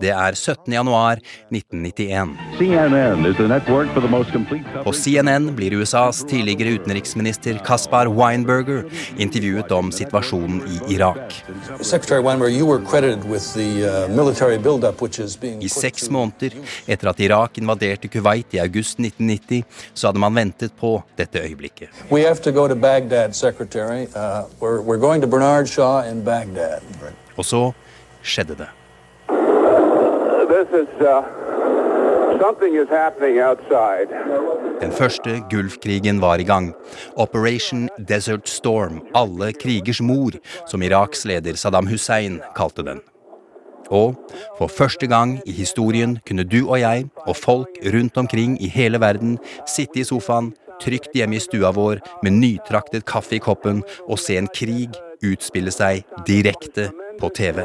Det 0.00 0.10
er 0.10 0.34
17. 0.34 0.72
januar 0.72 1.20
1991. 1.50 2.28
CNN 2.58 3.26
is 3.26 3.36
the 3.36 3.48
network 3.48 3.92
for 3.94 4.00
the 4.00 4.08
most 4.08 4.32
complete 4.32 4.64
På. 4.84 4.92
CNN 4.92 5.54
blir 5.56 5.76
USAs 5.78 6.24
tidligere 6.24 6.74
utenriksminister 6.74 7.60
Kaspar 7.64 8.06
Weinberger 8.06 8.82
intervjuet 9.18 9.72
om 9.72 9.92
situasjonen 9.92 10.62
i 10.66 10.94
Irak. 10.96 11.44
Secretary 11.80 12.22
Weinberg, 12.22 12.52
you 12.52 12.66
were 12.66 12.84
credited 12.90 13.30
with 13.30 13.54
the 13.54 13.86
uh, 13.86 14.16
military 14.16 14.58
buildup, 14.58 15.02
which 15.02 15.20
is 15.20 15.40
being 15.40 15.62
I 15.62 15.68
seks 15.68 16.10
måneder 16.10 16.50
etter 16.86 17.08
at 17.08 17.20
Irak 17.20 17.58
invaderte 17.58 18.08
Kuwait 18.08 18.54
i 18.54 18.58
august 18.58 18.98
1990, 18.98 19.62
så 19.94 20.06
hadde 20.08 20.18
man 20.18 20.34
ventet 20.34 20.72
på 20.80 21.02
dette 21.18 21.38
øyeblikket. 21.38 21.88
We 22.10 22.26
have 22.26 22.42
to 22.42 22.50
go 22.50 22.68
to 22.68 22.74
Baghdad, 22.74 23.32
Secretary. 23.34 24.02
Uh, 24.16 24.50
we're, 24.60 24.80
we're 24.82 25.00
going 25.00 25.22
to 25.22 25.28
Bernard 25.28 25.68
Shaw 25.68 26.02
in 26.10 26.24
Baghdad. 26.24 26.71
Og 27.36 27.44
så 27.44 27.62
skjedde 28.22 28.56
det. 28.62 28.70
Uh. 29.28 30.02
Den 34.80 34.92
første 34.92 35.42
Gulfkrigen 35.50 36.20
var 36.20 36.40
i 36.40 36.46
gang. 36.48 36.72
Operation 37.16 37.88
Desert 38.08 38.48
Storm, 38.48 39.02
alle 39.14 39.52
krigers 39.52 40.00
mor, 40.00 40.30
som 40.66 40.82
Iraks 40.82 41.24
leder 41.24 41.54
Saddam 41.54 41.86
Hussein 41.86 42.40
kalte 42.56 42.82
den. 42.82 43.00
Og 43.92 44.16
for 44.58 44.66
første 44.66 45.06
gang 45.06 45.38
i 45.46 45.52
historien 45.52 46.18
kunne 46.26 46.48
du 46.48 46.64
og 46.64 46.80
jeg 46.80 47.06
og 47.26 47.36
folk 47.36 47.78
rundt 47.94 48.16
omkring 48.16 48.56
i 48.62 48.68
hele 48.68 49.00
verden 49.00 49.38
sitte 49.68 50.00
i 50.00 50.04
sofaen, 50.04 50.54
trygt 50.82 51.14
hjemme 51.14 51.36
i 51.36 51.42
stua 51.42 51.70
vår 51.70 52.02
med 52.24 52.40
nytraktet 52.40 53.06
kaffe 53.06 53.36
i 53.36 53.42
koppen 53.42 53.84
og 54.08 54.18
se 54.18 54.40
en 54.40 54.50
krig 54.50 54.98
utspille 55.22 55.72
seg 55.74 56.04
direkte 56.26 56.90
på 57.20 57.30
TV. 57.36 57.64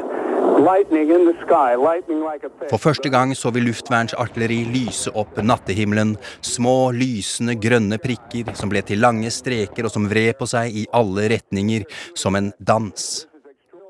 For 2.72 2.82
første 2.82 3.10
gang 3.14 3.36
så 3.38 3.52
vi 3.54 3.62
luftvernsartilleri 3.62 4.58
lyse 4.74 5.14
opp 5.14 5.38
nattehimmelen, 5.46 6.16
små 6.42 6.90
lysende 6.98 7.54
grønne 7.62 8.00
prikker 8.02 8.56
som 8.58 8.72
ble 8.74 8.82
til 8.86 9.04
lange 9.04 9.30
streker 9.34 9.86
og 9.86 9.94
som 9.94 10.10
vred 10.10 10.34
på 10.40 10.50
seg 10.50 10.74
i 10.74 10.88
alle 10.98 11.30
retninger 11.36 11.86
som 12.18 12.40
en 12.40 12.52
dans. 12.58 13.28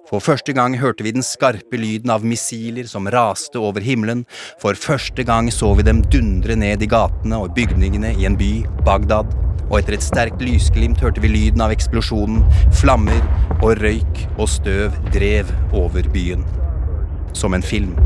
For 0.07 0.23
første 0.23 0.53
gang 0.55 0.77
hørte 0.79 1.03
vi 1.03 1.11
den 1.15 1.25
skarpe 1.25 1.79
lyden 1.79 2.11
av 2.11 2.23
missiler 2.27 2.87
som 2.87 3.09
raste 3.11 3.59
over 3.59 3.83
himmelen, 3.83 4.23
for 4.61 4.75
første 4.79 5.23
gang 5.27 5.51
så 5.51 5.73
vi 5.75 5.87
dem 5.87 6.03
dundre 6.11 6.55
ned 6.55 6.83
i 6.83 6.91
gatene 6.91 7.41
og 7.43 7.51
bygningene 7.55 8.13
i 8.15 8.27
en 8.27 8.39
by, 8.39 8.53
Bagdad, 8.87 9.35
og 9.67 9.79
etter 9.79 9.97
et 9.97 10.05
sterkt 10.05 10.43
lysglimt 10.43 11.01
hørte 11.03 11.23
vi 11.23 11.31
lyden 11.31 11.63
av 11.63 11.73
eksplosjonen, 11.75 12.43
flammer 12.75 13.19
og 13.61 13.77
røyk 13.81 14.23
og 14.37 14.47
støv 14.51 14.95
drev 15.13 15.51
over 15.75 16.07
byen. 16.13 16.45
Som 17.37 17.57
en 17.57 17.65
film. 17.65 17.97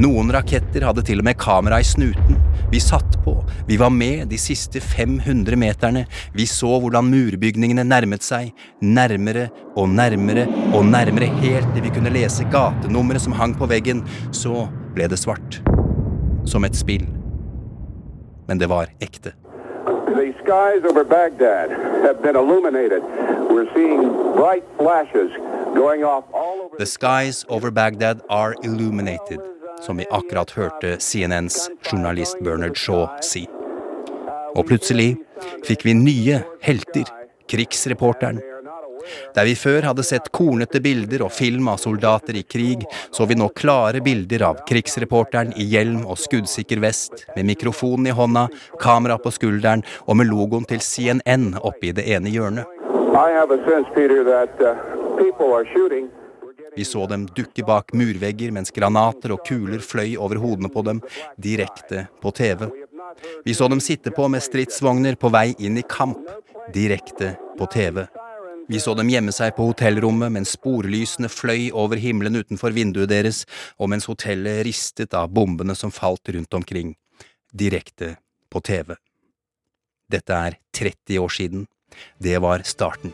Noen 0.00 0.32
raketter 0.34 0.82
hadde 0.88 1.04
til 1.06 1.20
og 1.22 1.28
med 1.28 1.38
kamera 1.38 1.78
i 1.78 1.86
snuten. 1.86 2.40
Vi 2.72 2.80
satt 2.82 3.20
på, 3.22 3.36
vi 3.68 3.76
var 3.78 3.92
med 3.94 4.26
de 4.32 4.38
siste 4.40 4.80
500 4.82 5.54
meterne. 5.60 6.02
Vi 6.34 6.48
så 6.50 6.72
hvordan 6.82 7.06
murbygningene 7.12 7.84
nærmet 7.86 8.26
seg, 8.26 8.50
nærmere 8.82 9.46
og 9.78 9.92
nærmere 9.94 10.48
og 10.74 10.88
nærmere, 10.88 11.30
helt 11.44 11.70
til 11.76 11.86
vi 11.86 11.94
kunne 11.94 12.14
lese 12.14 12.48
gatenummeret 12.50 13.22
som 13.22 13.38
hang 13.38 13.54
på 13.58 13.70
veggen. 13.70 14.02
Så 14.34 14.66
ble 14.96 15.06
det 15.12 15.22
svart. 15.22 15.60
Som 16.48 16.66
et 16.66 16.74
spill. 16.74 17.06
Men 18.46 18.58
det 18.58 18.66
var 18.66 18.92
ekte. 19.00 19.32
The 20.06 20.32
skies 20.40 20.84
over 20.90 21.04
Baghdad 21.04 21.70
have 22.06 22.22
been 22.22 22.36
illuminated. 22.36 23.02
We're 23.50 23.68
seeing 23.74 24.02
bright 24.36 24.64
flashes 24.78 25.30
going 25.74 26.04
off 26.04 26.24
all 26.32 26.60
over 26.64 26.76
The 26.78 26.86
skies 26.86 27.44
over 27.48 27.70
Baghdad 27.70 28.20
are 28.28 28.54
illuminated, 28.62 29.40
som 29.80 29.96
vi 29.96 30.06
akkurat 30.10 30.50
hørte 30.50 30.96
CNNs 31.00 31.70
journalist 31.90 32.38
Bernard 32.40 32.76
Shaw 32.76 33.08
si. 33.20 33.48
Og 34.54 34.66
plutselig 34.66 35.16
fikk 35.66 35.84
vi 35.84 35.94
nye 35.98 36.40
helter, 36.62 37.08
krigsreporteren. 37.50 38.40
Der 39.34 39.48
vi 39.48 39.54
før 39.58 39.90
hadde 39.90 40.04
sett 40.06 40.30
kornete 40.34 40.80
bilder 40.84 41.26
og 41.26 41.32
film 41.34 41.68
av 41.72 41.78
soldater 41.82 42.38
i 42.38 42.42
krig, 42.42 42.84
så 43.10 43.26
vi 43.28 43.38
nå 43.38 43.48
klare 43.56 44.00
bilder 44.04 44.42
av 44.50 44.62
krigsreporteren 44.68 45.54
i 45.60 45.64
hjelm 45.74 46.04
og 46.06 46.18
skuddsikker 46.20 46.82
vest, 46.84 47.26
med 47.36 47.44
mikrofonen 47.52 48.10
i 48.10 48.16
hånda, 48.16 48.48
kamera 48.80 49.18
på 49.18 49.32
skulderen 49.34 49.84
og 50.04 50.18
med 50.20 50.30
logoen 50.30 50.66
til 50.68 50.82
CNN 50.82 51.54
oppe 51.60 51.90
i 51.90 51.96
det 51.96 52.04
ene 52.16 52.32
hjørnet. 52.32 52.66
Uh. 53.14 53.20
Vi 56.76 56.84
så 56.84 57.06
dem 57.06 57.28
dukke 57.36 57.62
bak 57.62 57.92
murvegger 57.94 58.50
mens 58.54 58.74
granater 58.74 59.36
og 59.36 59.44
kuler 59.46 59.78
fløy 59.78 60.16
over 60.18 60.40
hodene 60.42 60.70
på 60.72 60.82
dem, 60.82 61.00
direkte 61.38 62.08
på 62.22 62.32
TV. 62.34 62.66
Vi 63.44 63.54
så 63.54 63.68
dem 63.68 63.80
sitte 63.80 64.10
på 64.10 64.28
med 64.28 64.42
stridsvogner 64.42 65.14
på 65.14 65.30
vei 65.30 65.52
inn 65.58 65.78
i 65.78 65.86
kamp, 65.86 66.18
direkte 66.74 67.36
på 67.58 67.70
TV. 67.70 68.06
Vi 68.68 68.80
så 68.80 68.94
dem 68.96 69.10
gjemme 69.12 69.32
seg 69.34 69.52
på 69.56 69.66
hotellrommet 69.68 70.32
mens 70.32 70.54
sporlysene 70.56 71.28
fløy 71.28 71.68
over 71.76 72.00
himmelen 72.00 72.38
utenfor 72.40 72.72
vinduet 72.72 73.10
deres, 73.10 73.42
og 73.76 73.90
mens 73.92 74.08
hotellet 74.08 74.62
ristet 74.64 75.16
av 75.16 75.32
bombene 75.36 75.76
som 75.76 75.92
falt 75.92 76.32
rundt 76.32 76.56
omkring, 76.56 76.94
direkte 77.52 78.14
på 78.48 78.62
TV. 78.64 78.94
Dette 80.08 80.32
er 80.32 80.56
30 80.76 81.20
år 81.20 81.32
siden. 81.32 81.66
Det 82.18 82.38
var 82.40 82.64
starten. 82.64 83.12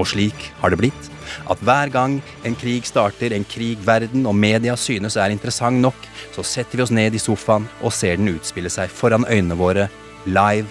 Og 0.00 0.08
slik 0.08 0.48
har 0.62 0.72
det 0.72 0.80
blitt 0.80 1.10
at 1.52 1.60
hver 1.64 1.92
gang 1.92 2.16
en 2.46 2.56
krig 2.58 2.88
starter, 2.88 3.34
en 3.36 3.44
krig 3.44 3.82
verden 3.84 4.24
og 4.26 4.38
media 4.38 4.76
synes 4.78 5.18
er 5.20 5.34
interessant 5.34 5.82
nok, 5.82 6.08
så 6.32 6.46
setter 6.46 6.80
vi 6.80 6.86
oss 6.86 6.94
ned 6.94 7.14
i 7.14 7.20
sofaen 7.22 7.68
og 7.82 7.92
ser 7.94 8.16
den 8.16 8.32
utspille 8.32 8.72
seg 8.72 8.88
foran 8.88 9.28
øynene 9.28 9.58
våre, 9.60 9.90
live, 10.24 10.68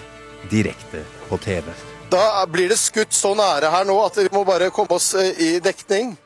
direkte 0.50 1.04
på 1.30 1.38
TV. 1.44 1.89
Da 2.10 2.46
blir 2.50 2.68
det 2.68 2.78
skutt 2.80 3.14
så 3.14 3.36
nære 3.38 3.70
her 3.70 3.86
nå 3.86 3.94
at 4.02 4.16
vi 4.18 4.26
må 4.34 4.42
bare 4.46 4.72
komme 4.74 4.96
oss 4.98 5.12
eh, 5.14 5.30
i 5.38 5.50
dekning. 5.62 6.16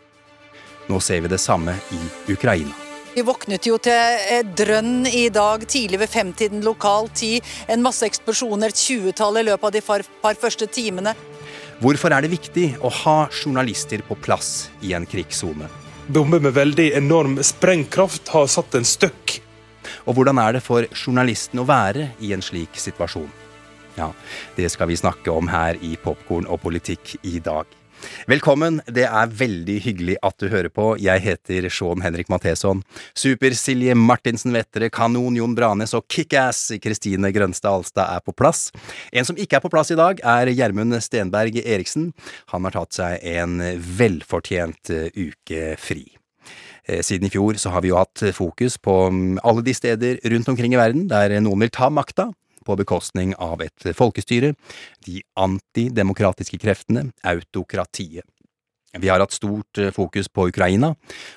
Nå 0.89 1.01
ser 1.01 1.21
vi 1.25 1.29
det 1.33 1.41
samme 1.43 1.77
i 1.93 2.33
Ukraina. 2.33 2.73
Vi 3.15 3.23
våknet 3.23 3.69
jo 3.69 3.77
til 3.79 4.49
drønn 4.59 5.05
i 5.07 5.29
dag 5.31 5.63
tidlig 5.71 6.01
ved 6.01 6.11
femtiden 6.11 6.65
lokal 6.67 7.07
tid. 7.15 7.45
En 7.71 7.85
masse 7.85 8.03
eksplosjoner, 8.09 8.73
et 8.73 8.81
tjuetall 8.81 9.39
i 9.39 9.45
løpet 9.47 9.69
av 9.69 9.77
de 9.77 9.85
par, 9.85 10.07
par 10.25 10.41
første 10.41 10.67
timene. 10.67 11.15
Hvorfor 11.85 12.17
er 12.17 12.25
det 12.25 12.33
viktig 12.33 12.67
å 12.83 12.91
ha 13.05 13.19
journalister 13.29 14.03
på 14.09 14.17
plass 14.25 14.71
i 14.83 14.97
en 14.97 15.07
krigssone? 15.07 15.69
Bomber 16.09 16.43
med 16.43 16.57
veldig 16.57 16.91
enorm 16.99 17.39
sprengkraft 17.45 18.33
har 18.35 18.51
satt 18.51 18.75
en 18.75 18.89
støkk. 18.89 19.39
Og 20.09 20.17
hvordan 20.17 20.41
er 20.41 20.57
det 20.57 20.65
for 20.65 20.89
journalisten 20.91 21.61
å 21.61 21.69
være 21.69 22.15
i 22.25 22.33
en 22.35 22.43
slik 22.45 22.75
situasjon? 22.81 23.44
Ja, 23.95 24.11
det 24.57 24.73
skal 24.75 24.91
vi 24.91 24.99
snakke 24.99 25.31
om 25.31 25.49
her 25.53 25.79
i 25.79 25.95
Popkorn 26.03 26.49
og 26.51 26.65
politikk 26.65 27.15
i 27.23 27.39
dag. 27.39 27.69
Velkommen, 28.29 28.81
det 28.91 29.05
er 29.07 29.31
veldig 29.33 29.77
hyggelig 29.85 30.17
at 30.27 30.35
du 30.43 30.49
hører 30.53 30.69
på. 30.69 30.91
Jeg 31.01 31.23
heter 31.25 31.69
Sean 31.73 32.03
Henrik 32.05 32.29
Matheson. 32.29 32.83
Super-Silje 33.17 33.95
Martinsen 33.97 34.53
Vettere, 34.53 34.91
Kanon 34.93 35.39
Jon 35.39 35.55
Branes 35.57 35.95
og 35.97 36.05
Kickass 36.11 36.67
Kristine 36.83 37.31
Grønstad 37.33 37.71
Alstad 37.71 38.19
er 38.19 38.27
på 38.27 38.35
plass. 38.37 38.67
En 39.15 39.25
som 39.25 39.39
ikke 39.39 39.61
er 39.61 39.65
på 39.65 39.73
plass 39.73 39.95
i 39.95 39.99
dag, 40.01 40.21
er 40.21 40.53
Gjermund 40.53 40.99
Stenberg 41.01 41.57
Eriksen. 41.63 42.11
Han 42.53 42.67
har 42.67 42.77
tatt 42.77 42.99
seg 42.99 43.25
en 43.37 43.57
velfortjent 44.03 44.93
eh, 44.93 45.09
uke 45.15 45.75
fri. 45.81 46.09
Eh, 46.85 47.01
Siden 47.07 47.31
i 47.31 47.33
fjor 47.33 47.57
så 47.63 47.73
har 47.73 47.87
vi 47.87 47.95
jo 47.95 48.01
hatt 48.03 48.27
fokus 48.37 48.77
på 48.77 49.05
mm, 49.15 49.37
alle 49.47 49.65
de 49.65 49.79
steder 49.79 50.19
rundt 50.35 50.51
omkring 50.51 50.75
i 50.75 50.83
verden 50.83 51.07
der 51.09 51.39
noen 51.41 51.63
vil 51.65 51.73
ta 51.73 51.89
makta, 51.95 52.33
på 52.65 52.77
bekostning 52.81 53.35
av 53.39 53.63
et 53.65 53.91
folkestyre, 53.97 54.55
de 55.07 55.21
antidemokratiske 55.41 56.61
kreftene, 56.63 57.11
autokratiet. 57.23 58.25
Vi 58.95 59.11
har 59.11 59.21
hatt 59.23 59.35
stort 59.35 59.79
eh, 59.79 59.93
fokus 59.95 60.31
på 60.31 60.49
Ukraina, 60.53 60.95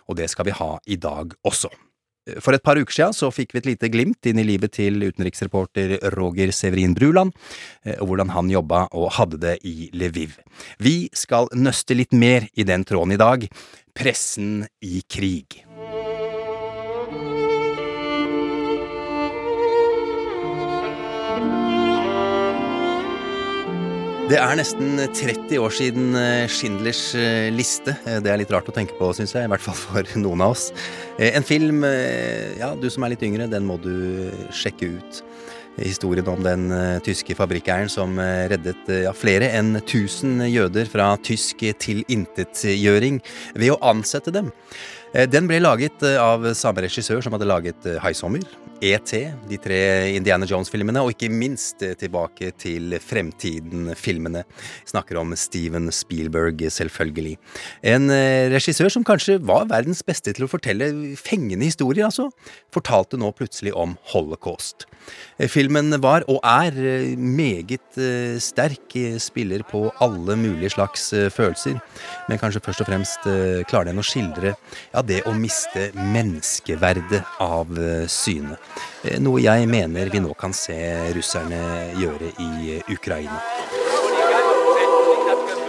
og 0.07 0.17
det 0.19 0.29
skal 0.31 0.47
vi 0.49 0.57
ha 0.57 0.71
i 0.85 0.97
dag 1.01 1.33
også. 1.47 1.71
For 2.43 2.55
et 2.55 2.63
par 2.63 2.79
uker 2.79 2.91
siden 2.91 3.15
så 3.15 3.29
fikk 3.31 3.53
vi 3.55 3.61
et 3.61 3.69
lite 3.69 3.89
glimt 3.91 4.27
inn 4.27 4.41
i 4.41 4.45
livet 4.45 4.73
til 4.75 4.99
utenriksreporter 5.05 5.95
Roger 6.17 6.51
Severin 6.55 6.95
Bruland, 6.97 7.33
eh, 7.85 7.97
og 7.99 8.11
hvordan 8.11 8.33
han 8.35 8.51
jobba 8.51 8.85
og 8.91 9.13
hadde 9.19 9.41
det 9.43 9.57
i 9.67 9.89
Lviv. 9.95 10.37
Vi 10.83 11.07
skal 11.15 11.49
nøste 11.55 11.97
litt 11.97 12.13
mer 12.13 12.49
i 12.53 12.67
den 12.67 12.85
tråden 12.87 13.15
i 13.15 13.21
dag. 13.21 13.47
Pressen 13.97 14.67
i 14.83 15.01
krig. 15.09 15.63
Det 24.27 24.35
er 24.35 24.57
nesten 24.59 24.97
30 25.15 25.53
år 25.63 25.71
siden 25.71 26.09
eh, 26.19 26.49
Schindlers 26.51 27.13
eh, 27.15 27.47
liste. 27.55 27.93
Eh, 28.03 28.17
Det 28.19 28.27
er 28.27 28.41
litt 28.41 28.49
rart 28.51 28.67
å 28.67 28.73
tenke 28.75 28.97
på, 28.97 29.07
syns 29.15 29.31
jeg. 29.31 29.47
I 29.47 29.51
hvert 29.53 29.63
fall 29.63 29.77
for 29.79 30.09
noen 30.19 30.43
av 30.43 30.51
oss. 30.51 30.65
En 31.15 31.47
film, 31.47 31.85
ja, 32.59 32.73
du 32.75 32.89
som 32.91 33.05
er 33.07 33.13
litt 33.13 33.23
yngre, 33.23 33.47
den 33.47 33.63
må 33.63 33.77
du 33.79 34.27
sjekke 34.51 34.89
ut. 34.97 35.21
Historien 35.79 36.27
om 36.27 36.43
den 36.43 36.67
tyske 37.05 37.37
fabrikkeieren 37.37 37.87
som 37.93 38.17
reddet 38.19 38.89
ja, 39.05 39.13
flere 39.15 39.47
enn 39.55 39.77
1000 39.79 40.43
jøder 40.49 40.89
fra 40.89 41.11
tysk 41.23 41.63
tilintetgjøring 41.85 43.21
ved 43.55 43.75
å 43.75 43.79
ansette 43.93 44.33
dem. 44.35 44.51
Den 45.15 45.47
ble 45.47 45.61
laget 45.61 46.03
av 46.19 46.43
samme 46.57 46.83
regissør 46.83 47.21
som 47.23 47.31
hadde 47.35 47.47
laget 47.47 47.85
High 48.03 48.15
Sommer, 48.17 48.43
ET, 48.83 49.13
de 49.47 49.57
tre 49.63 49.77
Indiana 50.13 50.45
Jones-filmene, 50.45 50.99
og 50.99 51.13
ikke 51.13 51.29
minst 51.31 51.79
tilbake 51.79 52.51
til 52.59 52.97
Fremtiden-filmene. 53.01 54.43
Snakker 54.89 55.21
om 55.21 55.31
Steven 55.39 55.87
Spielberg, 55.95 56.59
selvfølgelig. 56.75 57.37
En 57.87 58.11
regissør 58.51 58.91
som 58.93 59.07
kanskje 59.07 59.39
var 59.39 59.69
verdens 59.71 60.03
beste 60.05 60.35
til 60.35 60.45
å 60.45 60.51
fortelle 60.51 60.91
fengende 61.17 61.71
historier, 61.71 62.09
altså, 62.11 62.27
fortalte 62.75 63.17
nå 63.17 63.31
plutselig 63.37 63.73
om 63.79 63.95
holocaust. 64.11 64.89
Filmen 65.49 65.93
var, 66.01 66.25
og 66.31 66.39
er, 66.41 66.73
meget 67.17 67.99
sterk, 68.41 68.95
spiller 69.21 69.61
på 69.69 69.83
alle 70.03 70.35
mulige 70.39 70.71
slags 70.73 71.09
følelser, 71.33 71.77
men 72.27 72.41
kanskje 72.41 72.63
først 72.65 72.81
og 72.83 72.89
fremst 72.89 73.27
klarer 73.69 73.91
den 73.91 74.01
å 74.01 74.05
skildre 74.05 74.55
ja, 74.55 75.03
det 75.05 75.21
å 75.29 75.35
miste 75.37 75.91
menneskeverdet 75.97 77.21
av 77.43 77.77
syne. 78.11 78.57
Noe 79.21 79.43
jeg 79.45 79.69
mener 79.69 80.09
vi 80.13 80.23
nå 80.23 80.33
kan 80.39 80.55
se 80.57 80.77
russerne 81.15 81.61
gjøre 82.01 82.33
i 82.41 82.79
Ukraina. 82.93 83.41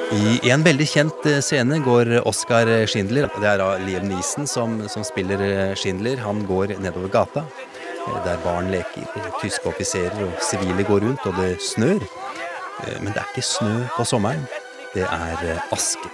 I 0.09 0.51
en 0.55 0.63
veldig 0.65 0.87
kjent 0.89 1.27
scene 1.45 1.83
går 1.85 2.15
Oskar 2.29 2.71
Schindler. 2.89 3.29
Det 3.37 3.49
er 3.51 3.61
da 3.61 3.75
Liam 3.83 4.07
Neeson 4.09 4.49
som, 4.49 4.79
som 4.89 5.05
spiller 5.05 5.75
Schindler. 5.77 6.17
Han 6.25 6.47
går 6.49 6.79
nedover 6.81 7.13
gata 7.13 7.45
der 8.25 8.39
barn 8.45 8.71
leker, 8.73 9.09
tyske 9.43 9.69
offiserer 9.71 10.23
og 10.27 10.39
sivile 10.45 10.87
går 10.87 11.05
rundt, 11.07 11.27
og 11.27 11.37
det 11.41 11.59
snør. 11.63 12.01
Men 13.01 13.13
det 13.13 13.21
er 13.21 13.29
ikke 13.35 13.47
snø 13.47 13.75
på 13.97 14.07
sommeren. 14.07 14.47
Det 14.95 15.05
er 15.05 15.63
aske. 15.75 16.11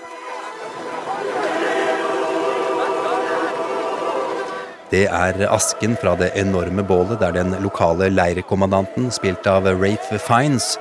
Det 4.94 5.06
er 5.10 5.40
asken 5.50 5.96
fra 5.98 6.12
det 6.20 6.30
enorme 6.38 6.84
bålet 6.86 7.18
der 7.18 7.32
den 7.34 7.56
lokale 7.64 8.10
leirkommandanten, 8.12 9.08
spilt 9.10 9.46
av 9.50 9.66
Rafe 9.80 10.20
Fines, 10.22 10.76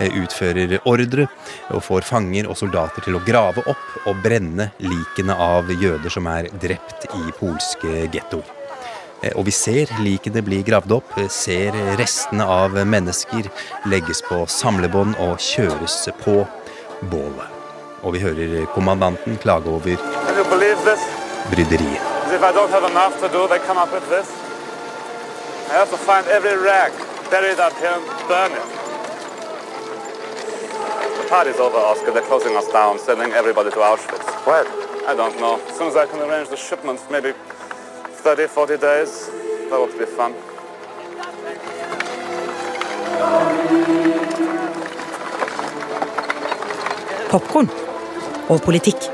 utfører 0.00 0.78
ordre 0.88 1.26
og 1.74 1.82
får 1.84 2.06
fanger 2.08 2.48
og 2.48 2.56
soldater 2.56 3.04
til 3.04 3.18
å 3.18 3.24
grave 3.26 3.60
opp 3.68 4.06
og 4.08 4.22
brenne 4.24 4.70
likene 4.80 5.36
av 5.36 5.68
jøder 5.74 6.08
som 6.14 6.30
er 6.30 6.48
drept 6.62 7.04
i 7.10 7.26
polske 7.36 8.06
gettoer. 8.14 8.59
Og 9.36 9.44
vi 9.44 9.52
ser 9.52 9.90
likene 10.00 10.40
bli 10.44 10.62
gravd 10.64 10.94
opp, 10.96 11.12
ser 11.28 11.76
restene 12.00 12.46
av 12.48 12.76
mennesker 12.88 13.50
legges 13.92 14.22
på 14.24 14.42
samlebånd 14.48 15.18
og 15.20 15.36
kjøres 15.44 16.08
på 16.22 16.40
bålet. 17.12 17.48
Og 18.00 18.16
vi 18.16 18.22
hører 18.24 18.64
kommandanten 18.74 19.36
klage 19.42 19.68
over 19.68 20.00
bryderiet. 21.50 22.08
Party's 31.30 31.60
over, 31.60 31.78
Oscar. 31.78 32.10
They're 32.10 32.26
closing 32.26 32.56
us 32.56 32.66
down, 32.72 32.98
sending 32.98 33.30
everybody 33.30 33.70
to 33.70 33.78
Auschwitz. 33.78 34.26
When? 34.44 34.66
I 35.06 35.14
don't 35.14 35.38
know. 35.38 35.60
As 35.68 35.76
soon 35.78 35.86
as 35.86 35.94
I 35.94 36.04
can 36.06 36.18
arrange 36.28 36.48
the 36.48 36.56
shipments, 36.56 37.04
maybe 37.08 37.34
30, 38.22 38.48
40 38.48 38.76
days, 38.76 39.30
that 39.70 39.80
would 39.80 39.96
be 39.98 40.04
fun. 40.04 40.34
Popkorn 47.30 47.70
og 48.50 48.60
politikk. 48.66 49.08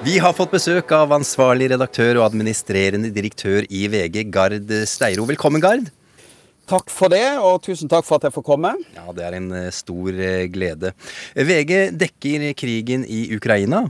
Vi 0.00 0.16
har 0.18 0.32
fått 0.32 0.54
besøk 0.54 0.90
av 0.96 1.12
ansvarlig 1.12 1.68
redaktør 1.74 2.22
og 2.22 2.30
administrerende 2.30 3.12
direktør 3.12 3.68
i 3.68 3.84
VG, 3.92 4.22
Gard 4.32 4.72
Steiro. 4.88 5.28
Velkommen, 5.28 5.60
Gard. 5.60 5.90
Takk 6.70 6.90
for 6.92 7.10
det, 7.10 7.24
og 7.42 7.64
tusen 7.66 7.90
takk 7.90 8.06
for 8.06 8.20
at 8.20 8.28
jeg 8.28 8.34
får 8.36 8.44
komme. 8.46 8.70
Ja, 8.94 9.10
Det 9.10 9.24
er 9.26 9.34
en 9.34 9.50
stor 9.74 10.14
glede. 10.54 10.92
VG 11.34 11.72
dekker 11.98 12.44
krigen 12.54 13.02
i 13.10 13.24
Ukraina, 13.34 13.80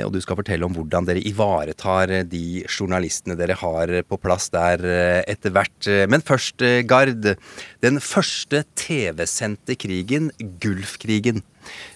og 0.00 0.12
du 0.14 0.20
skal 0.24 0.38
fortelle 0.40 0.64
om 0.64 0.72
hvordan 0.72 1.04
dere 1.04 1.20
ivaretar 1.20 2.24
de 2.24 2.64
journalistene 2.64 3.36
dere 3.36 3.58
har 3.60 3.92
på 4.08 4.16
plass 4.16 4.48
der 4.54 4.80
etter 5.28 5.52
hvert. 5.52 5.90
Men 6.08 6.24
først, 6.24 6.64
Gard. 6.88 7.36
Den 7.84 8.00
første 8.00 8.64
TV-sendte 8.72 9.76
krigen, 9.76 10.32
Gulfkrigen. 10.64 11.44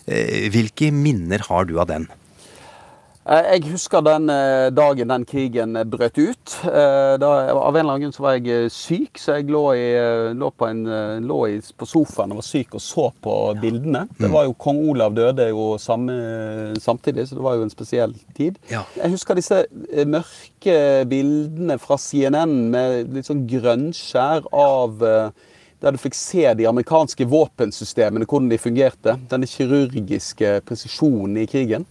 Hvilke 0.04 0.92
minner 0.92 1.40
har 1.48 1.64
du 1.64 1.78
av 1.80 1.88
den? 1.88 2.08
Jeg 3.28 3.66
husker 3.68 4.00
den 4.00 4.30
dagen 4.72 5.10
den 5.12 5.24
krigen 5.28 5.76
brøt 5.90 6.16
ut. 6.16 6.52
Da, 6.64 7.28
av 7.52 7.76
en 7.76 7.80
eller 7.82 7.82
annen 7.82 8.06
grunn 8.06 8.14
så 8.16 8.24
var 8.24 8.38
jeg 8.38 8.70
syk, 8.72 9.20
så 9.20 9.36
jeg 9.36 9.50
lå, 9.52 9.62
i, 9.76 9.88
lå, 10.38 10.48
på, 10.56 10.68
en, 10.70 10.80
lå 11.28 11.40
i, 11.52 11.58
på, 11.60 11.88
sofaen 11.88 12.32
og 12.32 12.40
var 12.40 12.46
syk 12.46 12.78
og 12.78 12.82
så 12.84 13.08
på 13.20 13.34
bildene. 13.60 14.06
Det 14.16 14.32
var 14.32 14.48
jo 14.48 14.56
Kong 14.56 14.80
Olav 14.88 15.12
døde 15.18 15.50
jo 15.50 15.74
samme, 15.82 16.16
samtidig, 16.80 17.28
så 17.28 17.36
det 17.36 17.44
var 17.44 17.58
jo 17.58 17.66
en 17.66 17.74
spesiell 17.74 18.16
tid. 18.38 18.56
Ja. 18.72 18.86
Jeg 18.96 19.12
husker 19.18 19.36
disse 19.36 19.60
mørke 20.08 20.78
bildene 21.12 21.76
fra 21.82 22.00
CNN 22.00 22.56
med 22.72 23.12
litt 23.18 23.28
sånn 23.28 23.44
grønnskjær 23.50 24.48
av 24.56 25.04
der 25.78 25.94
du 25.94 26.00
fikk 26.00 26.16
se 26.18 26.44
de 26.58 26.66
amerikanske 26.66 27.26
våpensystemene, 27.30 28.26
hvordan 28.26 28.50
de 28.50 28.60
fungerte. 28.60 29.14
Denne 29.30 29.46
kirurgiske 29.46 30.58
presisjonen 30.66 31.42
i 31.44 31.50
krigen. 31.50 31.86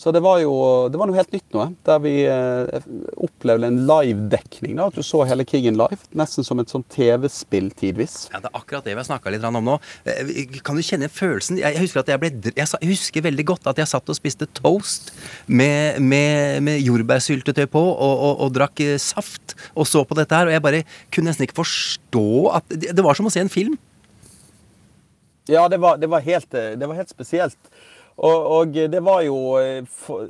Så 0.00 0.12
det 0.16 0.22
var 0.24 0.38
jo 0.40 0.52
det 0.88 0.96
var 0.96 1.10
noe 1.10 1.18
helt 1.18 1.34
nytt 1.34 1.52
nå, 1.52 1.64
der 1.84 1.98
vi 2.00 2.14
eh, 2.24 2.84
opplevde 3.20 3.68
en 3.68 3.82
live-dekning. 3.88 4.78
At 4.80 4.96
du 4.96 5.04
så 5.04 5.26
hele 5.28 5.44
krigen 5.44 5.76
live. 5.76 5.98
Nesten 6.16 6.46
som 6.46 6.62
et 6.62 6.72
sånn 6.72 6.86
TV-spill 6.88 7.68
tidvis. 7.76 8.30
Ja, 8.32 8.40
Det 8.40 8.48
er 8.48 8.56
akkurat 8.56 8.88
det 8.88 8.94
vi 8.94 9.02
har 9.02 9.08
snakka 9.10 9.32
litt 9.34 9.44
om 9.44 9.58
nå. 9.66 9.76
Kan 10.64 10.78
du 10.78 10.84
kjenne 10.84 11.10
følelsen 11.12 11.58
Jeg 11.60 11.76
husker 11.82 12.00
at 12.00 12.08
jeg 12.12 12.20
ble 12.22 12.30
Jeg 12.56 12.88
husker 12.88 13.26
veldig 13.26 13.44
godt 13.52 13.68
at 13.68 13.82
jeg 13.82 13.90
satt 13.90 14.08
og 14.08 14.16
spiste 14.16 14.48
toast 14.56 15.12
med, 15.46 16.00
med, 16.00 16.62
med 16.64 16.80
jordbærsyltetøy 16.80 17.66
på 17.68 17.82
og, 17.90 18.14
og, 18.14 18.34
og, 18.46 18.54
drakk 18.56 18.80
saft 19.02 19.54
og 19.74 19.84
så 19.88 20.06
på 20.08 20.16
dette 20.16 20.36
her, 20.36 20.48
og 20.48 20.54
jeg 20.54 20.64
bare 20.64 20.82
kunne 21.12 21.28
nesten 21.28 21.44
ikke 21.44 21.60
forstå 21.60 22.26
at 22.56 22.76
Det 22.88 23.04
var 23.04 23.18
som 23.18 23.28
å 23.28 23.32
se 23.32 23.44
en 23.44 23.52
film. 23.52 23.76
Ja, 25.50 25.68
det 25.68 25.80
var, 25.82 26.00
det 26.00 26.08
var, 26.08 26.24
helt, 26.24 26.50
det 26.50 26.86
var 26.86 26.94
helt 26.94 27.10
spesielt. 27.10 27.58
Og, 28.20 28.46
og, 28.52 28.74
det 28.92 29.00
var 29.00 29.22
jo 29.24 29.36
for, 29.88 30.26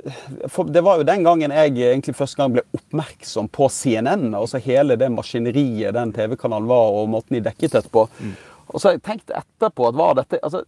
for, 0.47 0.69
Det 0.71 0.83
var 0.83 1.01
jo 1.01 1.07
den 1.07 1.25
gangen 1.27 1.51
jeg 1.51 1.73
egentlig 1.75 2.15
første 2.15 2.39
gang 2.39 2.53
ble 2.53 2.63
oppmerksom 2.77 3.49
på 3.51 3.67
CNN. 3.67 4.29
Altså 4.37 4.61
hele 4.63 4.95
det 4.99 5.09
maskineriet 5.11 5.95
den 5.97 6.13
TV-kanalen 6.15 6.69
var, 6.71 6.95
og 6.95 7.09
måten 7.11 7.35
de 7.35 7.43
dekket 7.49 7.81
etterpå. 7.81 8.05
på. 8.07 8.23
Mm. 8.23 8.37
Og 8.71 8.79
så 8.79 8.87
har 8.87 8.95
jeg 8.95 9.03
tenkt 9.09 9.35
etterpå 9.35 9.89
at 9.89 9.99
var 9.99 10.15
dette 10.21 10.39
altså, 10.39 10.63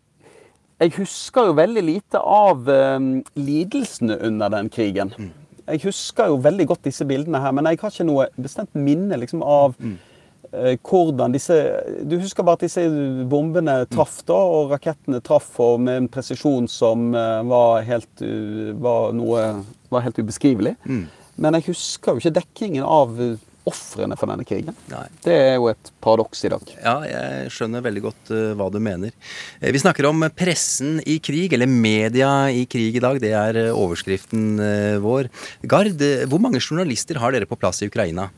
Jeg 0.83 0.97
husker 0.97 1.47
jo 1.47 1.55
veldig 1.55 1.83
lite 1.87 2.19
av 2.19 2.67
um, 2.67 3.13
lidelsene 3.39 4.19
under 4.27 4.51
den 4.51 4.69
krigen. 4.73 5.13
Mm. 5.15 5.31
Jeg 5.63 5.85
husker 5.85 6.27
jo 6.27 6.41
veldig 6.43 6.65
godt 6.67 6.89
disse 6.89 7.05
bildene 7.07 7.39
her, 7.39 7.53
men 7.55 7.69
jeg 7.69 7.79
har 7.79 7.93
ikke 7.93 8.09
noe 8.09 8.25
bestemt 8.35 8.75
minne 8.75 9.15
liksom, 9.21 9.45
av 9.47 9.77
mm 9.79 10.01
hvordan 10.83 11.33
disse 11.33 11.55
Du 12.05 12.17
husker 12.21 12.45
bare 12.45 12.59
at 12.59 12.65
disse 12.67 12.83
bombene 13.29 13.79
traff, 13.91 14.19
da, 14.27 14.37
og 14.37 14.73
rakettene 14.73 15.21
traff 15.25 15.49
og 15.63 15.81
med 15.85 16.03
en 16.03 16.11
presisjon 16.11 16.69
som 16.69 17.11
var 17.49 17.81
helt, 17.87 18.21
var 18.83 19.15
noe, 19.17 19.47
var 19.89 20.05
helt 20.05 20.21
ubeskrivelig. 20.21 20.75
Mm. 20.85 21.07
Men 21.41 21.57
jeg 21.57 21.71
husker 21.71 22.13
jo 22.13 22.21
ikke 22.21 22.37
dekkingen 22.37 22.85
av 22.85 23.17
ofrene 23.69 24.15
for 24.19 24.29
denne 24.29 24.45
krigen. 24.47 24.75
Nei. 24.91 25.05
Det 25.23 25.35
er 25.35 25.53
jo 25.55 25.69
et 25.71 25.91
paradoks 26.03 26.43
i 26.43 26.51
dag. 26.51 26.73
Ja, 26.75 26.95
jeg 27.07 27.51
skjønner 27.55 27.85
veldig 27.85 28.03
godt 28.03 28.31
uh, 28.33 28.51
hva 28.59 28.67
du 28.73 28.79
mener. 28.83 29.13
Vi 29.63 29.81
snakker 29.81 30.09
om 30.09 30.25
pressen 30.35 30.99
i 31.07 31.19
krig, 31.23 31.55
eller 31.55 31.71
media 31.71 32.49
i 32.51 32.65
krig 32.69 32.99
i 32.99 33.03
dag. 33.03 33.21
Det 33.23 33.31
er 33.39 33.61
overskriften 33.71 34.57
uh, 34.59 34.99
vår. 35.03 35.31
Gard, 35.69 36.03
hvor 36.27 36.43
mange 36.43 36.61
journalister 36.63 37.21
har 37.23 37.35
dere 37.35 37.49
på 37.49 37.59
plass 37.59 37.83
i 37.83 37.91
Ukraina? 37.91 38.29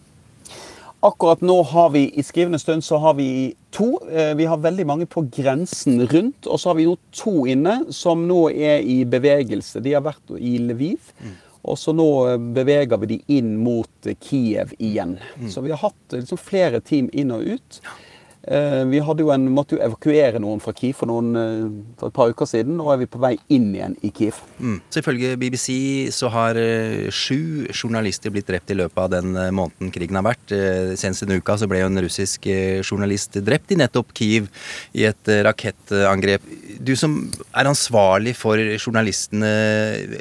Akkurat 1.05 1.43
nå 1.45 1.59
har 1.69 1.91
vi 1.93 2.07
i 2.17 2.23
skrivende 2.25 2.57
stund 2.59 2.81
så 2.83 2.97
har 3.03 3.13
vi 3.19 3.53
to. 3.75 3.91
Vi 4.09 4.47
har 4.49 4.57
veldig 4.63 4.85
mange 4.89 5.05
på 5.05 5.21
grensen 5.29 5.99
rundt. 6.09 6.47
Og 6.49 6.57
så 6.57 6.71
har 6.71 6.79
vi 6.79 6.87
nå 6.87 6.95
to 7.13 7.43
inne 7.51 7.75
som 7.93 8.23
nå 8.25 8.47
er 8.49 8.81
i 8.81 9.03
bevegelse. 9.05 9.83
De 9.85 9.93
har 9.93 10.01
vært 10.07 10.33
i 10.39 10.55
Lviv. 10.65 11.11
Mm. 11.21 11.35
Og 11.65 11.79
så 11.79 11.93
nå 11.95 12.09
eh, 12.29 12.39
beveger 12.55 12.99
vi 13.01 13.11
de 13.15 13.19
inn 13.39 13.55
mot 13.63 14.09
eh, 14.09 14.17
Kiev 14.21 14.73
igjen. 14.77 15.17
Så 15.51 15.63
vi 15.65 15.73
har 15.73 15.81
hatt 15.81 16.13
eh, 16.13 16.21
liksom 16.21 16.41
flere 16.41 16.81
team 16.85 17.09
inn 17.13 17.33
og 17.33 17.45
ut. 17.55 17.79
Eh, 17.81 18.04
Vi 18.45 18.99
hadde 19.01 19.23
jo 19.25 19.31
en, 19.33 19.47
måtte 19.49 19.75
jo 19.75 19.81
evakuere 19.81 20.39
noen 20.41 20.59
fra 20.61 20.73
Kiev 20.75 20.99
for, 20.99 21.09
noen, 21.09 21.31
eh, 21.39 21.63
for 21.99 22.11
et 22.11 22.15
par 22.15 22.29
uker 22.29 22.49
siden. 22.49 22.75
Nå 22.77 22.87
er 22.93 22.99
vi 23.01 23.07
på 23.09 23.21
vei 23.21 23.33
inn 23.53 23.71
igjen 23.73 23.95
i 24.05 24.11
Kiev. 24.13 24.37
Mm. 24.59 24.77
Så 24.93 25.01
ifølge 25.01 25.33
BBC 25.41 25.69
så 26.13 26.29
har 26.33 26.59
eh, 26.59 27.07
sju 27.09 27.65
journalister 27.73 28.33
blitt 28.33 28.49
drept 28.49 28.73
i 28.73 28.77
løpet 28.77 29.01
av 29.01 29.11
den 29.15 29.33
eh, 29.39 29.51
måneden 29.55 29.93
krigen 29.95 30.19
har 30.19 30.27
vært. 30.27 30.45
Eh, 30.53 30.93
Senest 30.99 31.25
denne 31.25 31.39
uka 31.41 31.57
så 31.57 31.69
ble 31.71 31.81
jo 31.81 31.89
en 31.89 32.03
russisk 32.05 32.45
eh, 32.51 32.83
journalist 32.83 33.39
drept 33.45 33.73
i 33.73 33.79
nettopp 33.81 34.13
Kiev 34.17 34.51
i 34.93 35.07
et 35.09 35.31
eh, 35.33 35.43
rakettangrep. 35.47 36.45
Du 36.85 36.93
som 36.99 37.17
er 37.55 37.71
ansvarlig 37.71 38.35
for 38.37 38.61
journalistene, 38.77 39.49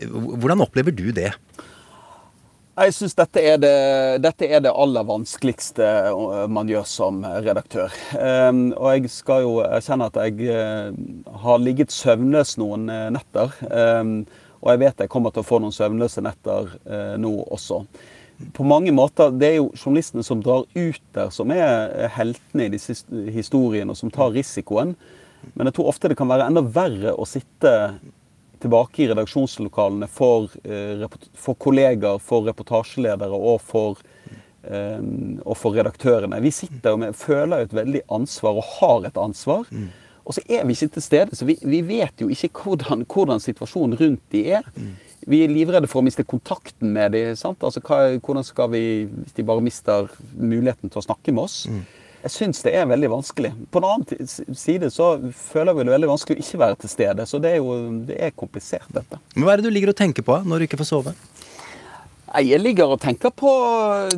hvordan 0.09 0.65
opplever 0.65 0.95
du 0.95 1.11
det? 1.15 1.33
Jeg 2.75 2.91
syns 2.97 3.15
dette, 3.15 3.43
det- 3.63 4.19
dette 4.23 4.47
er 4.51 4.61
det 4.61 4.73
aller 4.75 5.05
vanskeligste 5.07 5.85
eh, 5.85 6.47
man 6.51 6.67
gjør 6.67 6.85
som 6.85 7.21
redaktør. 7.23 7.93
Um, 8.19 8.73
og 8.73 8.89
jeg 8.97 9.11
skal 9.15 9.45
jo 9.45 9.53
erkjenne 9.63 10.09
at 10.11 10.17
jeg 10.19 10.49
eh, 10.51 10.91
har 11.45 11.63
ligget 11.63 11.95
søvnløs 11.95 12.57
noen 12.59 12.89
eh, 12.91 13.11
netter. 13.15 13.55
Um, 13.71 14.27
og 14.59 14.73
jeg 14.73 14.81
vet 14.83 15.05
jeg 15.05 15.13
kommer 15.13 15.31
til 15.31 15.45
å 15.45 15.47
få 15.47 15.61
noen 15.63 15.77
søvnløse 15.77 16.25
netter 16.25 16.71
nå 17.21 17.33
også. 17.53 17.83
På 18.57 18.65
mange 18.65 18.91
måter, 18.97 19.31
Det 19.31 19.47
er 19.51 19.57
jo 19.59 19.67
journalistene 19.77 20.25
som 20.25 20.41
drar 20.43 20.65
ut 20.75 21.03
der, 21.13 21.29
som 21.31 21.51
er 21.53 22.09
heltene 22.17 22.65
i 22.65 22.73
disse 22.73 22.97
historiene, 23.29 23.91
og 23.93 23.97
som 24.01 24.11
tar 24.11 24.33
risikoen. 24.33 24.95
Men 25.53 25.69
jeg 25.69 25.75
tror 25.77 25.93
ofte 25.93 26.09
det 26.09 26.17
kan 26.17 26.33
være 26.33 26.49
enda 26.49 26.63
verre 26.65 27.13
å 27.13 27.29
sitte 27.29 27.75
tilbake 28.65 29.05
i 29.05 29.09
redaksjonslokalene 29.13 30.09
for, 30.11 30.51
eh, 30.65 31.05
for 31.35 31.59
kolleger, 31.61 32.19
for 32.23 32.47
reportasjeledere 32.49 33.37
og 33.37 33.61
for, 33.63 34.01
eh, 34.65 35.01
og 35.45 35.57
for 35.61 35.77
redaktørene. 35.77 36.41
Vi 36.43 36.51
sitter 36.51 36.97
med, 36.99 37.15
føler 37.15 37.65
et 37.65 37.75
veldig 37.75 38.03
ansvar 38.11 38.61
og 38.61 38.71
har 38.81 39.07
et 39.11 39.21
ansvar. 39.21 39.69
Og 40.25 40.33
så 40.33 40.41
er 40.49 40.65
vi 40.65 40.73
ikke 40.73 40.95
til 40.95 41.05
stede, 41.05 41.37
så 41.37 41.45
vi, 41.45 41.59
vi 41.61 41.83
vet 41.85 42.23
jo 42.23 42.31
ikke 42.33 42.49
hvordan, 42.63 43.05
hvordan 43.05 43.43
situasjonen 43.45 43.99
rundt 44.01 44.23
de 44.33 44.47
er. 44.57 44.63
Vi 45.27 45.43
er 45.45 45.53
livredde 45.53 45.89
for 45.89 46.01
å 46.01 46.05
miste 46.05 46.25
kontakten 46.25 46.93
med 46.93 47.13
de. 47.13 47.37
sant? 47.37 47.61
Altså, 47.65 47.81
hva, 47.85 48.17
hvordan 48.19 48.45
skal 48.45 48.71
vi, 48.73 49.05
hvis 49.05 49.37
de 49.37 49.45
bare 49.45 49.65
mister 49.65 50.09
muligheten 50.33 50.91
til 50.91 51.01
å 51.01 51.05
snakke 51.05 51.33
med 51.33 51.45
oss? 51.45 51.67
Jeg 52.25 52.33
syns 52.33 52.63
det 52.65 52.73
er 52.73 52.87
veldig 52.89 53.11
vanskelig. 53.13 53.51
På 53.69 53.83
den 53.85 53.91
annen 53.91 54.57
side 54.57 54.89
så 54.93 55.11
føler 55.53 55.77
vi 55.77 55.85
det 55.85 55.93
veldig 55.93 56.09
vanskelig 56.09 56.39
å 56.39 56.45
ikke 56.47 56.61
være 56.63 56.79
til 56.81 56.93
stede. 56.95 57.27
Så 57.29 57.41
det 57.43 57.51
er 57.53 57.59
jo 57.61 57.75
det 58.09 58.17
er 58.17 58.33
komplisert, 58.33 58.87
dette. 58.97 59.21
Men 59.35 59.45
Hva 59.45 59.53
er 59.53 59.61
det 59.61 59.69
du 59.69 59.75
ligger 59.75 59.93
og 59.93 59.99
tenker 59.99 60.25
på 60.25 60.39
når 60.49 60.63
du 60.63 60.67
ikke 60.69 60.81
får 60.81 60.89
sove? 60.89 61.13
Jeg 62.35 62.59
ligger 62.59 62.91
og 62.91 62.99
tenker 62.99 63.31
på 63.31 63.51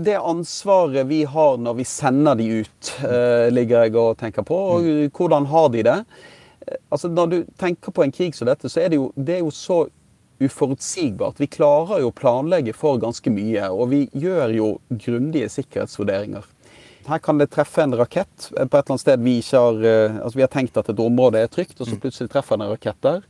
det 0.06 0.14
ansvaret 0.16 1.04
vi 1.10 1.24
har 1.28 1.58
når 1.60 1.74
vi 1.82 1.84
sender 1.84 2.38
de 2.38 2.46
ut. 2.62 2.92
eh, 3.04 3.50
ligger 3.52 3.84
jeg 3.84 3.96
og 4.00 4.16
tenker 4.22 4.46
på, 4.46 4.56
og 4.78 4.86
Hvordan 5.12 5.50
har 5.50 5.68
de 5.74 5.82
det? 5.82 5.98
Altså, 6.90 7.08
Når 7.08 7.26
du 7.26 7.44
tenker 7.58 7.92
på 7.92 8.02
en 8.02 8.12
krig 8.12 8.34
som 8.34 8.46
dette, 8.46 8.70
så 8.70 8.80
er 8.80 8.88
det 8.88 8.96
jo, 8.96 9.10
det 9.16 9.34
er 9.34 9.44
jo 9.44 9.50
så 9.50 9.88
uforutsigbart. 10.40 11.40
Vi 11.40 11.46
klarer 11.46 12.00
jo 12.00 12.10
å 12.10 12.14
planlegge 12.16 12.72
for 12.76 12.98
ganske 13.02 13.30
mye, 13.32 13.68
og 13.70 13.90
vi 13.92 14.06
gjør 14.14 14.54
jo 14.54 14.68
grundige 14.90 15.48
sikkerhetsvurderinger. 15.52 16.44
Her 17.06 17.18
kan 17.22 17.38
det 17.38 17.50
treffe 17.54 17.82
en 17.82 17.94
rakett 17.94 18.48
på 18.50 18.62
et 18.62 18.72
eller 18.72 18.94
annet 18.94 19.02
sted 19.04 19.22
vi 19.22 19.36
ikke 19.40 19.60
har 19.62 19.84
eh, 19.86 20.16
Altså 20.22 20.40
vi 20.40 20.46
har 20.46 20.50
tenkt 20.52 20.80
at 20.80 20.88
et 20.90 21.02
område 21.02 21.42
er 21.42 21.52
trygt, 21.52 21.78
og 21.80 21.86
så 21.86 21.98
plutselig 22.00 22.32
treffer 22.32 22.58
en 22.58 22.70
rakett 22.72 22.98
der. 23.06 23.22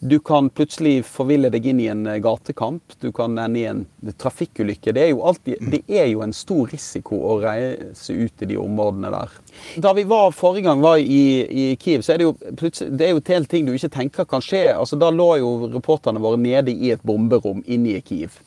Du 0.00 0.18
kan 0.18 0.46
plutselig 0.50 1.00
forville 1.10 1.48
deg 1.50 1.64
inn 1.66 1.80
i 1.82 1.88
en 1.90 2.04
eh, 2.06 2.20
gatekamp. 2.22 2.94
Du 3.02 3.10
kan 3.12 3.38
ende 3.38 3.58
i 3.58 3.64
en 3.66 3.80
trafikkulykke. 4.18 4.92
Det 4.94 5.02
er 5.02 5.10
jo, 5.10 5.24
alltid, 5.26 5.64
det 5.72 5.80
er 5.90 6.06
jo 6.12 6.22
en 6.22 6.34
stor 6.36 6.70
risiko 6.70 7.18
å 7.18 7.38
reise 7.42 8.14
ut 8.14 8.44
i 8.44 8.50
de 8.52 8.58
områdene 8.62 9.10
der. 9.10 9.34
Da 9.82 9.92
vi 9.98 10.06
var 10.06 10.30
forrige 10.38 10.68
gang 10.68 10.84
var 10.84 11.02
i, 11.02 11.22
i 11.50 11.64
Kiev, 11.82 12.06
så 12.06 12.14
er 12.14 12.22
det 12.22 12.28
jo 12.28 12.36
plutselig, 12.60 12.92
det 12.94 13.08
er 13.08 13.16
jo 13.16 13.24
til 13.26 13.50
ting 13.50 13.66
du 13.66 13.74
ikke 13.74 13.90
tenker 13.96 14.28
kan 14.30 14.44
skje. 14.44 14.68
Altså, 14.76 14.98
da 15.00 15.10
lå 15.10 15.32
jo 15.42 15.52
reporterne 15.74 16.22
våre 16.22 16.38
nede 16.38 16.74
i 16.74 16.94
et 16.94 17.02
bomberom 17.02 17.64
inne 17.66 17.98
i 17.98 18.04
Kiev. 18.06 18.38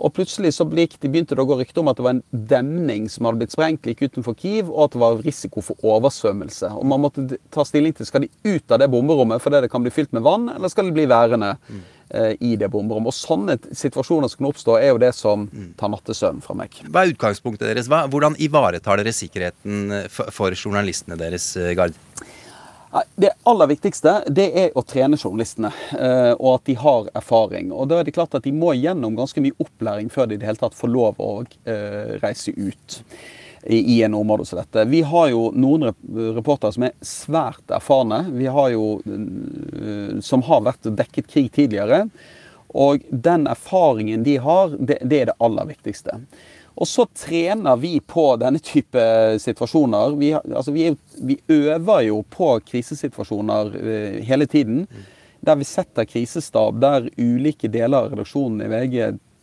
Og 0.00 0.14
plutselig 0.16 0.54
så 0.56 0.64
ble- 0.68 0.88
de 0.90 1.08
begynte 1.12 1.36
det 1.36 1.42
å 1.44 1.48
gå 1.48 1.58
rykter 1.60 1.82
om 1.82 1.90
at 1.92 1.98
det 2.00 2.04
var 2.06 2.14
en 2.16 2.22
demning 2.32 3.08
som 3.12 3.26
hadde 3.28 3.42
blitt 3.42 3.52
sprengt 3.54 3.84
like 3.86 4.00
utenfor 4.08 4.34
Kiev, 4.40 4.70
og 4.72 4.86
at 4.86 4.94
det 4.96 5.00
var 5.02 5.20
risiko 5.26 5.60
for 5.64 5.76
oversvømmelse. 5.84 6.70
Og 6.72 6.86
man 6.88 7.02
måtte 7.04 7.38
ta 7.52 7.64
stilling 7.68 7.92
til 7.96 8.08
skal 8.08 8.24
de 8.24 8.30
ut 8.48 8.72
av 8.72 8.80
det 8.80 8.88
bomberommet 8.92 9.42
fordi 9.44 9.60
det 9.66 9.70
kan 9.72 9.84
bli 9.84 9.92
fylt 9.94 10.12
med 10.16 10.24
vann, 10.26 10.48
eller 10.54 10.72
skal 10.72 10.88
de 10.88 10.96
bli 10.96 11.04
værende 11.10 11.52
eh, 12.10 12.32
i 12.40 12.54
det 12.56 12.70
bomberommet. 12.72 13.12
Og 13.12 13.16
sånne 13.16 13.58
situasjoner 13.76 14.32
som 14.32 14.40
kan 14.42 14.50
oppstå, 14.50 14.78
er 14.80 14.90
jo 14.94 15.00
det 15.04 15.12
som 15.18 15.46
tar 15.80 15.92
nattesøvn 15.92 16.40
fra 16.44 16.56
meg. 16.58 16.80
Hva 16.88 17.04
er 17.04 17.12
utgangspunktet 17.14 17.68
deres? 17.70 17.90
Hvordan 17.90 18.38
ivaretar 18.40 19.00
dere 19.02 19.12
sikkerheten 19.14 19.90
eh, 20.00 20.08
for 20.10 20.56
journalistene 20.56 21.20
deres, 21.20 21.52
eh, 21.60 21.74
Gard? 21.78 21.94
Det 23.14 23.30
aller 23.46 23.68
viktigste 23.70 24.16
det 24.26 24.48
er 24.58 24.72
å 24.74 24.82
trene 24.82 25.18
journalistene, 25.18 25.70
eh, 25.94 26.32
og 26.34 26.56
at 26.56 26.64
de 26.66 26.74
har 26.80 27.10
erfaring. 27.14 27.70
Og 27.70 27.86
da 27.90 28.00
er 28.00 28.08
det 28.08 28.16
klart 28.16 28.34
at 28.34 28.46
De 28.46 28.52
må 28.54 28.72
gjennom 28.74 29.14
ganske 29.18 29.42
mye 29.42 29.54
opplæring 29.62 30.10
før 30.10 30.26
de 30.26 30.34
i 30.34 30.40
det 30.40 30.48
hele 30.48 30.58
tatt 30.58 30.74
får 30.74 30.90
lov 30.90 31.20
å 31.22 31.30
eh, 31.70 32.16
reise 32.22 32.50
ut 32.56 32.98
i, 33.62 34.02
en 34.02 34.14
område 34.14 34.48
som 34.48 34.58
dette. 34.58 34.84
Vi 34.90 35.02
har 35.06 35.28
jo 35.30 35.50
noen 35.54 35.90
rep 35.90 35.98
reportere 36.40 36.74
som 36.74 36.86
er 36.88 36.94
svært 37.04 37.74
erfarne. 37.76 38.24
Vi 38.32 38.48
har 38.50 38.70
jo 38.74 38.86
eh, 39.04 40.18
Som 40.24 40.42
har 40.48 40.64
vært 40.66 40.90
dekket 40.90 41.30
krig 41.30 41.52
tidligere. 41.54 42.06
Og 42.70 43.04
den 43.10 43.46
erfaringen 43.50 44.24
de 44.26 44.36
har, 44.42 44.74
det, 44.78 44.98
det 45.02 45.20
er 45.20 45.30
det 45.30 45.38
aller 45.42 45.70
viktigste. 45.70 46.20
Og 46.80 46.88
så 46.88 47.04
trener 47.12 47.76
vi 47.76 47.98
på 48.00 48.24
denne 48.40 48.60
type 48.64 49.02
situasjoner. 49.42 50.14
Vi, 50.16 50.30
altså 50.32 50.72
vi, 50.72 50.86
vi 51.20 51.36
øver 51.52 52.06
jo 52.06 52.22
på 52.32 52.54
krisesituasjoner 52.64 53.74
eh, 53.80 54.20
hele 54.24 54.48
tiden. 54.48 54.86
Der 55.44 55.58
vi 55.60 55.68
setter 55.68 56.08
krisestab, 56.08 56.80
der 56.80 57.10
ulike 57.20 57.68
deler 57.68 58.06
av 58.06 58.14
redaksjonen 58.14 58.64
i 58.64 58.70
VG 58.72 58.96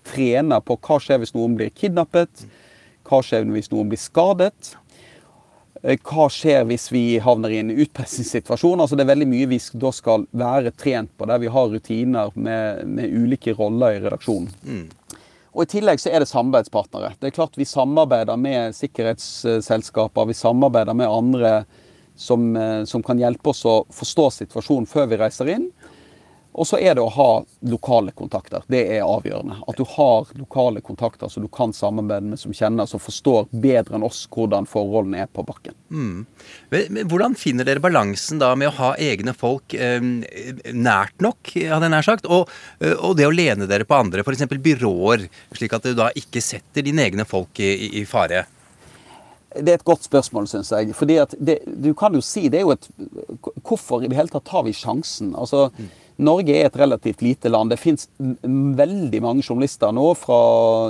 trener 0.07 0.65
på 0.65 0.79
hva 0.81 0.97
skjer 1.03 1.21
hvis 1.21 1.35
noen 1.37 1.55
blir 1.59 1.73
kidnappet, 1.77 2.45
hva 3.07 3.21
skjer 3.25 3.45
hvis 3.53 3.69
noen 3.73 3.93
blir 3.93 4.01
skadet. 4.01 4.73
Eh, 5.83 5.97
Hva 6.01 6.25
skjer 6.33 6.65
hvis 6.65 6.89
vi 6.89 7.19
havner 7.21 7.53
i 7.53 7.59
en 7.61 7.69
utpressingssituasjon? 7.69 8.81
Altså 8.81 8.97
det 8.97 9.05
er 9.05 9.13
veldig 9.13 9.27
mye 9.29 9.49
vi 9.53 9.59
da 9.77 9.91
skal 9.93 10.25
være 10.33 10.73
trent 10.73 11.13
på, 11.17 11.29
der 11.29 11.43
vi 11.43 11.53
har 11.53 11.69
rutiner 11.69 12.33
med, 12.33 12.87
med 12.97 13.13
ulike 13.13 13.53
roller 13.53 13.99
i 13.99 14.01
redaksjonen. 14.07 14.49
Og 15.57 15.65
I 15.65 15.71
tillegg 15.71 15.97
så 15.97 16.11
er 16.13 16.21
det 16.21 16.29
samarbeidspartnere. 16.29 17.15
Det 17.17 17.31
er 17.31 17.33
klart 17.33 17.57
Vi 17.57 17.65
samarbeider 17.65 18.37
med 18.37 18.75
sikkerhetsselskaper, 18.77 20.29
vi 20.29 20.37
samarbeider 20.37 20.93
med 20.93 21.09
andre 21.09 21.53
som, 22.15 22.55
eh, 22.55 22.83
som 22.85 23.01
kan 23.03 23.17
hjelpe 23.17 23.49
oss 23.49 23.63
å 23.65 23.79
forstå 23.89 24.27
situasjonen 24.35 24.85
før 24.85 25.07
vi 25.09 25.17
reiser 25.17 25.49
inn. 25.49 25.71
Og 26.57 26.65
så 26.65 26.79
er 26.81 26.95
det 26.97 27.03
å 27.05 27.11
ha 27.13 27.31
lokale 27.69 28.11
kontakter. 28.17 28.63
Det 28.71 28.79
er 28.95 29.03
avgjørende. 29.05 29.59
At 29.69 29.77
du 29.77 29.85
har 29.91 30.25
lokale 30.39 30.81
kontakter 30.81 31.29
som 31.29 31.45
du 31.45 31.49
kan 31.53 31.73
samarbeide 31.75 32.31
med, 32.31 32.39
som 32.41 32.53
kjenner, 32.55 32.89
som 32.89 33.01
forstår 33.01 33.45
bedre 33.53 33.99
enn 33.99 34.05
oss 34.07 34.23
hvordan 34.33 34.65
forholdene 34.69 35.21
er 35.21 35.29
på 35.29 35.45
bakken. 35.45 35.77
Mm. 35.93 36.25
Men, 36.73 37.01
hvordan 37.11 37.37
finner 37.37 37.67
dere 37.67 37.83
balansen 37.83 38.41
da 38.41 38.55
med 38.57 38.71
å 38.71 38.75
ha 38.79 38.89
egne 38.97 39.35
folk 39.37 39.75
eh, 39.77 40.01
nært 40.73 41.21
nok, 41.21 41.53
hadde 41.53 41.89
jeg 41.89 41.93
nær 41.93 42.07
sagt, 42.07 42.25
og, 42.25 42.49
eh, 42.81 42.95
og 42.95 43.19
det 43.19 43.29
å 43.29 43.35
lene 43.35 43.69
dere 43.69 43.85
på 43.85 43.99
andre, 43.99 44.25
f.eks. 44.25 44.47
byråer, 44.49 45.27
slik 45.53 45.77
at 45.77 45.85
du 45.85 45.93
da 45.97 46.09
ikke 46.17 46.41
setter 46.41 46.85
dine 46.89 47.05
egne 47.05 47.27
folk 47.29 47.61
i, 47.61 48.01
i, 48.01 48.05
fare? 48.09 48.47
Det 49.53 49.75
er 49.75 49.77
et 49.77 49.85
godt 49.85 50.09
spørsmål, 50.09 50.49
syns 50.49 50.73
jeg. 50.73 50.89
Fordi 50.97 51.21
at 51.21 51.37
det, 51.37 51.59
du 51.69 51.91
kan 51.97 52.17
jo 52.17 52.25
si 52.25 52.47
det 52.49 52.63
er 52.63 52.65
jo 52.65 52.73
et 52.73 52.89
Hvorfor 53.67 54.03
i 54.03 54.09
det 54.09 54.17
hele 54.17 54.31
tatt 54.31 54.45
tar 54.47 54.65
vi 54.65 54.73
sjansen? 54.75 55.31
Altså, 55.37 55.67
Norge 56.17 56.55
er 56.55 56.65
et 56.65 56.79
relativt 56.79 57.21
lite 57.21 57.49
land. 57.49 57.69
Det 57.69 57.79
fins 57.81 58.07
veldig 58.17 59.21
mange 59.21 59.45
journalister 59.45 59.93
nå 59.93 60.09
fra 60.17 60.39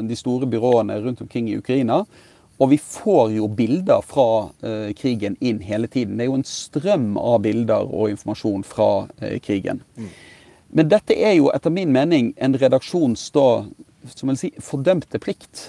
de 0.06 0.16
store 0.16 0.48
byråene 0.50 1.02
rundt 1.04 1.24
omkring 1.26 1.50
i 1.52 1.58
Ukraina. 1.60 2.04
Og 2.58 2.72
vi 2.72 2.80
får 2.82 3.36
jo 3.36 3.50
bilder 3.54 4.02
fra 4.06 4.48
eh, 4.66 4.94
krigen 4.98 5.36
inn 5.46 5.60
hele 5.62 5.90
tiden. 5.92 6.16
Det 6.18 6.26
er 6.26 6.32
jo 6.32 6.40
en 6.40 6.48
strøm 6.48 7.12
av 7.22 7.44
bilder 7.46 7.86
og 7.86 8.16
informasjon 8.16 8.64
fra 8.66 8.90
eh, 9.22 9.38
krigen. 9.44 9.84
Men 10.74 10.90
dette 10.90 11.16
er 11.16 11.36
jo 11.38 11.52
etter 11.54 11.74
min 11.74 11.94
mening 11.94 12.32
en 12.44 12.58
redaksjons 12.58 13.30
da, 13.36 13.46
som 14.16 14.32
vil 14.32 14.40
si, 14.40 14.50
fordømte 14.64 15.22
plikt. 15.22 15.68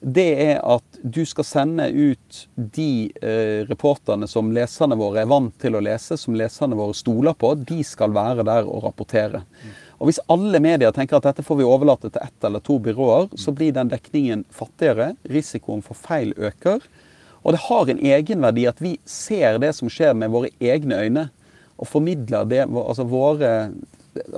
Det 0.00 0.28
er 0.44 0.58
at 0.60 0.98
du 1.00 1.22
skal 1.26 1.46
sende 1.48 1.86
ut 1.88 2.42
de 2.54 3.08
eh, 3.22 3.64
reporterne 3.68 4.28
som 4.28 4.50
leserne 4.52 4.98
våre 4.98 5.22
er 5.22 5.30
vant 5.30 5.54
til 5.60 5.78
å 5.78 5.82
lese, 5.84 6.18
som 6.20 6.36
leserne 6.36 6.76
våre 6.76 6.94
stoler 6.96 7.36
på. 7.38 7.54
De 7.56 7.80
skal 7.86 8.12
være 8.14 8.44
der 8.46 8.68
og 8.68 8.84
rapportere. 8.84 9.42
Og 9.96 10.10
Hvis 10.10 10.20
alle 10.28 10.60
medier 10.60 10.92
tenker 10.92 11.16
at 11.16 11.30
dette 11.30 11.44
får 11.46 11.62
vi 11.62 11.68
overlate 11.68 12.10
til 12.12 12.20
ett 12.20 12.44
eller 12.44 12.60
to 12.60 12.76
byråer, 12.84 13.30
så 13.40 13.54
blir 13.56 13.72
den 13.72 13.88
dekningen 13.88 14.44
fattigere. 14.52 15.14
Risikoen 15.32 15.84
for 15.84 15.96
feil 15.96 16.34
øker. 16.36 16.84
Og 17.46 17.54
det 17.54 17.62
har 17.64 17.88
en 17.88 18.02
egenverdi 18.02 18.66
at 18.68 18.82
vi 18.82 18.96
ser 19.08 19.56
det 19.62 19.72
som 19.78 19.88
skjer 19.92 20.12
med 20.18 20.34
våre 20.34 20.50
egne 20.60 20.98
øyne, 21.00 21.28
og 21.76 21.88
formidler 21.88 22.44
det, 22.48 22.64
altså 22.66 23.04
våre, 23.08 23.70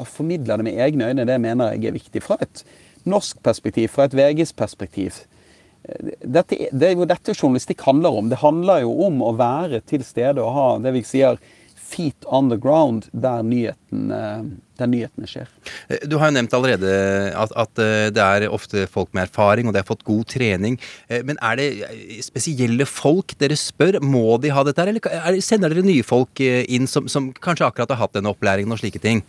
formidler 0.07 0.59
det 0.59 0.67
med 0.67 0.79
egne 0.83 1.11
øyne. 1.11 1.27
Det 1.27 1.41
mener 1.43 1.75
jeg 1.75 1.91
er 1.91 1.99
viktig. 1.99 2.23
Fra 2.23 2.39
et 2.43 2.63
norsk 3.09 3.43
perspektiv, 3.43 3.91
fra 3.95 4.07
et 4.07 4.15
VGs 4.15 4.53
perspektiv 4.59 5.19
dette, 6.25 6.69
Det 6.73 6.91
er 6.91 6.97
jo 6.97 7.09
dette 7.09 7.35
journalistikk 7.37 7.85
handler 7.87 8.19
om. 8.21 8.29
Det 8.29 8.43
handler 8.43 8.83
jo 8.85 8.93
om 9.07 9.23
å 9.25 9.37
være 9.39 9.81
til 9.87 10.05
stede 10.07 10.43
og 10.43 10.55
ha 10.57 10.69
det 10.85 10.95
vi 10.99 11.05
sier 11.07 11.41
feet 11.89 12.27
on 12.27 12.51
the 12.51 12.59
ground 12.61 13.09
der 13.17 13.43
nyhetene, 13.47 14.21
der 14.79 14.91
nyhetene 14.91 15.29
skjer. 15.31 15.49
Eh, 15.89 16.05
du 16.09 16.19
har 16.21 16.31
jo 16.31 16.37
nevnt 16.37 16.55
allerede 16.57 16.93
at, 17.33 17.55
at, 17.57 17.83
eh, 17.83 18.11
det 18.15 18.25
er 18.25 18.49
ofte 18.53 18.85
folk 18.93 19.13
med 19.17 19.29
erfaring, 19.29 19.69
og 19.69 19.75
de 19.75 19.83
har 19.83 19.89
fått 19.89 20.05
god 20.09 20.29
trening. 20.29 20.79
Eh, 21.09 21.25
men 21.27 21.41
er 21.41 21.61
det 21.61 21.71
spesielle 22.27 22.87
folk 22.89 23.37
dere 23.41 23.57
spør? 23.59 24.03
Må 24.05 24.37
de 24.43 24.53
ha 24.55 24.65
dette 24.67 24.85
her, 24.85 24.93
eller 24.93 25.43
sender 25.45 25.73
dere 25.73 25.87
nye 25.87 26.07
folk 26.07 26.43
inn 26.45 26.91
som, 26.91 27.09
som 27.09 27.33
kanskje 27.33 27.71
akkurat 27.71 27.97
har 27.97 28.05
hatt 28.05 28.19
denne 28.19 28.33
opplæringen 28.35 28.77
og 28.77 28.83
slike 28.83 29.03
ting? 29.03 29.25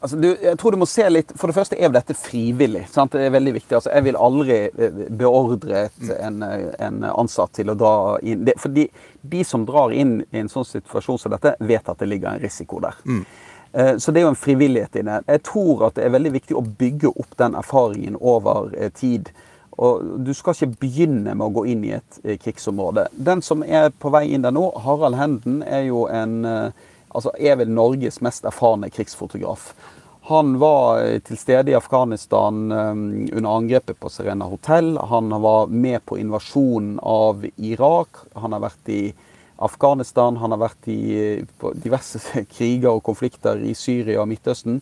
Altså, 0.00 0.16
du, 0.16 0.28
jeg 0.42 0.58
tror 0.60 0.74
du 0.74 0.80
må 0.80 0.86
se 0.88 1.06
litt, 1.08 1.32
For 1.40 1.48
det 1.48 1.56
første 1.56 1.78
er 1.80 1.92
dette 1.94 2.14
frivillig. 2.18 2.84
Sant? 2.92 3.14
Det 3.16 3.26
er 3.26 3.32
veldig 3.32 3.54
viktig. 3.56 3.78
Altså, 3.78 3.92
jeg 3.94 4.04
vil 4.06 4.18
aldri 4.20 4.58
eh, 4.68 5.00
beordre 5.16 5.86
en, 6.20 6.42
en, 6.44 7.02
ansatt 7.14 7.54
til 7.56 7.72
å 7.72 7.76
dra 7.78 7.94
inn 8.20 8.44
det, 8.46 8.58
For 8.60 8.74
de, 8.76 8.86
de, 9.22 9.42
som 9.44 9.64
drar 9.68 9.94
inn 9.96 10.18
i 10.30 10.42
en 10.42 10.52
sånn 10.52 10.68
situasjon 10.68 11.20
som 11.22 11.32
dette, 11.32 11.56
vet 11.64 11.88
at 11.88 12.02
det 12.02 12.10
ligger 12.10 12.34
en 12.34 12.44
risiko 12.44 12.80
der. 12.84 12.98
Mm. 13.08 13.24
Eh, 13.72 13.92
så 14.02 14.12
det 14.12 14.20
er 14.20 14.28
jo 14.28 14.34
en 14.34 14.40
frivillighet 14.44 15.00
inne. 15.00 15.22
Jeg 15.26 15.44
tror 15.48 15.88
at 15.88 15.96
det 15.96 16.04
er 16.04 16.16
veldig 16.18 16.34
viktig 16.36 16.58
å 16.60 16.64
bygge 16.84 17.14
opp 17.14 17.32
den 17.40 17.56
erfaringen 17.56 18.18
over 18.20 18.74
eh, 18.76 18.92
tid. 18.92 19.32
Og 19.80 20.04
Du 20.24 20.32
skal 20.36 20.56
ikke 20.56 20.84
begynne 20.86 21.32
med 21.32 21.44
å 21.48 21.54
gå 21.56 21.66
inn 21.72 21.82
i 21.84 21.96
et 21.98 22.20
krigsområde. 22.40 23.10
Den 23.12 23.42
som 23.44 23.64
er 23.64 23.90
på 23.92 24.08
vei 24.12 24.22
inn 24.32 24.44
der 24.44 24.54
nå, 24.56 24.70
Harald 24.84 25.18
Henden, 25.20 25.58
er 25.64 25.82
jo 25.90 26.06
en 26.08 26.38
altså 27.16 27.32
er 27.38 27.58
vel 27.60 27.72
Norges 27.72 28.20
mest 28.24 28.46
erfarne 28.48 28.90
krigsfotograf. 28.92 29.70
Han 30.28 30.56
var 30.58 31.04
eh, 31.04 31.20
til 31.22 31.38
stede 31.38 31.70
i 31.70 31.76
Afghanistan 31.78 32.72
um, 32.72 33.04
under 33.32 33.50
angrepet 33.50 33.98
på 34.00 34.10
Serena 34.10 34.48
hotell. 34.50 34.96
Han 34.98 35.30
var 35.42 35.70
med 35.70 36.02
på 36.04 36.18
invasjonen 36.18 36.98
av 37.02 37.46
Irak. 37.56 38.24
Han 38.34 38.56
har 38.56 38.64
vært 38.64 38.90
i 38.90 39.02
Afghanistan. 39.62 40.40
Han 40.42 40.50
har 40.50 40.64
vært 40.64 40.90
i 40.90 41.44
diverse 41.78 42.18
kriger 42.56 42.96
og 42.96 43.04
konflikter 43.06 43.62
i 43.62 43.74
Syria 43.78 44.24
og 44.24 44.30
Midtøsten. 44.32 44.80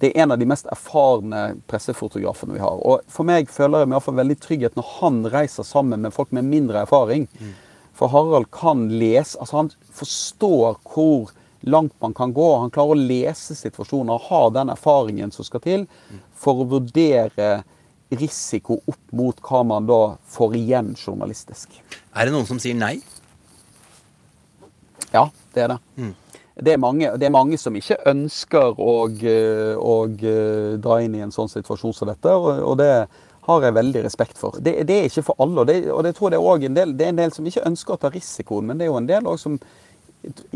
Det 0.00 0.14
er 0.14 0.24
en 0.24 0.32
av 0.32 0.40
de 0.40 0.48
mest 0.48 0.66
erfarne 0.72 1.44
pressefotografene 1.68 2.56
vi 2.56 2.64
har. 2.64 2.80
Og 2.80 3.04
For 3.12 3.28
meg 3.28 3.52
føler 3.52 3.84
jeg 3.84 3.92
meg 3.92 3.98
iallfall 3.98 4.20
veldig 4.24 4.40
trygghet 4.48 4.80
når 4.80 4.90
han 4.98 5.22
reiser 5.32 5.64
sammen 5.64 6.08
med 6.08 6.16
folk 6.16 6.32
med 6.36 6.48
mindre 6.48 6.88
erfaring. 6.88 7.28
Mm. 7.36 7.54
For 7.96 8.12
Harald 8.12 8.48
kan 8.52 8.88
lese 8.92 9.36
altså 9.40 9.62
Han 9.62 9.70
forstår 9.92 10.80
hvor 10.88 11.35
langt 11.60 11.94
man 12.02 12.14
kan 12.14 12.32
gå. 12.32 12.48
Han 12.58 12.72
klarer 12.74 12.96
å 12.96 13.06
lese 13.08 13.56
situasjoner 13.58 14.16
og 14.16 14.28
ha 14.30 14.42
den 14.58 14.72
erfaringen 14.74 15.32
som 15.34 15.46
skal 15.46 15.62
til 15.64 15.86
for 16.36 16.62
å 16.62 16.68
vurdere 16.76 17.64
risiko 18.14 18.78
opp 18.86 19.12
mot 19.18 19.40
hva 19.42 19.62
man 19.66 19.86
da 19.88 20.00
får 20.30 20.56
igjen 20.58 20.92
journalistisk. 20.94 21.80
Er 22.14 22.28
det 22.28 22.34
noen 22.34 22.46
som 22.48 22.60
sier 22.62 22.76
nei? 22.78 23.00
Ja, 25.12 25.28
det 25.54 25.64
er 25.64 25.74
det. 25.74 25.78
Mm. 25.96 26.14
Det, 26.56 26.72
er 26.72 26.80
mange, 26.80 27.10
det, 27.18 27.26
er 27.26 27.34
mange, 27.34 27.58
som 27.60 27.76
ikke 27.76 27.98
ønsker 28.08 28.78
å, 28.80 28.94
å, 29.76 29.94
dra 30.82 31.00
inn 31.04 31.16
i 31.18 31.24
en 31.24 31.34
sånn 31.34 31.50
situasjon 31.52 31.96
som 31.96 32.10
dette. 32.10 32.32
Og, 32.32 32.52
og 32.62 32.78
det 32.80 32.90
har 33.46 33.66
jeg 33.66 33.76
veldig 33.76 34.04
respekt 34.06 34.38
for. 34.40 34.58
Det, 34.58 34.78
det 34.88 34.96
er 34.96 35.10
ikke 35.10 35.26
for 35.28 35.42
alle. 35.42 35.62
Og 35.62 35.68
det, 35.68 35.76
og 35.92 36.02
det 36.06 36.14
tror 36.16 36.34
jeg 36.34 36.42
er 36.42 36.70
en 36.70 36.78
del, 36.78 36.94
det 36.98 37.06
er 37.06 37.14
en 37.14 37.20
del 37.20 37.34
som 37.34 37.46
ikke 37.46 37.66
ønsker 37.68 37.94
å 37.94 38.00
ta 38.02 38.10
risikoen, 38.14 38.70
men 38.70 38.78
det 38.78 38.86
er 38.86 38.92
jo 38.92 39.00
en 39.00 39.10
del 39.10 39.28
som 39.40 39.58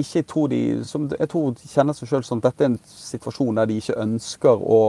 ikke 0.00 0.22
tror 0.26 0.48
de 0.50 0.84
som, 0.84 1.06
Jeg 1.18 1.28
tror 1.30 1.52
de 1.54 1.68
kjenner 1.70 1.94
seg 1.94 2.10
sjøl 2.10 2.26
som 2.26 2.42
dette 2.42 2.64
er 2.64 2.72
en 2.72 2.80
situasjon 2.86 3.60
der 3.60 3.68
de 3.70 3.78
ikke 3.80 3.98
ønsker 4.02 4.64
å 4.66 4.80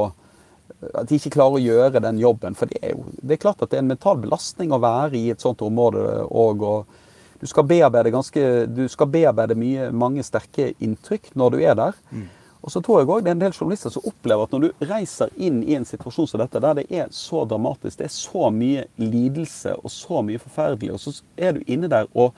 At 0.98 1.10
de 1.10 1.20
ikke 1.20 1.36
klarer 1.36 1.60
å 1.60 1.62
gjøre 1.62 2.02
den 2.02 2.18
jobben. 2.18 2.56
For 2.58 2.66
det 2.72 2.80
er 2.82 2.96
jo 2.96 3.06
det 3.22 3.36
er 3.36 3.42
klart 3.44 3.62
at 3.62 3.70
det 3.70 3.78
er 3.78 3.84
en 3.84 3.92
mental 3.92 4.18
belastning 4.18 4.72
å 4.74 4.82
være 4.82 5.20
i 5.20 5.30
et 5.30 5.44
sånt 5.44 5.62
område. 5.62 6.24
Og, 6.32 6.64
og 6.64 7.42
du 7.42 7.48
skal 7.50 7.68
bearbeide 7.70 8.14
ganske 8.14 8.46
Du 8.72 8.88
skal 8.90 9.12
bearbeide 9.12 9.58
mye, 9.60 9.92
mange 9.92 10.24
sterke 10.26 10.72
inntrykk 10.80 11.34
når 11.36 11.58
du 11.58 11.60
er 11.62 11.76
der. 11.78 12.00
Mm. 12.10 12.30
Og 12.62 12.72
så 12.72 12.82
tror 12.82 13.00
jeg 13.00 13.10
også 13.10 13.26
det 13.26 13.32
er 13.32 13.36
en 13.36 13.42
del 13.42 13.56
journalister 13.56 13.94
som 13.94 14.06
opplever 14.06 14.46
at 14.46 14.52
når 14.54 14.64
du 14.64 14.86
reiser 14.86 15.32
inn 15.42 15.64
i 15.66 15.76
en 15.78 15.86
situasjon 15.88 16.28
som 16.30 16.42
dette, 16.44 16.62
der 16.62 16.78
det 16.78 16.86
er 16.94 17.08
så 17.14 17.42
dramatisk, 17.50 17.98
det 17.98 18.06
er 18.06 18.14
så 18.14 18.52
mye 18.54 18.86
lidelse 19.02 19.74
og 19.82 19.90
så 19.90 20.22
mye 20.26 20.42
forferdelig, 20.42 20.92
og 20.94 21.02
så 21.02 21.16
er 21.42 21.58
du 21.58 21.64
inne 21.66 21.90
der 21.90 22.10
og 22.14 22.38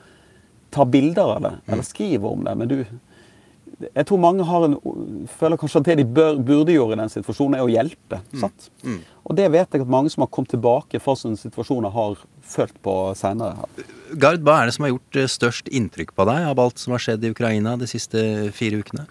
tar 0.74 0.90
bilder 0.90 1.34
av 1.36 1.42
det, 1.44 1.56
eller 1.66 1.86
skriver 1.86 2.30
om 2.30 2.46
det. 2.46 2.54
Men 2.60 2.72
du 2.72 2.78
Jeg 3.94 4.06
tror 4.06 4.20
mange 4.22 4.44
har 4.46 4.64
en, 4.64 4.76
føler 5.26 5.58
kanskje 5.58 5.80
at 5.80 5.88
det 5.88 5.96
de 5.98 6.04
bør, 6.06 6.36
burde 6.38 6.72
gjøre 6.72 6.94
i 6.94 6.98
den 7.00 7.10
situasjonen, 7.10 7.56
er 7.58 7.64
å 7.64 7.72
hjelpe. 7.72 8.20
Mm. 8.30 8.44
Mm. 8.84 9.00
Og 9.26 9.34
det 9.36 9.48
vet 9.50 9.74
jeg 9.74 9.82
at 9.82 9.90
mange 9.90 10.12
som 10.14 10.22
har 10.22 10.30
kommet 10.30 10.52
tilbake 10.52 11.00
fra 11.02 11.16
sånne 11.18 11.40
situasjoner, 11.40 11.90
har 11.90 12.22
følt 12.54 12.76
på 12.86 12.94
seinere. 13.18 13.66
Gard, 14.14 14.46
hva 14.46 14.60
er 14.60 14.70
det 14.70 14.76
som 14.76 14.86
har 14.86 14.94
gjort 14.94 15.18
eh, 15.18 15.26
størst 15.26 15.72
inntrykk 15.74 16.14
på 16.14 16.28
deg 16.30 16.46
av 16.52 16.62
alt 16.62 16.78
som 16.78 16.94
har 16.94 17.02
skjedd 17.02 17.26
i 17.26 17.32
Ukraina 17.34 17.74
de 17.80 17.90
siste 17.90 18.22
fire 18.54 18.78
ukene? 18.78 19.08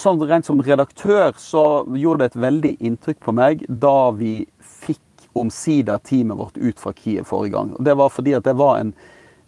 Sånn 0.00 0.20
Rent 0.28 0.46
som 0.46 0.60
redaktør 0.62 1.34
så 1.40 1.64
gjorde 1.96 2.22
det 2.22 2.30
et 2.30 2.42
veldig 2.46 2.72
inntrykk 2.84 3.20
på 3.24 3.34
meg 3.34 3.66
da 3.66 4.12
vi 4.14 4.44
fikk 4.60 5.00
omsider 5.36 6.00
teamet 6.04 6.38
vårt 6.38 6.56
ut 6.56 6.80
fra 6.80 6.92
Kiev 6.96 7.28
forrige 7.28 7.56
gang. 7.56 7.72
Og 7.76 7.84
Det 7.84 7.96
var 7.96 8.12
fordi 8.12 8.36
at 8.36 8.44
det 8.44 8.56
var 8.56 8.78
en 8.80 8.92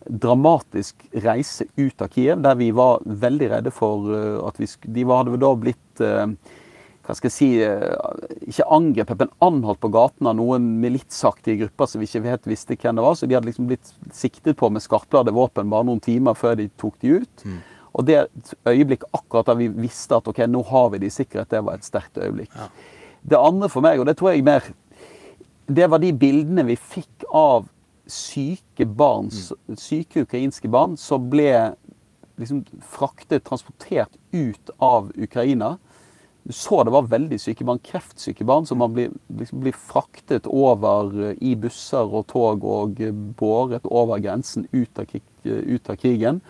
dramatisk 0.07 1.03
reise 1.25 1.67
ut 1.77 2.03
av 2.03 2.13
Kiev, 2.15 2.41
der 2.45 2.57
vi 2.59 2.71
var 2.77 3.03
veldig 3.05 3.51
redde 3.51 3.73
for 3.75 4.09
eh, 4.15 4.39
at 4.47 4.61
vi 4.61 4.69
De 4.95 5.05
hadde 5.09 5.41
da 5.43 5.53
blitt 5.59 6.03
eh, 6.05 6.27
hva 7.09 7.15
skal 7.17 7.31
jeg 7.31 7.37
si, 7.39 7.47
eh, 7.65 8.51
ikke 8.51 8.67
angrepet, 8.69 9.23
men 9.23 9.31
anholdt 9.41 9.81
på 9.81 9.89
gaten 9.95 10.29
av 10.29 10.37
noen 10.37 10.67
militsaktige 10.83 11.63
grupper 11.63 11.89
som 11.89 12.03
vi 12.03 12.09
ikke 12.09 12.27
helt 12.27 12.49
visste 12.51 12.77
hvem 12.77 12.99
det 12.99 13.05
var. 13.07 13.17
Så 13.17 13.25
de 13.25 13.37
hadde 13.39 13.49
liksom 13.49 13.71
blitt 13.71 13.93
siktet 14.13 14.59
på 14.61 14.69
med 14.69 14.85
skarpladde 14.85 15.33
våpen 15.33 15.73
bare 15.73 15.89
noen 15.89 16.03
timer 16.05 16.37
før 16.37 16.59
de 16.61 16.69
tok 16.77 16.99
de 17.01 17.15
ut. 17.23 17.47
Mm. 17.49 17.63
Og 17.97 18.05
det 18.05 18.19
øyeblikket 18.69 19.09
akkurat 19.17 19.49
da 19.49 19.57
vi 19.57 19.71
visste 19.73 20.19
at 20.21 20.29
ok, 20.29 20.43
nå 20.53 20.61
har 20.69 20.93
vi 20.93 21.01
det 21.01 21.09
i 21.09 21.17
sikkerhet, 21.17 21.49
det 21.55 21.65
var 21.65 21.81
et 21.81 21.89
sterkt 21.89 22.21
øyeblikk. 22.21 22.53
Ja. 22.53 22.69
Det 23.33 23.41
andre 23.41 23.73
for 23.73 23.89
meg, 23.89 24.03
og 24.03 24.07
det 24.07 24.19
tror 24.19 24.35
jeg 24.35 24.45
mer 24.47 24.69
Det 25.69 25.89
var 25.91 25.99
de 26.01 26.13
bildene 26.17 26.63
vi 26.65 26.77
fikk 26.77 27.25
av 27.33 27.67
syke 28.09 28.87
barn, 28.87 29.29
mm. 29.31 29.77
syke 29.79 30.25
ukrainske 30.27 30.71
barn 30.73 30.97
som 31.01 31.29
ble 31.31 31.53
liksom 32.39 32.63
fraktet, 32.87 33.45
transportert 33.45 34.15
ut 34.33 34.71
av 34.79 35.13
Ukraina. 35.17 35.77
Du 36.43 36.53
så 36.53 36.81
det 36.87 36.95
var 36.95 37.11
veldig 37.11 37.41
syke 37.43 37.67
barn, 37.67 37.81
kreftsyke 37.85 38.47
barn, 38.47 38.67
som 38.67 38.79
man 38.81 38.95
blir, 38.95 39.13
liksom 39.29 39.65
blir 39.65 39.77
fraktet 39.77 40.47
over 40.47 41.35
i 41.35 41.57
busser 41.59 42.09
og 42.09 42.29
tog 42.31 42.65
og 42.65 43.03
båret 43.39 43.85
over 43.85 44.23
grensen 44.23 44.69
ut 44.73 45.03
av, 45.03 45.13
ut 45.45 45.91
av 45.91 46.01
krigen 46.01 46.41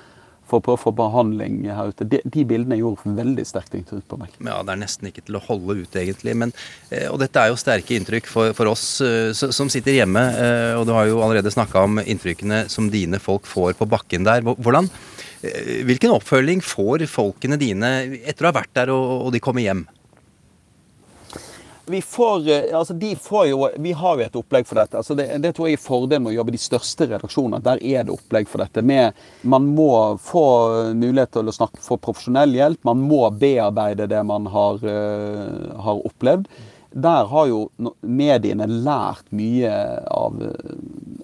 for 0.48 0.60
å 0.60 0.64
prøve 0.64 0.78
å 0.78 0.82
få 0.86 0.92
behandling 0.96 1.60
her 1.68 1.92
ute. 1.92 2.06
De, 2.08 2.20
de 2.24 2.44
bildene 2.48 2.78
gjorde 2.80 3.14
veldig 3.18 3.44
sterkt 3.48 3.76
inntrykk 3.76 4.06
på 4.08 4.20
meg. 4.20 4.32
Ja, 4.40 4.60
Det 4.64 4.74
er 4.74 4.80
nesten 4.80 5.10
ikke 5.10 5.24
til 5.26 5.38
å 5.38 5.44
holde 5.44 5.78
ut, 5.82 5.98
egentlig. 6.00 6.34
Men, 6.38 6.54
eh, 6.90 7.06
og 7.10 7.20
dette 7.22 7.42
er 7.42 7.52
jo 7.52 7.60
sterke 7.60 7.96
inntrykk 7.98 8.30
for, 8.30 8.54
for 8.56 8.72
oss 8.72 8.86
eh, 9.04 9.30
som 9.34 9.70
sitter 9.72 9.98
hjemme. 10.00 10.24
Eh, 10.38 10.72
og 10.78 10.88
du 10.88 10.94
har 10.96 11.10
jo 11.10 11.20
allerede 11.24 11.52
snakka 11.52 11.84
om 11.88 12.02
inntrykkene 12.04 12.64
som 12.72 12.90
dine 12.92 13.20
folk 13.22 13.48
får 13.48 13.76
på 13.78 13.88
bakken 13.90 14.26
der. 14.28 14.44
Hvordan, 14.46 14.90
hvilken 15.86 16.16
oppfølging 16.16 16.64
får 16.64 17.06
folkene 17.10 17.60
dine 17.60 17.92
etter 18.24 18.46
å 18.46 18.50
ha 18.50 18.58
vært 18.58 18.74
der 18.74 18.90
og, 18.94 19.28
og 19.28 19.34
de 19.34 19.42
kommer 19.42 19.62
hjem? 19.62 19.84
Vi 21.88 22.02
får, 22.02 22.48
eh, 22.48 22.78
altså 22.78 22.94
de 22.94 23.16
får 23.16 23.46
jo, 23.46 23.68
vi 23.76 23.92
har 23.92 24.18
jo 24.18 24.24
et 24.24 24.38
opplegg 24.40 24.66
for 24.68 24.80
dette. 24.80 24.98
Altså 25.00 25.16
det, 25.18 25.28
det, 25.42 25.52
tror 25.56 25.68
jeg 25.68 25.78
er 25.78 25.82
fordelen 25.82 26.24
med 26.24 26.32
å 26.32 26.38
jobbe 26.38 26.52
i 26.52 26.56
de 26.56 26.62
største 26.62 27.08
redaksjonene. 27.10 27.60
Der 27.64 27.82
er 27.82 28.06
det 28.06 28.14
opplegg 28.14 28.48
for 28.50 28.62
dette. 28.62 28.84
Med, 28.86 29.18
man 29.42 29.68
må 29.76 29.90
få 30.22 30.46
mulighet 30.98 31.36
til 31.36 31.50
å 31.50 31.54
snakke, 31.54 31.82
for 31.84 32.00
profesjonell 32.02 32.56
hjelp. 32.56 32.82
Man 32.88 33.04
må 33.08 33.22
bearbeide 33.40 34.08
det 34.10 34.24
man 34.26 34.48
har, 34.52 34.82
uh, 34.84 35.78
har 35.84 36.02
opplevd. 36.08 36.48
Der 36.98 37.28
har 37.30 37.46
jo 37.50 37.60
mediene 38.00 38.66
lært 38.70 39.26
mye 39.36 39.72
av, 40.08 40.38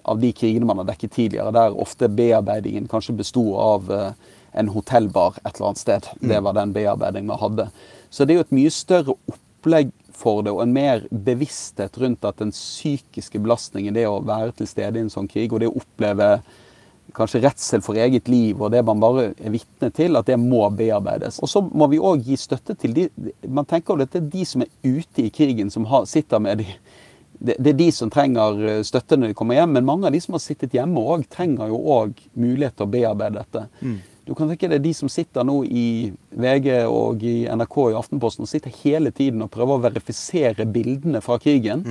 av, 0.03 0.19
de 0.21 0.29
krigene 0.37 0.67
man 0.69 0.83
har 0.83 0.89
dekket 0.91 1.15
tidligere. 1.17 1.53
Der 1.55 1.77
ofte 1.81 2.11
bearbeidingen 2.11 2.89
kanskje 2.91 3.17
besto 3.17 3.47
av 3.59 3.89
uh, 3.91 4.09
en 4.55 4.71
hotellbar 4.71 5.39
et 5.43 5.55
eller 5.55 5.71
annet 5.71 5.83
sted. 5.83 6.09
Det 6.21 6.39
var 6.45 6.55
den 6.57 6.73
bearbeidingen 6.75 7.33
man 7.33 7.41
hadde. 7.41 7.69
Så 8.09 8.23
det 8.23 8.35
er 8.35 8.39
jo 8.39 8.47
et 8.47 8.55
mye 8.55 8.71
større 8.71 9.17
opplegg 9.27 9.91
for 10.17 10.43
det, 10.45 10.53
og 10.53 10.63
en 10.63 10.75
mer 10.75 11.05
bevissthet 11.09 11.97
rundt 12.01 12.25
at 12.27 12.41
den 12.41 12.53
psykiske 12.55 13.41
belastningen, 13.43 13.95
det 13.95 14.07
å 14.09 14.21
være 14.25 14.55
til 14.59 14.69
stede 14.69 14.99
i 14.99 15.05
en 15.05 15.11
sånn 15.13 15.29
krig, 15.31 15.53
og 15.53 15.61
det 15.61 15.71
å 15.71 15.77
oppleve 15.81 16.29
kanskje 17.15 17.41
redsel 17.45 17.83
for 17.85 17.97
eget 18.01 18.27
liv, 18.27 18.59
og 18.59 18.73
det 18.73 18.81
man 18.85 18.99
bare 18.99 19.29
er 19.37 19.53
vitne 19.53 19.91
til, 19.95 20.17
at 20.19 20.27
det 20.27 20.37
må 20.41 20.65
bearbeides. 20.75 21.39
Og 21.43 21.51
så 21.51 21.61
må 21.63 21.87
vi 21.91 22.01
òg 22.01 22.25
gi 22.25 22.37
støtte 22.39 22.75
til 22.79 22.95
de 22.95 23.07
Man 23.47 23.67
tenker 23.69 23.93
jo 23.93 24.03
det 24.03 24.19
er 24.19 24.29
de 24.33 24.45
som 24.47 24.65
er 24.65 24.71
ute 24.83 25.23
i 25.23 25.31
krigen, 25.33 25.71
som 25.71 25.85
har, 25.91 26.07
sitter 26.09 26.43
med 26.43 26.63
de 26.63 26.69
det, 27.39 27.55
det, 27.59 27.69
er 27.69 27.77
de 27.77 27.91
som 27.91 28.09
trenger 28.09 28.61
eh, 28.63 28.81
støtte 28.87 29.17
når 29.19 29.31
de 29.31 29.37
kommer 29.37 29.57
hjem, 29.57 29.73
men 29.75 29.87
mange 29.87 30.07
av 30.07 30.15
de 30.15 30.21
som 30.23 30.37
har 30.37 30.43
sittet 30.43 30.75
hjemme 30.75 31.01
òg, 31.01 31.25
trenger 31.31 31.67
jo 31.67 31.81
òg 31.97 32.21
mulighet 32.39 32.77
til 32.77 32.87
å 32.87 32.91
bearbeide 32.93 33.41
dette. 33.41 33.65
Mm. 33.81 33.97
Du 34.25 34.33
kan 34.33 34.49
tenke 34.49 34.67
deg 34.71 34.81
de 34.81 34.91
som 34.97 35.09
sitter 35.11 35.45
nå 35.45 35.59
i 35.69 36.11
VG 36.33 36.69
og 36.89 37.21
i 37.21 37.45
NRK 37.45 37.75
og 37.83 37.91
i 37.93 37.97
Aftenposten 37.99 38.47
og 38.47 38.49
sitter 38.49 38.73
hele 38.81 39.11
tiden 39.13 39.43
og 39.45 39.51
prøver 39.53 39.77
å 39.77 39.83
verifisere 39.83 40.65
bildene 40.65 41.21
fra 41.21 41.37
krigen. 41.41 41.83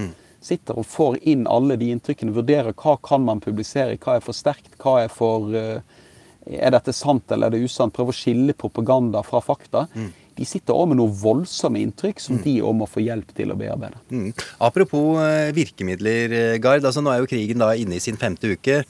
Sitter 0.44 0.80
og 0.80 0.88
får 0.90 1.20
inn 1.30 1.46
alle 1.48 1.78
de 1.80 1.92
inntrykkene, 1.94 2.34
vurderer 2.34 2.74
hva 2.74 2.96
kan 3.06 3.22
man 3.24 3.40
publisere, 3.40 3.94
hva 4.02 4.18
er 4.18 4.24
for 4.26 4.36
sterkt, 4.36 4.74
hva 4.82 5.04
er 5.04 5.14
for 5.14 5.54
eh, 5.54 6.02
Er 6.44 6.74
dette 6.74 6.92
sant 6.92 7.30
eller 7.32 7.48
er 7.48 7.54
det 7.54 7.64
usant? 7.64 7.94
Prøver 7.94 8.12
å 8.12 8.18
skille 8.18 8.52
propaganda 8.52 9.22
fra 9.24 9.40
fakta. 9.40 9.86
De 10.34 10.46
sitter 10.48 10.74
òg 10.74 10.88
med 10.90 10.98
noen 10.98 11.12
voldsomme 11.14 11.78
inntrykk 11.78 12.18
som 12.22 12.40
de 12.42 12.56
òg 12.66 12.74
må 12.74 12.88
få 12.90 13.04
hjelp 13.04 13.30
til 13.36 13.52
å 13.54 13.56
bearbeide. 13.58 14.00
Mm. 14.10 14.32
Apropos 14.66 15.20
eh, 15.22 15.52
virkemidler, 15.54 16.34
eh, 16.34 16.56
Gard. 16.62 16.82
altså 16.84 17.04
Nå 17.04 17.12
er 17.12 17.22
jo 17.22 17.28
krigen 17.30 17.62
da 17.62 17.70
inne 17.78 17.98
i 17.98 18.02
sin 18.02 18.18
femte 18.18 18.50
uke. 18.56 18.80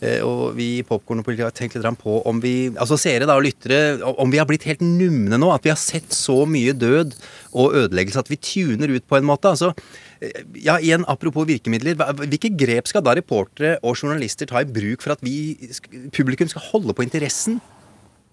eh, 0.00 0.20
Og 0.26 0.54
vi 0.58 0.68
i 0.80 0.84
Popkorn 0.84 1.22
og 1.22 1.28
politiet 1.28 1.48
har 1.48 1.56
tenkt 1.56 1.78
litt 1.78 2.02
på 2.02 2.20
om 2.28 2.42
vi 2.44 2.68
altså 2.76 2.98
seere 3.00 3.28
da 3.28 3.38
og 3.40 3.46
lyttere, 3.46 3.80
om 4.04 4.30
vi 4.30 4.42
har 4.42 4.48
blitt 4.50 4.68
helt 4.68 4.84
numne 4.84 5.40
nå. 5.40 5.48
At 5.54 5.64
vi 5.64 5.72
har 5.72 5.80
sett 5.80 6.12
så 6.12 6.44
mye 6.44 6.76
død 6.76 7.16
og 7.56 7.74
ødeleggelse 7.80 8.20
at 8.20 8.30
vi 8.30 8.36
tuner 8.36 8.92
ut 8.92 9.08
på 9.08 9.16
en 9.16 9.28
måte. 9.28 9.48
altså 9.48 9.72
ja, 10.54 10.76
igjen, 10.76 11.04
Apropos 11.08 11.48
virkemidler. 11.48 11.96
Hvilke 11.96 12.52
grep 12.52 12.88
skal 12.90 13.04
da 13.06 13.16
reportere 13.16 13.78
og 13.80 13.96
journalister 13.96 14.46
ta 14.50 14.60
i 14.60 14.68
bruk 14.68 15.00
for 15.00 15.16
at 15.16 15.24
vi, 15.24 15.56
publikum 16.12 16.50
skal 16.50 16.68
holde 16.74 16.92
på 16.92 17.06
interessen? 17.06 17.60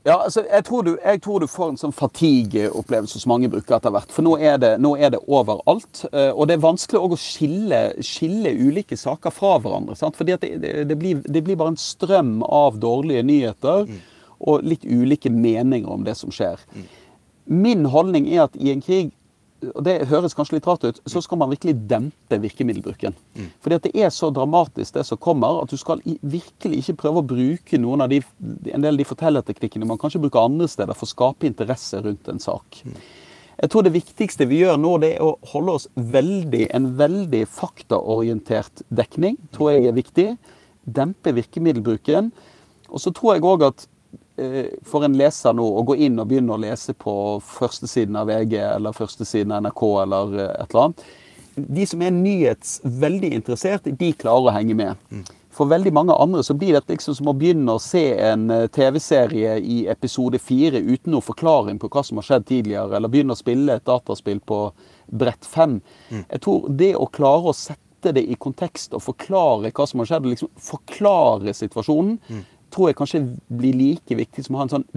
Ja, 0.08 0.22
altså, 0.24 0.46
jeg 0.48 0.64
tror, 0.64 0.86
du, 0.88 0.94
jeg 1.04 1.20
tror 1.22 1.42
du 1.44 1.48
får 1.52 1.74
en 1.74 1.80
sånn 1.82 1.92
fatigue-opplevelse 1.92 3.20
som 3.20 3.34
mange 3.34 3.50
bruker 3.52 3.76
etter 3.76 3.92
hvert. 3.92 4.14
For 4.16 4.24
nå 4.24 4.38
er 4.40 4.56
det, 4.62 4.70
nå 4.80 4.94
er 4.96 5.12
det 5.12 5.20
overalt. 5.28 6.06
eh, 6.14 6.30
Og 6.32 6.48
det 6.48 6.56
er 6.56 6.64
vanskelig 6.64 7.02
å 7.04 7.18
skille, 7.20 7.82
skille 8.00 8.54
ulike 8.56 8.96
saker 8.98 9.34
fra 9.36 9.58
hverandre. 9.60 9.98
Sant? 10.00 10.16
Fordi 10.16 10.38
det, 10.40 10.54
det, 10.88 10.96
blir, 11.02 11.20
det 11.28 11.42
blir 11.44 11.60
bare 11.60 11.76
en 11.76 11.82
strøm 11.82 12.38
av 12.48 12.80
dårlige 12.80 13.26
nyheter 13.28 13.90
og 14.40 14.64
litt 14.64 14.86
ulike 14.86 15.30
meninger 15.34 15.90
om 15.92 16.04
det 16.08 16.16
som 16.16 16.32
skjer. 16.32 16.62
Min 17.48 17.86
holdning 17.92 18.28
er 18.32 18.46
at 18.48 18.56
i 18.60 18.72
en 18.72 18.82
krig 18.84 19.12
og 19.74 19.80
det 19.86 19.96
høres 20.12 20.36
kanskje 20.38 20.58
litt 20.58 20.68
rart 20.70 20.84
ut, 20.86 21.00
så 21.10 21.22
skal 21.24 21.40
man 21.42 21.50
virkelig 21.50 21.74
dempe 21.90 22.38
virkemiddelbruken. 22.44 23.16
Fordi 23.64 23.78
at 23.80 23.86
det 23.88 23.94
er 24.06 24.12
så 24.14 24.30
dramatisk 24.34 24.94
det 24.94 25.06
som 25.08 25.18
kommer, 25.18 25.64
at 25.64 25.72
du 25.74 25.78
skal 25.82 26.04
virkelig 26.22 26.84
ikke 26.84 26.98
prøve 27.04 27.24
å 27.24 27.28
bruke 27.28 27.80
noen 27.82 28.06
av 28.06 28.12
de, 28.12 28.22
en 28.70 28.84
del 28.84 28.94
av 28.94 29.02
de 29.02 29.08
fortellerteknikkene 29.10 29.90
man 29.90 29.98
kanskje 30.02 30.22
bruker 30.22 30.46
andre 30.46 30.70
steder 30.70 30.98
for 30.98 31.10
å 31.10 31.14
skape 31.14 31.50
interesse 31.50 32.02
rundt 32.06 32.30
en 32.30 32.44
sak. 32.44 32.84
Jeg 33.58 33.72
tror 33.74 33.88
det 33.88 33.96
viktigste 33.96 34.46
vi 34.46 34.62
gjør 34.62 34.78
nå, 34.78 34.94
det 35.02 35.16
er 35.16 35.26
å 35.26 35.34
holde 35.50 35.80
oss 35.80 35.88
veldig, 35.98 36.68
en 36.78 36.92
veldig 37.00 37.42
faktaorientert 37.50 38.86
dekning. 38.94 39.40
tror 39.56 39.74
jeg 39.74 39.90
er 39.90 39.98
viktig. 39.98 40.28
Dempe 40.86 41.34
virkemiddelbruken. 41.34 42.30
Og 42.94 43.02
så 43.02 43.10
tror 43.12 43.34
jeg 43.34 43.48
òg 43.50 43.66
at 43.72 43.88
for 44.86 45.06
en 45.06 45.16
leser 45.18 45.56
nå 45.58 45.66
å 45.66 45.84
gå 45.88 45.96
inn 46.06 46.20
og 46.22 46.28
begynne 46.30 46.54
å 46.54 46.62
lese 46.62 46.94
på 46.94 47.14
førstesiden 47.42 48.20
av 48.20 48.30
VG 48.30 48.60
eller 48.62 48.94
førstesiden 48.94 49.56
av 49.56 49.64
NRK 49.66 49.82
eller 50.04 50.36
eh, 50.38 50.52
et 50.62 50.76
eller 50.76 50.84
annet 50.84 51.08
De 51.80 51.88
som 51.90 52.04
er 52.06 52.14
nyhets 52.14 52.76
veldig 52.86 53.32
interessert, 53.34 53.88
de 53.90 54.12
klarer 54.14 54.52
å 54.52 54.54
henge 54.54 54.76
med. 54.78 55.00
For 55.58 55.66
veldig 55.66 55.90
mange 55.90 56.14
andre 56.14 56.44
så 56.46 56.54
blir 56.54 56.76
det 56.76 56.84
liksom 56.92 57.16
som 57.18 57.32
å 57.32 57.34
begynne 57.34 57.74
å 57.74 57.82
se 57.82 58.04
en 58.28 58.44
eh, 58.54 58.68
TV-serie 58.70 59.56
i 59.58 59.80
episode 59.90 60.38
fire 60.38 60.84
uten 60.86 61.16
noen 61.16 61.26
forklaring 61.26 61.80
på 61.82 61.90
hva 61.90 62.04
som 62.06 62.22
har 62.22 62.28
skjedd 62.28 62.46
tidligere, 62.52 63.00
eller 63.00 63.10
begynne 63.10 63.34
å 63.34 63.40
spille 63.40 63.80
et 63.80 63.88
dataspill 63.90 64.44
på 64.46 64.60
brett 65.08 65.50
fem. 65.50 65.80
Jeg 66.14 66.44
tror 66.46 66.70
det 66.70 66.94
å 66.94 67.10
klare 67.10 67.50
å 67.50 67.58
sette 67.58 68.14
det 68.14 68.22
i 68.22 68.38
kontekst 68.38 68.94
og 68.94 69.02
forklare 69.02 69.74
hva 69.74 69.90
som 69.90 70.04
har 70.04 70.12
skjedd, 70.12 70.30
liksom 70.30 70.54
forklare 70.62 71.58
situasjonen, 71.58 72.20
tror 72.74 72.90
jeg 72.90 72.98
kanskje 73.00 73.24
blir 73.48 73.78
like 73.78 74.18
viktig 74.20 74.46
som 74.46 74.56
å 74.56 74.62
ha 74.62 74.68
en 74.68 74.74
sånn 74.76 74.88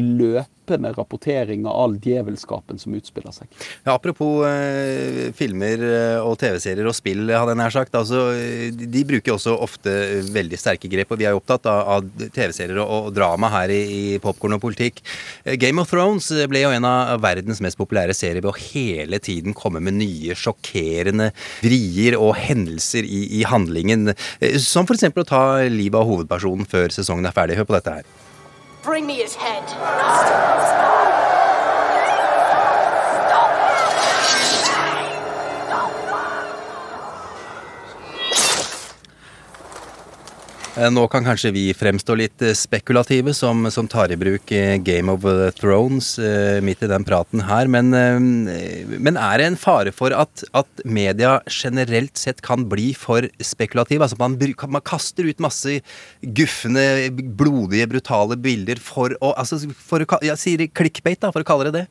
løpende 0.71 0.95
rapportering 0.97 1.67
av 1.67 1.77
all 1.77 1.97
djevelskapen 2.03 2.79
som 2.79 2.95
utspiller 2.95 3.33
seg. 3.33 3.49
Ja, 3.85 3.95
apropos 3.95 4.45
eh, 4.47 5.33
filmer 5.37 5.83
eh, 5.83 6.19
og 6.21 6.39
TV-serier 6.41 6.87
og 6.87 6.95
spill, 6.97 7.29
hadde 7.31 7.55
jeg 7.55 7.61
nær 7.61 7.75
sagt. 7.75 7.95
Altså, 7.95 8.31
eh, 8.37 8.71
de, 8.71 9.05
bruker 9.11 9.35
også 9.35 9.57
ofte 9.57 9.91
veldig 10.31 10.59
sterke 10.61 10.91
grep, 10.91 11.11
og 11.11 11.21
vi 11.21 11.27
er 11.27 11.35
jo 11.35 11.41
opptatt 11.41 11.67
av, 11.71 11.81
av 11.97 12.31
TV-serier 12.35 12.79
og, 12.81 12.91
og 13.11 13.15
drama 13.17 13.51
her 13.53 13.73
i, 13.75 13.81
i 14.15 14.19
Popkorn 14.23 14.57
og 14.57 14.63
politikk. 14.63 15.03
Eh, 15.45 15.59
Game 15.61 15.81
of 15.83 15.91
Thrones 15.91 16.31
ble 16.51 16.65
jo 16.65 16.73
en 16.75 16.89
av 16.89 17.21
verdens 17.23 17.63
mest 17.65 17.79
populære 17.81 18.17
serier 18.17 18.43
ved 18.43 18.53
å 18.53 18.59
hele 18.71 19.21
tiden 19.23 19.57
komme 19.57 19.83
med 19.85 19.99
nye, 19.99 20.37
sjokkerende 20.39 21.31
vrier 21.65 22.19
og 22.19 22.35
hendelser 22.39 23.07
i, 23.07 23.27
i 23.41 23.45
handlingen. 23.49 24.15
Eh, 24.41 24.59
Som 24.61 24.89
eksempel 24.91 25.25
å 25.25 25.31
ta 25.31 25.45
livet 25.71 26.01
av 26.01 26.09
hovedpersonen 26.09 26.69
før 26.69 26.93
sesongen 26.95 27.29
er 27.29 27.37
ferdig. 27.37 27.59
Hør 27.61 27.69
på 27.69 27.79
dette 27.79 28.01
her. 28.01 28.20
Bring 28.83 29.07
me 29.07 29.17
his 29.17 29.35
head. 29.35 30.80
Nå 40.89 41.03
kan 41.13 41.27
kanskje 41.27 41.51
vi 41.53 41.63
fremstå 41.77 42.15
litt 42.17 42.41
eh, 42.41 42.55
spekulative 42.57 43.35
som, 43.37 43.67
som 43.75 43.89
tar 43.91 44.13
i 44.15 44.17
bruk 44.17 44.49
eh, 44.57 44.79
Game 44.81 45.13
of 45.13 45.27
Thrones 45.59 46.15
eh, 46.17 46.61
midt 46.65 46.81
i 46.87 46.89
den 46.89 47.05
praten 47.05 47.43
her, 47.45 47.69
men, 47.69 47.93
eh, 47.93 48.89
men 48.97 49.19
er 49.21 49.43
det 49.43 49.49
en 49.51 49.59
fare 49.61 49.93
for 49.93 50.15
at, 50.17 50.45
at 50.57 50.85
media 50.89 51.35
generelt 51.53 52.17
sett 52.17 52.41
kan 52.47 52.65
bli 52.71 52.95
for 52.97 53.29
spekulative? 53.45 54.07
Altså 54.07 54.17
man, 54.23 54.39
man 54.73 54.87
kaster 54.87 55.29
ut 55.29 55.45
masse 55.45 55.83
gufne, 56.23 56.87
blodige, 57.13 57.91
brutale 57.91 58.41
bilder 58.41 58.81
for 58.81 59.13
å, 59.21 59.35
altså 59.37 59.61
for 59.77 60.07
å 60.07 60.23
Jeg 60.25 60.41
sier 60.41 60.69
clickbait, 60.73 61.21
da, 61.21 61.35
for 61.35 61.45
å 61.45 61.51
kalle 61.51 61.69
det 61.69 61.83
det. 61.83 61.87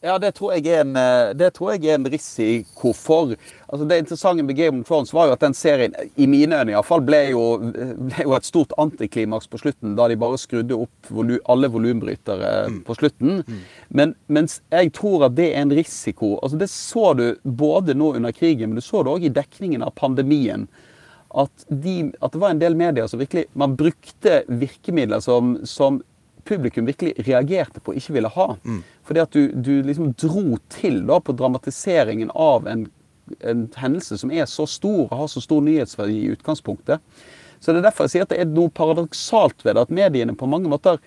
Ja, 0.00 0.14
det 0.16 0.30
tror 0.38 0.54
jeg 0.56 0.64
er 0.72 0.80
en, 0.80 0.94
eh, 0.96 1.34
det 1.36 1.50
tror 1.58 1.74
jeg 1.74 1.90
er 1.90 1.98
en 1.98 2.06
risiko 2.08 2.94
for. 2.96 3.34
Altså, 3.68 3.84
det 3.86 3.98
interessante 4.00 4.42
med 4.42 4.56
Game 4.56 4.80
of 4.80 4.86
Thrones 4.88 5.12
var 5.12 5.26
jo 5.28 5.34
at 5.34 5.42
den 5.44 5.52
serien, 5.52 5.92
i 6.16 6.24
mine 6.26 6.56
øyne 6.56 6.72
iallfall, 6.72 7.02
ble, 7.04 7.18
jo- 7.34 7.58
ble 7.60 8.24
jo 8.24 8.32
et 8.32 8.48
stort 8.48 8.72
antiklimaks 8.80 9.46
på 9.52 9.60
slutten, 9.60 9.92
da 9.98 10.08
de 10.08 10.16
bare 10.16 10.38
skrudde 10.40 10.72
opp 10.86 11.10
volu 11.12 11.36
alle 11.52 11.68
volumbrytere 11.68 12.82
på 12.86 12.96
slutten. 12.96 13.44
Men 13.90 14.14
mens 14.28 14.62
jeg 14.72 14.92
tror 14.96 15.26
at 15.28 15.34
det 15.36 15.50
er 15.52 15.60
en 15.66 15.70
risiko 15.76 16.38
altså 16.40 16.56
Det 16.58 16.70
så 16.72 17.12
du 17.16 17.36
både 17.44 17.92
nå 17.94 18.14
under 18.16 18.32
krigen, 18.32 18.70
men 18.72 18.76
du 18.80 18.80
så 18.80 19.04
det 19.04 19.12
òg 19.12 19.24
i 19.28 19.34
dekningen 19.36 19.82
av 19.84 19.92
pandemien. 20.00 20.66
At, 21.30 21.50
de, 21.68 22.10
at 22.22 22.32
det 22.32 22.40
var 22.42 22.50
en 22.50 22.58
del 22.58 22.74
medier 22.74 23.06
som 23.06 23.20
virkelig 23.20 23.44
Man 23.54 23.76
brukte 23.78 24.40
virkemidler 24.48 25.20
som, 25.22 25.60
som 25.64 26.00
publikum 26.46 26.88
virkelig 26.88 27.26
reagerte 27.26 27.80
på 27.80 27.92
og 27.92 28.00
ikke 28.00 28.16
ville 28.16 28.32
ha. 28.34 28.48
Fordi 29.06 29.22
at 29.22 29.36
du, 29.36 29.42
du 29.54 29.74
liksom 29.86 30.12
dro 30.20 30.58
til 30.72 31.02
da 31.08 31.20
på 31.22 31.36
dramatiseringen 31.36 32.32
av 32.34 32.68
en, 32.70 32.86
en 33.40 33.66
hendelse 33.80 34.18
som 34.20 34.32
er 34.34 34.48
så 34.50 34.66
stor 34.70 35.06
og 35.06 35.16
har 35.22 35.30
så 35.32 35.42
stor 35.44 35.64
nyhetsverdi 35.66 36.18
i 36.20 36.32
utgangspunktet. 36.34 37.02
Så 37.60 37.72
det 37.72 37.82
er 37.82 37.90
derfor 37.90 38.06
jeg 38.06 38.14
sier 38.14 38.24
at 38.24 38.32
det 38.32 38.40
er 38.40 38.48
noe 38.48 38.72
paradoksalt 38.72 39.66
ved 39.66 39.76
det, 39.76 39.82
at 39.84 39.92
mediene 39.92 40.36
på 40.38 40.48
mange 40.48 40.70
måter 40.72 41.00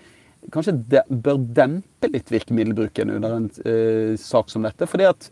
kanskje 0.53 0.75
de, 0.91 1.01
bør 1.23 1.39
dempe 1.55 2.09
litt 2.11 2.31
virkemiddelbruken 2.33 3.13
under 3.15 3.37
en 3.37 3.47
eh, 3.65 4.13
sak 4.19 4.51
som 4.51 4.67
dette. 4.67 4.87
fordi 4.89 5.07
at 5.09 5.29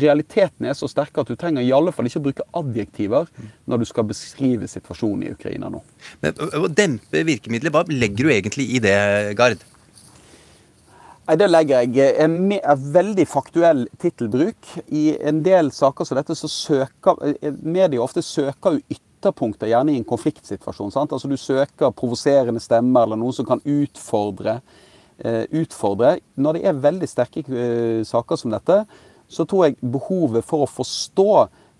realiteten 0.00 0.66
er 0.68 0.76
så 0.76 0.88
sterke 0.90 1.20
at 1.22 1.28
du 1.28 1.36
trenger 1.36 1.64
i 1.64 1.72
alle 1.74 1.92
fall 1.92 2.08
ikke 2.08 2.22
bruke 2.24 2.46
adjektiver 2.56 3.28
når 3.68 3.82
du 3.82 3.88
skal 3.88 4.06
beskrive 4.08 4.68
situasjonen 4.70 5.26
i 5.26 5.34
Ukraina 5.34 5.70
nå. 5.72 5.82
Men 6.24 6.38
å 6.38 6.70
dempe 6.70 7.24
virkemidler, 7.28 7.74
hva 7.74 7.84
legger 7.90 8.28
du 8.28 8.32
egentlig 8.32 8.68
i 8.76 8.80
det, 8.82 8.96
Gard? 9.38 9.62
Nei, 11.28 11.36
Det 11.38 11.48
legger 11.50 11.86
jeg 11.86 12.14
en, 12.24 12.36
veldig 12.92 13.26
faktuell 13.30 13.86
tittelbruk. 14.02 14.74
I 14.90 15.16
en 15.20 15.42
del 15.44 15.70
saker 15.72 16.08
som 16.08 16.18
dette 16.18 16.36
så 16.38 16.50
søker 16.50 17.20
media 17.62 18.02
ofte 18.02 18.24
søker 18.26 18.78
jo 18.78 18.96
ytterpunkter, 18.96 19.70
gjerne 19.70 19.94
i 19.94 20.00
en 20.00 20.08
konfliktsituasjon. 20.08 20.90
sant? 20.90 21.12
Altså 21.12 21.28
Du 21.28 21.36
søker 21.36 21.94
provoserende 21.94 22.60
stemmer 22.60 23.06
eller 23.06 23.20
noen 23.20 23.36
som 23.36 23.46
kan 23.46 23.62
utfordre. 23.64 24.60
utfordre. 25.22 26.16
Når 26.34 26.52
det 26.56 26.62
er 26.66 26.80
veldig 26.82 27.06
sterke 27.06 27.42
saker 28.02 28.36
som 28.36 28.50
dette, 28.50 28.80
så 29.32 29.46
tror 29.48 29.66
jeg 29.66 29.80
behovet 29.80 30.46
for 30.46 30.64
å 30.64 30.70
forstå 30.70 31.32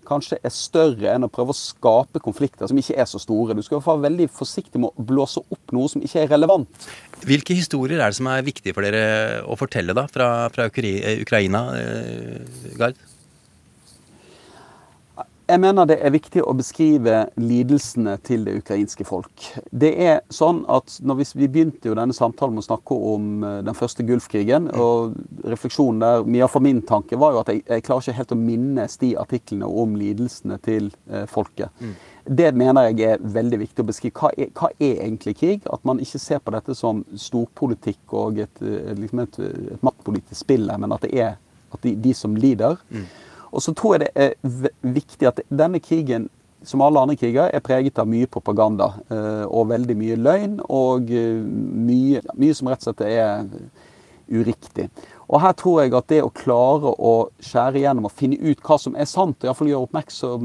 kanskje 0.07 0.39
er 0.43 0.51
større 0.53 1.13
enn 1.13 1.25
å 1.25 1.31
prøve 1.31 1.53
å 1.53 1.57
skape 1.57 2.21
konflikter 2.23 2.67
som 2.69 2.79
ikke 2.79 2.97
er 2.99 3.07
så 3.09 3.21
store. 3.21 3.55
Du 3.55 3.63
skal 3.65 3.81
være 3.83 4.05
veldig 4.07 4.27
forsiktig 4.35 4.81
med 4.81 4.91
å 4.91 5.05
blåse 5.07 5.43
opp 5.43 5.73
noe 5.75 5.91
som 5.91 6.03
ikke 6.03 6.25
er 6.25 6.33
relevant. 6.33 6.87
Hvilke 7.23 7.55
historier 7.55 8.01
er 8.01 8.11
det 8.11 8.19
som 8.19 8.27
er 8.31 8.43
viktige 8.45 8.75
for 8.75 8.85
dere 8.85 9.41
å 9.47 9.57
fortelle 9.59 9.95
da, 9.95 10.05
fra, 10.11 10.29
fra 10.53 10.67
eh, 10.67 11.23
Ukraina, 11.23 11.65
eh, 11.79 12.75
Gard? 12.79 12.99
Jeg 15.43 15.59
mener 15.59 15.87
det 15.89 15.97
er 15.99 16.13
viktig 16.13 16.39
å 16.47 16.53
beskrive 16.55 17.25
lidelsene 17.35 18.13
til 18.23 18.45
det 18.47 18.53
ukrainske 18.61 19.03
folk. 19.03 19.47
Det 19.75 19.89
er 20.05 20.21
sånn 20.31 20.61
at 20.71 20.95
når 21.03 21.17
vi, 21.19 21.25
vi 21.41 21.49
begynte 21.51 21.89
jo 21.89 21.97
denne 21.99 22.15
samtalen 22.15 22.55
med 22.55 22.63
å 22.63 22.67
snakke 22.69 22.95
om 23.11 23.43
eh, 23.43 23.57
den 23.67 23.75
første 23.75 24.05
Gulfkrigen, 24.07 24.69
og 24.71 25.17
refleksjonen 25.43 25.99
der, 25.99 26.23
mye 26.31 26.47
for 26.51 26.63
min 26.63 26.79
tanke, 26.87 27.19
var 27.19 27.35
jo 27.35 27.41
at 27.41 27.51
jeg, 27.51 27.65
jeg 27.67 27.83
klarer 27.83 28.05
ikke 28.05 28.17
helt 28.21 28.31
å 28.35 28.39
minnes 28.39 28.95
de 29.03 29.11
artiklene 29.19 29.67
om 29.83 29.97
lidelsene 29.99 30.59
til 30.63 30.87
eh, 31.11 31.25
folket. 31.27 31.83
Det 32.23 32.53
mener 32.55 32.87
jeg 32.87 33.03
er 33.03 33.27
veldig 33.35 33.59
viktig 33.65 33.83
å 33.83 33.89
beskrive. 33.89 34.15
Hva 34.15 34.31
er, 34.39 34.53
hva 34.55 34.71
er 34.77 35.03
egentlig 35.03 35.35
krig? 35.41 35.67
At 35.67 35.83
man 35.83 35.99
ikke 35.99 36.23
ser 36.23 36.39
på 36.39 36.55
dette 36.55 36.71
som 36.79 37.03
storpolitikk 37.19 38.15
og 38.15 38.39
et, 38.45 38.63
liksom 38.95 39.25
et, 39.25 39.41
et 39.75 39.83
maktpolitisk 39.83 40.39
spill, 40.45 40.71
men 40.79 40.95
at 40.95 41.03
det 41.03 41.11
er 41.19 41.35
at 41.73 41.83
de, 41.83 41.95
de 41.99 42.13
som 42.15 42.35
lider. 42.39 42.79
Mm. 42.93 43.05
Og 43.53 43.61
så 43.61 43.73
tror 43.77 43.95
jeg 43.97 44.07
det 44.07 44.13
er 44.17 44.71
viktig 44.81 45.29
at 45.29 45.43
denne 45.49 45.81
krigen 45.83 46.29
som 46.63 46.81
alle 46.81 46.99
andre 46.99 47.15
kriger, 47.19 47.49
er 47.51 47.63
preget 47.63 47.99
av 47.99 48.07
mye 48.07 48.27
propaganda 48.31 48.93
eh, 49.11 49.43
og 49.43 49.67
veldig 49.73 49.97
mye 49.99 50.19
løgn. 50.19 50.59
Og 50.71 51.11
eh, 51.11 51.41
mye, 51.43 52.23
mye, 52.39 52.55
som 52.55 52.69
rett 52.71 52.85
og 52.85 52.87
slett 52.87 53.03
er 53.07 53.49
uriktig. 54.31 54.87
Og 55.27 55.41
her 55.43 55.55
tror 55.59 55.81
jeg 55.81 55.93
at 55.97 56.09
det 56.11 56.21
å 56.23 56.31
klare 56.33 56.93
å 56.93 57.13
skjære 57.43 57.81
igjennom 57.81 58.07
og 58.07 58.15
finne 58.15 58.39
ut 58.39 58.61
hva 58.63 58.77
som 58.79 58.95
er 58.95 59.07
sant, 59.09 59.41
og 59.41 59.49
iallfall 59.49 59.71
gjøre 59.71 60.39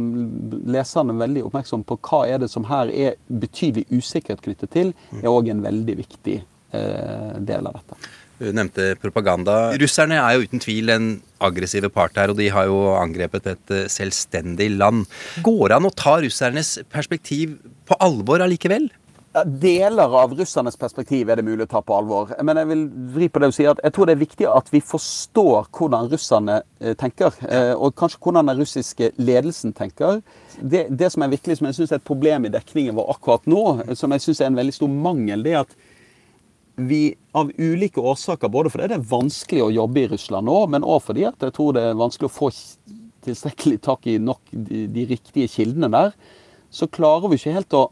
leserne 0.75 1.16
veldig 1.18 1.44
oppmerksom 1.49 1.85
på 1.87 1.99
hva 2.09 2.25
er 2.29 2.42
det 2.42 2.51
som 2.53 2.66
her 2.68 2.90
er 2.90 3.18
betydelig 3.29 3.87
usikkerhet 3.90 4.42
knyttet 4.44 4.75
til, 4.75 4.94
er 5.21 5.31
òg 5.31 5.51
en 5.53 5.62
veldig 5.64 5.99
viktig 6.03 6.38
eh, 6.40 7.37
del 7.38 7.71
av 7.71 7.79
dette. 7.79 8.01
Nevnte 8.38 8.92
propaganda. 9.03 9.72
Russerne 9.83 10.20
er 10.22 10.37
jo 10.37 10.46
uten 10.46 10.62
tvil 10.62 10.92
en 10.94 11.09
aggressive 11.42 11.90
part 11.90 12.14
her, 12.18 12.31
og 12.31 12.38
de 12.38 12.46
har 12.55 12.68
jo 12.70 12.79
angrepet 12.94 13.51
et 13.51 13.74
eh, 13.74 13.88
selvstendig 13.90 14.70
land. 14.77 15.07
Går 15.46 15.68
det 15.68 15.79
an 15.79 15.88
å 15.88 15.94
ta 15.94 16.18
russernes 16.22 16.77
perspektiv 16.92 17.57
på 17.88 17.98
alvor 18.05 18.44
allikevel? 18.44 18.88
Deler 19.44 20.14
av 20.18 20.33
russernes 20.38 20.79
perspektiv 20.81 21.29
er 21.29 21.38
det 21.38 21.44
mulig 21.46 21.66
å 21.66 21.70
ta 21.70 21.83
på 21.85 21.94
alvor. 21.94 22.31
Men 22.42 22.59
jeg 22.59 22.70
vil 22.70 22.85
vri 23.14 23.29
på 23.31 23.42
det 23.42 23.51
og 23.51 23.57
si 23.59 23.66
at 23.68 23.83
jeg 23.85 23.94
tror 23.94 24.09
det 24.09 24.14
er 24.16 24.22
viktig 24.22 24.48
at 24.51 24.70
vi 24.72 24.81
forstår 24.83 25.68
hvordan 25.74 26.09
russerne 26.12 26.61
eh, 26.81 26.94
tenker. 26.98 27.35
Eh, 27.44 27.74
og 27.74 27.96
kanskje 27.98 28.22
hvordan 28.22 28.51
den 28.51 28.62
russiske 28.62 29.12
ledelsen 29.18 29.74
tenker. 29.77 30.22
Det, 30.59 30.87
det 30.90 31.11
som 31.14 31.27
er 31.27 31.35
virkelig 31.35 31.59
som 31.59 31.68
jeg 31.68 31.81
synes 31.81 31.92
er 31.92 32.01
et 32.01 32.09
problem 32.09 32.48
i 32.48 32.55
dekningen 32.55 32.96
vår 32.98 33.12
akkurat 33.14 33.51
nå, 33.51 33.64
som 33.98 34.14
jeg 34.14 34.24
syns 34.24 34.42
er 34.42 34.53
en 34.53 34.59
veldig 34.62 34.79
stor 34.79 34.94
mangel, 35.11 35.44
det 35.46 35.55
er 35.55 35.62
at 35.66 35.79
vi 36.79 37.03
av 37.33 37.51
ulike 37.59 38.01
årsaker, 38.01 38.49
både 38.49 38.71
fordi 38.71 38.88
det 38.91 38.99
er 38.99 39.11
vanskelig 39.11 39.64
å 39.64 39.75
jobbe 39.75 40.05
i 40.05 40.09
Russland 40.12 40.47
nå, 40.47 40.59
men 40.71 40.87
òg 40.87 41.03
fordi 41.09 41.27
at 41.29 41.43
jeg 41.43 41.55
tror 41.57 41.75
det 41.75 41.85
er 41.88 41.99
vanskelig 41.99 42.31
å 42.31 42.35
få 42.35 42.51
tilstrekkelig 43.27 43.81
tak 43.85 44.07
i 44.07 44.19
nok 44.23 44.41
de, 44.53 44.87
de, 44.95 45.07
riktige 45.11 45.51
kildene 45.51 45.91
der, 45.93 46.12
så 46.71 46.88
klarer 46.91 47.31
vi 47.31 47.38
ikke 47.41 47.57
helt 47.57 47.77
å 47.77 47.88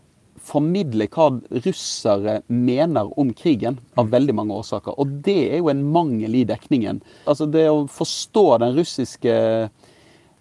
formidle 0.47 1.09
hva 1.11 1.31
russere 1.65 2.37
mener 2.53 3.11
om 3.19 3.33
krigen, 3.35 3.81
av 3.99 4.13
veldig 4.13 4.37
mange 4.37 4.55
årsaker. 4.61 4.95
Og 5.01 5.19
det 5.27 5.41
er 5.49 5.59
jo 5.59 5.71
en 5.73 5.83
mangel 5.91 6.37
i 6.39 6.45
dekningen. 6.47 7.01
Altså 7.27 7.49
det 7.51 7.65
å 7.73 7.87
forstå 7.91 8.45
den 8.63 8.77
russiske 8.77 9.35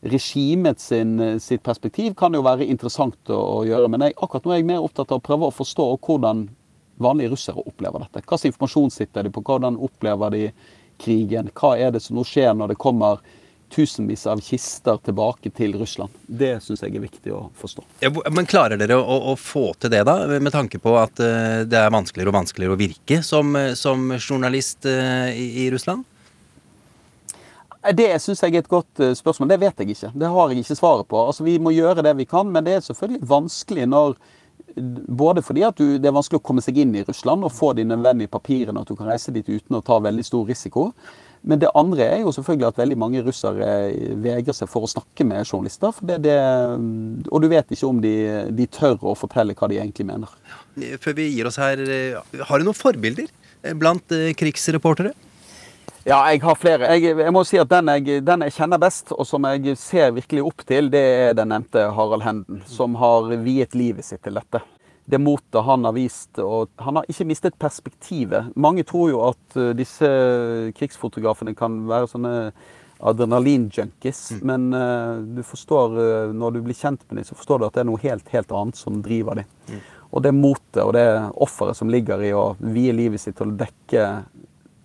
regimet 0.06 0.84
sin, 0.84 1.18
sitt 1.42 1.64
perspektiv 1.66 2.14
kan 2.20 2.36
jo 2.38 2.44
være 2.46 2.68
interessant 2.70 3.34
å, 3.34 3.40
å 3.40 3.64
gjøre, 3.66 3.90
men 3.90 4.06
jeg, 4.06 4.18
akkurat 4.20 4.46
nå 4.46 4.54
er 4.54 4.62
jeg 4.62 4.70
mer 4.70 4.86
opptatt 4.86 5.10
av 5.10 5.24
å 5.24 5.26
prøve 5.26 5.50
å 5.50 5.56
forstå 5.56 5.88
hvordan 6.06 6.46
vanlige 6.98 7.30
russere 7.30 7.64
opplever 7.68 8.06
dette? 8.06 8.24
Slags 8.28 8.46
informasjon 8.46 8.92
sitter 8.92 9.24
de 9.24 9.32
på? 9.32 9.44
Hvordan 9.46 9.78
opplever 9.78 10.32
de 10.32 10.44
krigen? 11.02 11.50
Hva 11.56 11.76
er 11.78 11.92
det 11.96 12.04
som 12.04 12.18
nå 12.18 12.24
skjer 12.28 12.54
når 12.56 12.74
det 12.74 12.80
kommer 12.82 13.20
tusenvis 13.76 14.26
av 14.30 14.40
kister 14.44 15.00
tilbake 15.04 15.52
til 15.56 15.76
Russland? 15.80 16.14
Det 16.28 16.58
syns 16.64 16.84
jeg 16.86 16.96
er 16.96 17.04
viktig 17.04 17.34
å 17.36 17.46
forstå. 17.60 17.84
Ja, 18.06 18.12
men 18.32 18.48
klarer 18.50 18.80
dere 18.80 18.98
å, 19.02 19.20
å, 19.32 19.36
få 19.40 19.72
til 19.80 19.92
det, 19.92 20.04
da? 20.08 20.18
Med 20.40 20.54
tanke 20.56 20.80
på 20.82 20.96
at 21.00 21.20
uh, 21.20 21.64
det 21.68 21.80
er 21.82 21.94
vanskeligere 21.94 22.32
og 22.32 22.40
vanskeligere 22.40 22.78
å 22.78 22.80
virke 22.80 23.22
som, 23.26 23.56
eh, 23.60 23.74
som 23.78 24.12
journalist 24.20 24.88
uh, 24.88 25.32
i, 25.32 25.66
i, 25.66 25.72
Russland? 25.74 26.06
Det 27.96 28.08
syns 28.18 28.42
jeg 28.42 28.56
er 28.56 28.64
et 28.64 28.72
godt 28.72 29.04
spørsmål. 29.20 29.52
Det 29.52 29.60
vet 29.62 29.82
jeg 29.84 29.94
ikke. 29.94 30.10
Det 30.18 30.30
har 30.34 30.50
jeg 30.50 30.64
ikke 30.64 30.78
svaret 30.80 31.06
på. 31.06 31.20
Altså, 31.22 31.44
Vi 31.46 31.60
må 31.62 31.70
gjøre 31.76 32.02
det 32.02 32.16
vi 32.18 32.26
kan, 32.26 32.50
men 32.50 32.66
det 32.66 32.80
er 32.80 32.88
selvfølgelig 32.88 33.28
vanskelig 33.30 33.86
når 33.92 34.16
både 34.76 35.44
fordi 35.46 35.64
at 35.64 35.78
du, 35.80 35.98
det 36.02 36.10
er 36.10 36.16
vanskelig 36.16 36.42
å 36.42 36.46
komme 36.46 36.64
seg 36.64 36.82
inn 36.82 36.96
i 36.98 37.04
Russland 37.08 37.46
og 37.48 37.54
få 37.56 37.72
de 37.78 37.86
nødvendige 37.88 38.32
papirene, 38.32 38.82
at 38.82 38.90
du 38.90 38.98
kan 38.98 39.08
reise 39.12 39.34
dit 39.36 39.48
uten 39.48 39.78
å 39.78 39.84
ta 39.86 40.02
veldig 40.04 40.26
stor 40.26 40.44
risiko. 40.50 40.90
Men 41.46 41.62
det 41.62 41.70
andre 41.78 42.08
er 42.10 42.24
jo 42.24 42.34
selvfølgelig 42.34 42.68
at 42.72 42.80
veldig 42.82 42.98
mange 42.98 43.22
russere 43.24 43.68
vegrer 44.24 44.56
seg 44.58 44.70
for 44.72 44.88
å 44.88 44.90
snakke 44.90 45.28
med 45.30 45.46
journalister. 45.46 45.94
Det, 46.02 46.18
det, 46.26 46.38
og 47.30 47.44
du 47.44 47.48
vet 47.52 47.70
ikke 47.70 47.90
om 47.92 48.00
de, 48.02 48.16
de, 48.50 48.66
tør 48.66 48.98
å 49.06 49.14
fortelle 49.18 49.54
hva 49.58 49.70
de 49.70 49.78
egentlig 49.78 50.08
mener. 50.10 50.32
Før 51.04 51.18
vi 51.20 51.30
gir 51.30 51.48
oss 51.48 51.62
her, 51.62 51.84
har 52.50 52.60
du 52.60 52.66
noen 52.66 52.78
forbilder 52.78 53.30
blant 53.78 54.12
eh, 54.14 54.34
krigsreportere? 54.38 55.14
Ja, 56.06 56.20
jeg 56.30 56.44
har 56.44 56.54
flere. 56.54 56.92
Jeg, 56.94 57.16
jeg 57.18 57.34
må 57.34 57.42
si 57.50 57.58
at 57.58 57.70
den 57.72 57.90
jeg, 57.90 58.20
den 58.28 58.46
jeg, 58.46 58.54
kjenner 58.60 58.78
best, 58.82 59.10
og 59.16 59.26
som 59.26 59.48
jeg 59.50 59.74
ser 59.82 60.12
virkelig 60.14 60.44
opp 60.46 60.62
til, 60.70 60.92
det 60.94 61.02
er 61.02 61.34
den 61.34 61.50
nevnte 61.50 61.88
Harald 61.98 62.22
Henden, 62.22 62.62
som 62.70 62.94
har 63.02 63.32
viet 63.42 63.74
livet 63.74 64.06
sitt 64.06 64.22
til 64.26 64.38
dette. 64.38 64.62
Det 65.10 65.18
motet 65.22 65.66
han 65.66 65.86
har 65.86 65.96
vist, 65.98 66.38
og 66.42 66.70
han 66.82 67.00
har 67.00 67.10
ikke 67.10 67.28
mistet 67.32 67.58
perspektivet. 67.58 68.54
Mange 68.54 68.86
tror 68.86 69.10
jo 69.16 69.26
at 69.32 69.58
uh, 69.58 69.72
disse 69.78 70.06
krigsfotografene 70.78 71.58
kan 71.58 71.82
være 71.90 72.14
sånne 72.14 72.36
adrenalinjunkies, 73.06 74.24
mm. 74.38 74.46
men 74.46 74.70
uh, 74.78 75.26
du 75.26 75.42
forstår, 75.46 75.98
uh, 75.98 76.38
når 76.38 76.58
du 76.58 76.64
blir 76.70 76.78
kjent 76.78 77.02
med 77.10 77.24
dem, 77.24 77.30
så 77.32 77.38
forstår 77.38 77.64
du 77.64 77.70
at 77.72 77.78
det 77.78 77.82
er 77.82 77.90
noe 77.90 78.06
helt, 78.06 78.30
helt 78.34 78.54
annet 78.54 78.78
som 78.78 79.02
driver 79.06 79.42
dem. 79.42 79.54
Mm. 79.74 79.86
Og 80.14 80.22
det 80.22 80.38
motet 80.38 80.84
og 80.86 80.94
det 80.94 81.08
offeret 81.42 81.82
som 81.82 81.90
ligger 81.90 82.22
i 82.22 82.34
å 82.38 82.52
vie 82.62 82.94
livet 82.94 83.26
sitt 83.26 83.42
til 83.42 83.50
å 83.50 83.58
dekke 83.58 84.10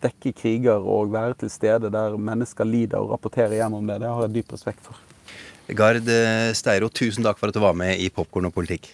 dekke 0.05 0.33
kriger 0.37 0.85
og 0.85 1.11
være 1.13 1.33
til 1.41 1.49
stede 1.49 1.91
der 1.91 2.17
mennesker 2.17 2.67
lider 2.67 2.97
og 2.97 3.15
rapportere 3.15 3.53
hjem 3.57 3.73
om 3.73 3.87
det. 3.87 4.01
Det 4.01 4.09
har 4.09 4.21
jeg 4.27 4.35
dyp 4.35 4.53
respekt 4.53 4.81
for. 4.81 5.01
Gard 5.73 6.07
eh, 6.07 6.53
Steiro, 6.53 6.89
tusen 6.93 7.25
takk 7.25 7.39
for 7.41 7.49
at 7.49 7.55
du 7.55 7.59
var 7.63 7.73
med 7.73 7.97
i 7.97 8.09
Popkorn 8.09 8.45
og 8.45 8.53
politikk. 8.53 8.93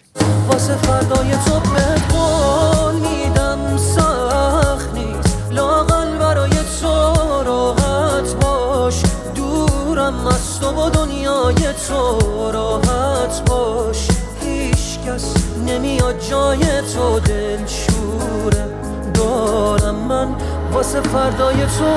نمیاد 15.66 16.18
جای 16.30 16.82
تو 16.94 17.18
دلشوره 17.18 18.66
دارم 19.14 19.94
من 19.94 20.34
واسه 20.72 21.00
فردای 21.00 21.66
تو 21.78 21.90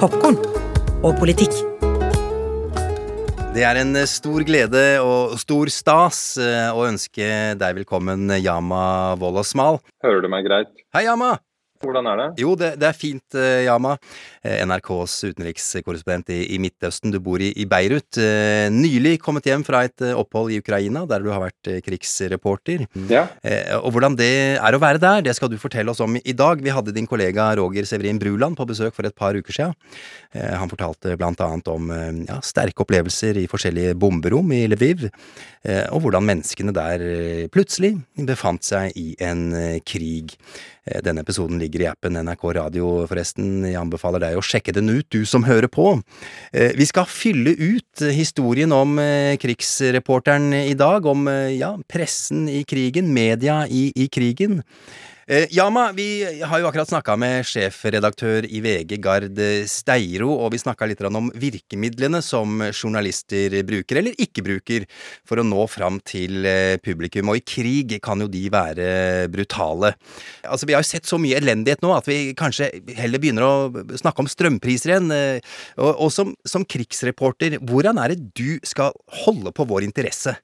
Popkorn 0.00 0.36
og 1.02 1.14
politikk. 1.16 1.54
Det 3.56 3.64
er 3.64 3.78
en 3.80 3.96
stor 4.04 4.44
glede 4.44 4.82
og 5.00 5.38
stor 5.40 5.70
stas 5.72 6.18
eh, 6.36 6.68
å 6.68 6.84
ønske 6.84 7.24
deg 7.56 7.78
velkommen, 7.78 8.28
Yama 8.36 9.16
Wolasmal. 9.16 9.80
Hører 10.04 10.20
du 10.20 10.28
meg 10.28 10.44
greit? 10.44 10.68
Hei, 10.92 11.06
Yama! 11.08 11.38
Hvordan 11.81 12.07
er 12.11 12.19
det? 12.19 12.27
Jo, 12.41 12.53
det, 12.57 12.75
det 12.81 12.87
er 12.87 12.97
fint, 12.97 13.25
uh, 13.37 13.61
Yama. 13.65 13.95
Uh, 14.41 14.57
NRKs 14.69 15.15
utenrikskorrespondent 15.31 16.31
i, 16.33 16.39
i, 16.55 16.59
Midtøsten. 16.61 17.13
Du 17.13 17.19
bor 17.23 17.41
i, 17.41 17.51
i 17.57 17.65
Beirut. 17.69 18.09
Uh, 18.17 18.69
nylig 18.73 19.17
kommet 19.23 19.49
hjem 19.49 19.65
fra 19.65 19.83
et 19.87 20.03
opphold 20.11 20.53
i 20.53 20.59
Ukraina, 20.61 21.03
der 21.09 21.25
du 21.25 21.31
har 21.33 21.41
vært 21.43 21.71
krigsreporter. 21.85 22.85
Ja. 23.09 23.23
og 23.81 23.91
hvordan 23.93 24.15
det 24.17 24.57
er 24.57 24.75
å 24.75 24.79
være 24.81 24.99
der, 25.01 25.21
det 25.25 25.33
skal 25.35 25.49
du 25.51 25.57
fortelle 25.61 25.91
oss 25.93 26.01
om 26.03 26.17
i 26.17 26.35
dag. 26.37 26.61
Vi 26.61 26.73
hadde 26.73 26.93
din 26.95 27.07
kollega 27.09 27.49
Roger 27.57 27.87
Severin 27.87 28.19
Bruland 28.21 28.57
på 28.57 28.67
besøk 28.69 28.95
for 28.95 29.07
et 29.07 29.15
par 29.17 29.37
uker 29.37 29.55
siden. 29.55 29.75
han 30.33 30.69
fortalte 30.71 31.15
blant 31.19 31.41
annet 31.43 31.67
om 31.71 31.89
ja, 32.27 32.39
sterke 32.45 32.85
opplevelser 32.85 33.41
i 33.41 33.47
forskjellige 33.51 33.95
bomberom 33.99 34.51
i 34.55 34.63
Lviv, 34.71 35.07
og 35.91 36.03
hvordan 36.03 36.27
menneskene 36.27 36.73
der 36.75 37.05
plutselig 37.53 37.95
befant 38.27 38.65
seg 38.67 38.95
i 38.99 39.13
en 39.23 39.49
krig. 39.87 40.37
Denne 40.81 41.21
episoden 41.21 41.59
ligger 41.61 41.83
i 41.83 41.87
appen 41.91 42.15
NRK 42.17 42.45
Radio, 42.57 42.87
forresten. 43.05 43.67
Jeg 43.69 43.77
anbefaler 43.77 44.23
deg 44.23 44.37
å 44.39 44.41
sjekke 44.41 44.73
den 44.73 44.89
ut, 44.89 45.05
du 45.13 45.27
som 45.29 45.45
hører 45.45 45.69
på. 45.69 45.91
Eh, 46.49 46.73
vi 46.73 46.87
skal 46.89 47.05
fylle 47.05 47.53
ut 47.53 48.01
historien 48.09 48.73
om 48.73 48.97
eh, 48.97 49.37
krigsreporteren 49.37 50.49
i 50.57 50.73
dag, 50.73 51.05
om 51.05 51.29
eh, 51.29 51.53
ja, 51.59 51.75
pressen 51.85 52.47
i 52.49 52.63
krigen, 52.65 53.13
media 53.13 53.61
i, 53.69 53.91
i 53.93 54.09
krigen. 54.09 54.63
Eh, 55.31 55.47
Yama, 55.49 55.91
vi 55.95 56.41
har 56.43 56.59
jo 56.59 56.65
akkurat 56.67 56.89
snakka 56.89 57.13
med 57.15 57.45
sjefredaktør 57.47 58.43
i 58.51 58.59
VG, 58.59 58.97
Gard 58.99 59.37
Steiro, 59.71 60.27
og 60.33 60.49
vi 60.51 60.59
snakka 60.59 60.89
litt 60.91 60.99
om 61.07 61.29
virkemidlene 61.39 62.19
som 62.19 62.59
journalister 62.73 63.55
bruker, 63.63 64.01
eller 64.01 64.19
ikke 64.19 64.43
bruker, 64.43 64.83
for 65.23 65.39
å 65.39 65.47
nå 65.47 65.69
fram 65.71 66.01
til 66.03 66.43
eh, 66.43 66.75
publikum. 66.83 67.31
Og 67.31 67.39
i 67.39 67.45
krig 67.47 67.95
kan 68.03 68.19
jo 68.19 68.27
de 68.27 68.43
være 68.51 68.89
brutale. 69.31 69.93
Altså, 70.43 70.67
Vi 70.67 70.75
har 70.75 70.83
jo 70.83 70.91
sett 70.91 71.07
så 71.07 71.15
mye 71.15 71.39
elendighet 71.39 71.79
nå 71.79 71.95
at 71.95 72.11
vi 72.11 72.35
kanskje 72.35 72.67
heller 72.99 73.23
begynner 73.23 73.47
å 73.47 73.95
snakke 74.03 74.25
om 74.25 74.31
strømpriser 74.35 74.97
igjen. 74.97 75.11
Eh, 75.15 75.57
og, 75.79 75.93
og 75.95 76.11
som, 76.11 76.35
som 76.43 76.67
krigsreporter, 76.67 77.61
hvordan 77.71 78.03
er 78.03 78.17
det 78.17 78.33
du 78.35 78.59
skal 78.67 78.91
holde 79.23 79.55
på 79.55 79.63
vår 79.71 79.87
interesse? 79.87 80.35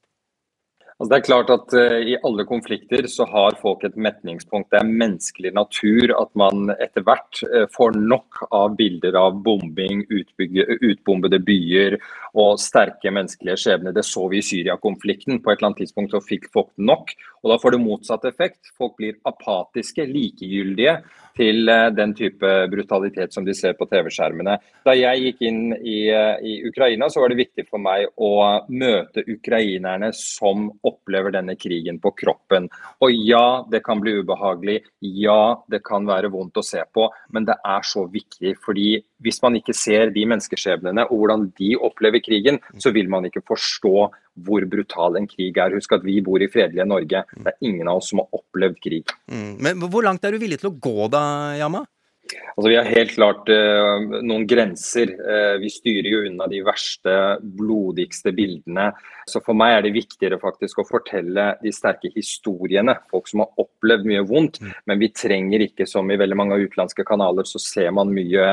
Altså 0.98 1.12
det 1.12 1.18
er 1.20 1.26
klart 1.28 1.50
at 1.54 1.74
uh, 1.78 2.00
I 2.10 2.16
alle 2.26 2.42
konflikter 2.42 3.06
så 3.06 3.22
har 3.30 3.54
folk 3.60 3.84
et 3.86 3.94
metningspunkt. 3.94 4.66
Det 4.72 4.80
er 4.80 4.96
menneskelig 5.02 5.52
natur 5.54 6.10
at 6.16 6.32
man 6.34 6.72
etter 6.74 7.04
hvert 7.06 7.38
uh, 7.52 7.68
får 7.70 7.94
nok 8.00 8.40
av 8.50 8.74
bilder 8.80 9.14
av 9.20 9.36
bombing, 9.46 10.02
utbygge, 10.10 10.66
utbombede 10.82 11.38
byer 11.46 12.00
og 12.34 12.58
sterke 12.58 13.12
menneskelige 13.14 13.62
skjebner. 13.62 13.94
Det 13.94 14.02
så 14.08 14.26
vi 14.32 14.42
i 14.42 14.48
Syria-konflikten. 14.48 15.38
På 15.38 15.52
et 15.52 15.60
eller 15.60 15.70
annet 15.70 15.84
tidspunkt 15.84 16.16
så 16.16 16.24
fikk 16.24 16.50
folk 16.50 16.72
nok. 16.82 17.14
og 17.44 17.54
Da 17.54 17.60
får 17.62 17.76
det 17.76 17.82
motsatt 17.84 18.26
effekt. 18.26 18.74
Folk 18.74 18.98
blir 18.98 19.20
apatiske, 19.30 20.02
likegyldige 20.02 20.98
til 21.38 21.70
uh, 21.70 21.88
den 21.94 22.14
type 22.18 22.50
brutalitet 22.72 23.34
som 23.34 23.46
de 23.46 23.54
ser 23.56 23.76
på 23.78 23.86
TV-skjermene. 23.88 24.58
Da 24.86 24.94
jeg 24.96 25.24
gikk 25.24 25.44
inn 25.48 25.62
i, 25.78 26.00
i 26.10 26.54
Ukraina, 26.68 27.08
så 27.10 27.22
var 27.22 27.32
det 27.32 27.40
viktig 27.40 27.68
for 27.68 27.82
meg 27.82 28.08
å 28.18 28.32
møte 28.68 29.24
ukrainerne 29.28 30.10
som 30.16 30.68
opplever 30.86 31.34
denne 31.34 31.56
krigen 31.60 32.00
på 32.02 32.12
kroppen. 32.18 32.68
Og 33.04 33.14
ja, 33.14 33.62
det 33.70 33.82
kan 33.86 34.02
bli 34.02 34.18
ubehagelig. 34.20 34.80
Ja, 35.00 35.58
det 35.70 35.82
kan 35.86 36.08
være 36.08 36.32
vondt 36.34 36.58
å 36.60 36.66
se 36.66 36.82
på. 36.92 37.08
Men 37.34 37.46
det 37.48 37.58
er 37.64 37.86
så 37.86 38.06
viktig. 38.10 38.56
fordi 38.64 38.98
hvis 39.24 39.40
man 39.42 39.58
ikke 39.58 39.74
ser 39.76 40.12
de 40.14 40.24
menneskeskjebnene 40.30 41.08
og 41.08 41.20
hvordan 41.22 41.48
de 41.58 41.74
opplever 41.88 42.22
krigen, 42.24 42.60
så 42.78 42.92
vil 42.94 43.10
man 43.10 43.26
ikke 43.28 43.44
forstå 43.46 44.08
hvor 44.46 44.66
brutal 44.70 45.18
en 45.18 45.28
krig 45.30 45.58
er. 45.58 45.74
Husk 45.74 45.96
at 45.96 46.06
vi 46.06 46.20
bor 46.24 46.42
i 46.42 46.50
fredelige 46.50 46.86
Norge. 46.86 47.24
Det 47.34 47.52
er 47.52 47.68
ingen 47.68 47.90
av 47.90 48.00
oss 48.02 48.12
som 48.12 48.22
har 48.22 48.40
opplevd 48.40 48.80
krig. 48.84 49.14
Mm. 49.26 49.54
Men 49.64 49.86
hvor 49.90 50.06
langt 50.06 50.24
er 50.24 50.34
du 50.34 50.42
villig 50.42 50.60
til 50.62 50.70
å 50.70 50.76
gå 50.78 51.10
da, 51.12 51.22
Yama? 51.58 51.84
Altså, 52.28 52.68
vi 52.68 52.76
har 52.76 52.88
helt 52.90 53.12
klart 53.14 53.48
uh, 53.48 54.02
noen 54.20 54.44
grenser. 54.48 55.12
Uh, 55.16 55.54
vi 55.62 55.70
styrer 55.72 56.08
jo 56.12 56.24
unna 56.28 56.48
de 56.50 56.60
verste, 56.66 57.14
blodigste 57.40 58.34
bildene. 58.36 58.90
Så 59.28 59.40
for 59.44 59.56
meg 59.58 59.76
er 59.76 59.86
det 59.86 59.94
viktigere 59.96 60.40
faktisk 60.42 60.82
å 60.82 60.86
fortelle 60.88 61.52
de 61.62 61.72
sterke 61.74 62.10
historiene. 62.14 62.98
Folk 63.12 63.30
som 63.30 63.44
har 63.44 63.64
opplevd 63.64 64.08
mye 64.10 64.26
vondt. 64.28 64.60
Mm. 64.60 64.74
Men 64.90 65.00
vi 65.04 65.12
trenger 65.14 65.64
ikke, 65.68 65.88
som 65.88 66.10
i 66.10 66.20
veldig 66.20 66.38
mange 66.38 66.60
utenlandske 66.60 67.06
kanaler, 67.08 67.48
så 67.48 67.62
ser 67.62 67.94
man 67.96 68.12
mye 68.12 68.50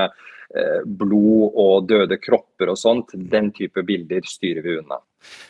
blod 0.85 1.57
og 1.57 1.87
døde 1.89 2.19
kropper 2.21 2.71
og 2.71 2.77
sånt. 2.79 3.15
Den 3.15 3.51
type 3.55 3.83
bilder 3.87 4.27
styrer 4.29 4.65
vi 4.65 4.77
unna. 4.79 5.01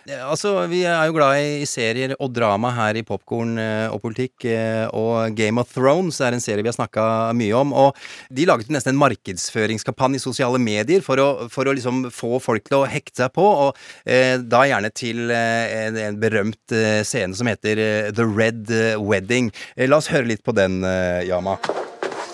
Altså, 0.06 0.68
Vi 0.70 0.84
er 0.86 1.08
jo 1.08 1.16
glad 1.18 1.40
i 1.42 1.66
serier 1.66 2.14
og 2.20 2.30
drama 2.34 2.70
her 2.76 3.00
i 3.00 3.04
Popkorn 3.06 3.58
eh, 3.60 3.88
og 3.90 4.02
politikk. 4.04 4.46
Eh, 4.46 4.86
og 4.94 5.34
Game 5.38 5.62
of 5.62 5.72
Thrones 5.74 6.20
er 6.22 6.36
en 6.36 6.44
serie 6.44 6.62
vi 6.62 6.70
har 6.70 6.78
snakka 6.78 7.34
mye 7.38 7.56
om. 7.58 7.74
og 7.74 7.98
De 8.30 8.46
laget 8.46 8.70
nesten 8.74 8.94
en 8.94 9.02
markedsføringskampanje 9.02 10.22
i 10.22 10.24
sosiale 10.24 10.62
medier 10.62 11.02
for 11.06 11.22
å, 11.22 11.30
for 11.50 11.66
å 11.66 11.74
liksom 11.76 12.06
få 12.14 12.40
folk 12.44 12.68
til 12.70 12.84
å 12.84 12.90
hekte 12.90 13.26
seg 13.26 13.34
på. 13.36 13.46
og 13.46 13.82
eh, 14.06 14.38
Da 14.42 14.66
gjerne 14.70 14.94
til 14.94 15.26
eh, 15.34 15.88
en, 15.88 16.00
en, 16.06 16.22
berømt 16.22 16.76
eh, 16.76 17.02
scene 17.08 17.36
som 17.38 17.50
heter 17.50 17.82
eh, 17.82 18.14
The 18.16 18.28
Red 18.30 18.70
Wedding. 19.02 19.52
la 19.90 19.98
oss 19.98 20.12
høre 20.14 20.30
litt 20.30 20.46
på 20.46 20.54
den, 20.56 20.84
Yama. 21.26 21.58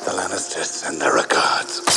The 0.06 0.14
Lannisters 0.18 0.84
and 0.88 1.00
their 1.00 1.14
regards. 1.14 1.91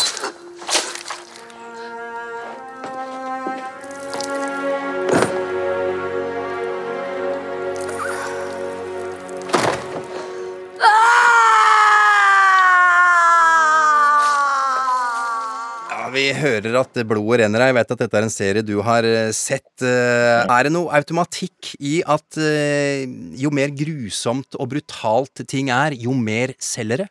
Vi 16.14 16.28
hører 16.36 16.78
at 16.78 17.00
blodet 17.08 17.42
renner 17.42 17.62
her. 17.62 17.72
Jeg 17.72 17.78
vet 17.80 17.92
at 17.94 18.04
dette 18.04 18.20
er 18.20 18.26
en 18.26 18.32
serie 18.32 18.66
du 18.66 18.76
har 18.86 19.06
eh, 19.08 19.32
sett. 19.34 19.72
Eh, 19.82 20.44
er 20.44 20.66
det 20.66 20.74
noe 20.74 20.92
automatikk 20.94 21.74
i 21.80 21.98
at 22.06 22.38
eh, 22.38 23.04
jo 23.40 23.52
mer 23.54 23.74
grusomt 23.74 24.58
og 24.58 24.70
brutalt 24.74 25.44
ting 25.50 25.72
er, 25.74 25.96
jo 25.98 26.14
mer 26.16 26.54
selger 26.62 27.04
det? 27.04 27.10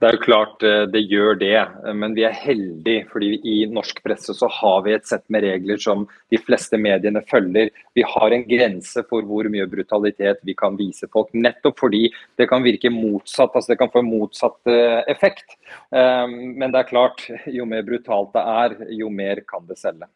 Det 0.00 0.08
er 0.08 0.16
jo 0.16 0.22
klart 0.24 0.62
det 0.94 1.00
gjør 1.12 1.34
det, 1.36 1.58
men 1.92 2.14
vi 2.16 2.22
er 2.24 2.32
heldige 2.32 3.02
fordi 3.10 3.34
i 3.44 3.56
norsk 3.68 3.98
presse 4.00 4.32
så 4.32 4.48
har 4.48 4.78
vi 4.86 4.94
et 4.96 5.04
sett 5.04 5.26
med 5.28 5.44
regler 5.44 5.76
som 5.76 6.06
de 6.32 6.40
fleste 6.40 6.80
mediene 6.80 7.20
følger. 7.28 7.68
Vi 7.92 8.06
har 8.08 8.32
en 8.32 8.46
grense 8.48 9.04
for 9.10 9.28
hvor 9.28 9.50
mye 9.52 9.68
brutalitet 9.68 10.40
vi 10.48 10.56
kan 10.56 10.80
vise 10.80 11.04
folk, 11.12 11.28
nettopp 11.36 11.84
fordi 11.84 12.06
det 12.40 12.48
kan 12.48 12.64
virke 12.64 12.88
motsatt. 12.88 13.52
altså 13.52 13.74
Det 13.74 13.78
kan 13.82 13.92
få 13.92 14.00
motsatt 14.08 14.72
effekt. 15.04 15.59
Ehm, 15.90 16.36
men 16.58 16.72
det 16.72 16.82
er 16.82 16.88
klart, 16.90 17.24
jo 17.50 17.66
mer 17.68 17.82
brutalt 17.86 18.32
det 18.34 18.42
er, 18.42 18.76
jo 18.94 19.10
mer 19.12 19.42
kan 19.48 19.66
det 19.68 19.78
selge. 19.80 20.06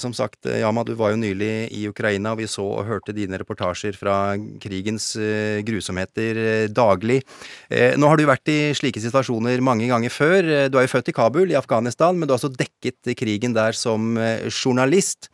Som 0.00 0.14
sagt, 0.16 0.46
Yama, 0.48 0.84
du 0.86 0.94
var 0.96 1.12
jo 1.12 1.20
nylig 1.20 1.68
i 1.76 1.84
Ukraina, 1.90 2.32
og 2.32 2.40
vi 2.40 2.48
så 2.50 2.64
og 2.64 2.86
hørte 2.88 3.14
dine 3.14 3.38
reportasjer 3.40 3.96
fra 3.98 4.34
krigens 4.62 5.10
eh, 5.20 5.60
grusomheter 5.66 6.40
eh, 6.40 6.66
daglig. 6.72 7.20
Eh, 7.68 7.94
nå 8.00 8.08
har 8.08 8.18
du 8.18 8.24
vært 8.28 8.50
i 8.52 8.58
slike 8.76 9.02
situasjoner 9.04 9.62
mange 9.64 9.88
ganger 9.90 10.12
før. 10.12 10.48
Du 10.72 10.78
er 10.78 10.86
jo 10.86 10.92
født 10.94 11.12
i 11.12 11.16
Kabul 11.16 11.52
i 11.52 11.58
Afghanistan, 11.58 12.16
men 12.16 12.26
du 12.26 12.34
har 12.34 12.40
også 12.40 12.54
dekket 12.54 13.12
krigen 13.18 13.54
der 13.56 13.76
som 13.76 14.16
journalist. 14.48 15.28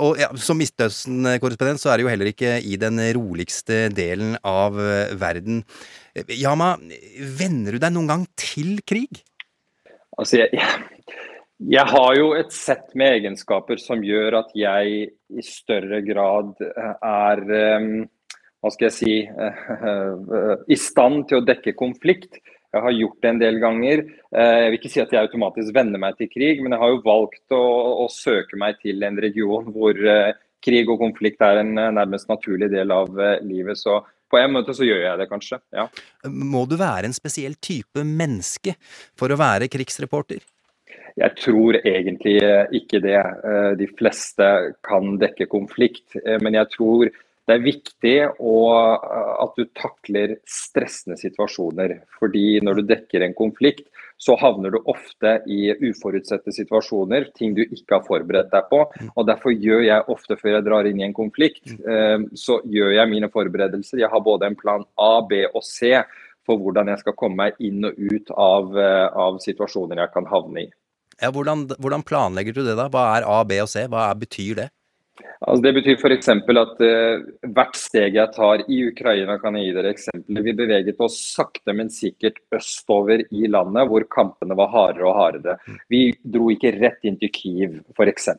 Og 0.00 0.18
ja, 0.20 0.30
som 0.40 0.58
Midtøsten-korrespondent 0.60 1.82
så 1.82 1.92
er 1.92 1.98
det 1.98 2.06
jo 2.06 2.12
heller 2.12 2.30
ikke 2.30 2.56
i 2.64 2.78
den 2.80 3.00
roligste 3.16 3.86
delen 3.94 4.38
av 4.46 4.78
verden. 5.20 5.62
Yama, 6.14 6.76
venner 7.38 7.74
du 7.74 7.80
deg 7.82 7.90
noen 7.94 8.10
gang 8.10 8.24
til 8.38 8.76
krig? 8.86 9.18
Altså, 10.14 10.44
jeg, 10.44 10.54
jeg, 10.54 11.16
jeg, 11.74 11.86
har 11.90 12.10
jo 12.14 12.28
et 12.38 12.54
sett 12.54 12.92
med 12.94 13.16
egenskaper 13.18 13.82
som 13.82 14.04
gjør 14.06 14.38
at 14.44 14.52
jeg 14.54 15.08
i 15.10 15.42
større 15.42 16.04
grad 16.06 16.54
eh, 16.62 16.92
er 17.10 17.42
um, 17.80 17.88
hva 18.62 18.70
skal 18.70 18.88
jeg 18.88 18.96
si 19.00 19.16
uh, 19.26 20.54
i 20.74 20.78
stand 20.78 21.26
til 21.28 21.42
å 21.42 21.46
dekke 21.48 21.74
konflikt. 21.78 22.38
Jeg 22.74 22.82
har 22.86 22.94
gjort 22.94 23.18
det 23.22 23.30
en 23.30 23.42
del 23.42 23.58
ganger. 23.62 24.00
Jeg 24.34 24.70
vil 24.70 24.80
ikke 24.80 24.90
si 24.90 25.02
at 25.02 25.12
jeg 25.14 25.28
automatisk 25.28 25.74
venner 25.76 26.00
meg 26.02 26.16
til 26.18 26.26
krig, 26.26 26.58
men 26.58 26.74
jeg 26.74 26.82
har 26.82 26.90
jo 26.90 27.04
valgt 27.04 27.54
å, 27.54 27.60
å 28.02 28.06
søke 28.10 28.58
meg 28.58 28.80
til 28.82 29.04
en 29.06 29.20
region 29.22 29.68
hvor 29.70 30.00
krig 30.64 30.90
og 30.90 30.98
konflikt 30.98 31.44
er 31.46 31.60
en 31.60 31.70
nærmest 31.70 32.26
naturlig 32.26 32.72
del 32.72 32.90
av 32.90 33.14
livet. 33.46 33.78
Så 33.78 34.00
på 34.30 34.40
en 34.40 34.54
måte 34.56 34.74
så 34.76 34.86
gjør 34.86 35.02
jeg 35.04 35.20
det 35.20 35.28
kanskje, 35.30 35.60
ja. 35.74 35.86
Må 36.30 36.64
du 36.70 36.76
være 36.80 37.10
en 37.10 37.16
spesiell 37.16 37.54
type 37.62 38.02
menneske 38.04 38.76
for 39.18 39.32
å 39.32 39.38
være 39.40 39.70
krigsreporter? 39.72 40.42
Jeg 41.14 41.36
tror 41.38 41.76
egentlig 41.86 42.40
ikke 42.74 42.98
det. 43.04 43.20
Eh, 43.20 43.72
de 43.78 43.86
fleste 43.94 44.48
kan 44.86 45.14
dekke 45.20 45.46
konflikt. 45.50 46.16
Eh, 46.24 46.40
men 46.42 46.58
jeg 46.58 46.72
tror 46.74 47.10
det 47.44 47.54
er 47.54 47.62
viktig 47.62 48.16
å, 48.40 48.56
eh, 48.96 49.34
at 49.44 49.54
du 49.54 49.68
takler 49.78 50.38
stressende 50.48 51.18
situasjoner. 51.20 52.00
Fordi 52.18 52.58
når 52.66 52.80
du 52.80 52.88
dekker 52.90 53.22
en 53.22 53.36
konflikt, 53.36 53.86
så 54.24 54.36
havner 54.40 54.72
du 54.72 54.78
ofte 54.88 55.34
i 55.52 55.68
uforutsette 55.84 56.52
situasjoner, 56.54 57.26
ting 57.36 57.52
du 57.56 57.60
ikke 57.64 57.98
har 57.98 58.04
forberedt 58.06 58.52
deg 58.54 58.68
på. 58.70 58.80
Mm. 59.00 59.10
og 59.12 59.26
Derfor 59.28 59.52
gjør 59.52 59.82
jeg 59.84 60.06
ofte, 60.14 60.38
før 60.40 60.56
jeg 60.56 60.66
drar 60.68 60.88
inn 60.88 61.02
i 61.02 61.04
en 61.04 61.16
konflikt, 61.16 61.64
mm. 61.68 61.80
eh, 61.92 62.16
så 62.40 62.56
gjør 62.64 62.94
jeg 62.96 63.10
mine 63.12 63.28
forberedelser. 63.32 64.00
Jeg 64.00 64.12
har 64.12 64.22
både 64.24 64.48
en 64.48 64.56
plan 64.56 64.86
A, 64.96 65.18
B 65.28 65.44
og 65.50 65.60
C 65.66 65.98
for 66.44 66.60
hvordan 66.60 66.88
jeg 66.92 67.02
skal 67.02 67.16
komme 67.20 67.40
meg 67.42 67.60
inn 67.64 67.84
og 67.88 68.00
ut 68.00 68.32
av, 68.32 68.72
eh, 68.80 69.06
av 69.26 69.40
situasjoner 69.44 70.00
jeg 70.04 70.12
kan 70.16 70.28
havne 70.32 70.66
i. 70.66 70.72
Ja, 71.20 71.30
hvordan, 71.30 71.68
hvordan, 71.78 72.02
planlegger 72.02 72.56
du 72.56 72.64
det, 72.64 72.78
da? 72.80 72.88
Hva 72.90 73.04
er 73.18 73.28
A, 73.28 73.42
B 73.46 73.60
og 73.62 73.70
C? 73.70 73.84
Hva 73.90 74.08
er, 74.10 74.18
betyr 74.18 74.64
det? 74.64 74.68
Altså 75.22 75.62
det 75.62 75.72
betyr 75.76 75.98
f.eks. 76.00 76.30
at 76.32 76.80
uh, 76.82 77.24
hvert 77.54 77.76
steg 77.78 78.16
jeg 78.18 78.34
tar 78.34 78.64
i 78.66 78.80
Ukraina, 78.88 79.36
kan 79.38 79.54
jeg 79.58 79.68
gi 79.68 79.74
dere 79.76 79.92
eksempler. 79.94 80.46
Vi 80.46 80.54
beveget 80.58 81.02
oss 81.04 81.18
sakte, 81.36 81.74
men 81.76 81.92
sikkert 81.92 82.40
østover 82.54 83.22
i 83.30 83.44
landet, 83.50 83.86
hvor 83.90 84.06
kampene 84.10 84.56
var 84.58 84.72
hardere 84.74 85.10
og 85.10 85.18
hardere. 85.20 85.58
Vi 85.92 86.08
dro 86.18 86.50
ikke 86.54 86.74
rett 86.80 87.06
inn 87.06 87.20
til 87.20 87.30
Kyiv, 87.34 87.78
f.eks. 87.94 88.32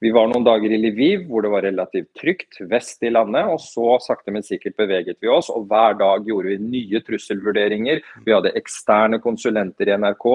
Vi 0.00 0.10
var 0.16 0.30
noen 0.30 0.46
dager 0.46 0.72
i 0.72 0.78
Lviv, 0.80 1.26
hvor 1.28 1.44
det 1.44 1.50
var 1.52 1.64
relativt 1.66 2.08
trygt, 2.16 2.56
vest 2.70 3.02
i 3.04 3.10
landet. 3.12 3.50
Og 3.52 3.60
så 3.60 3.98
sakte, 4.00 4.32
men 4.32 4.46
sikkert 4.46 4.78
beveget 4.80 5.18
vi 5.20 5.28
oss, 5.28 5.50
og 5.52 5.66
hver 5.68 5.98
dag 6.00 6.24
gjorde 6.24 6.54
vi 6.54 6.70
nye 6.78 7.02
trusselvurderinger. 7.04 8.00
Vi 8.24 8.32
hadde 8.32 8.54
eksterne 8.56 9.20
konsulenter 9.20 9.90
i 9.90 9.98
NRK 10.00 10.26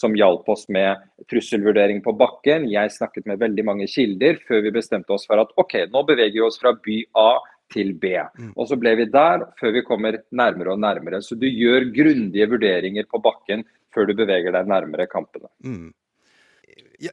som 0.00 0.16
hjalp 0.16 0.48
oss 0.48 0.64
med 0.72 1.04
trusselvurdering 1.28 2.00
på 2.04 2.16
bakken. 2.16 2.64
Jeg 2.72 2.96
snakket 2.96 3.28
med 3.28 3.42
veldig 3.44 3.66
mange 3.68 3.90
kilder 3.92 4.40
før 4.48 4.64
vi 4.64 4.74
bestemte 4.80 5.12
oss 5.12 5.28
for 5.28 5.44
at 5.44 5.52
ok, 5.60 5.82
nå 5.92 6.04
beveger 6.08 6.38
vi 6.38 6.46
oss 6.48 6.60
fra 6.62 6.72
by 6.72 7.02
A 7.20 7.30
til 7.70 7.92
B. 8.00 8.16
Mm. 8.16 8.54
Og 8.56 8.72
så 8.72 8.80
ble 8.80 8.96
vi 9.02 9.10
der 9.12 9.44
før 9.60 9.76
vi 9.76 9.86
kommer 9.86 10.22
nærmere 10.32 10.72
og 10.72 10.80
nærmere. 10.80 11.20
Så 11.20 11.36
du 11.36 11.44
gjør 11.44 11.90
grundige 11.92 12.48
vurderinger 12.56 13.04
på 13.10 13.20
bakken 13.20 13.68
før 13.94 14.08
du 14.08 14.16
beveger 14.16 14.54
deg 14.54 14.70
nærmere 14.70 15.10
kampene. 15.10 15.50
Mm. 15.60 15.90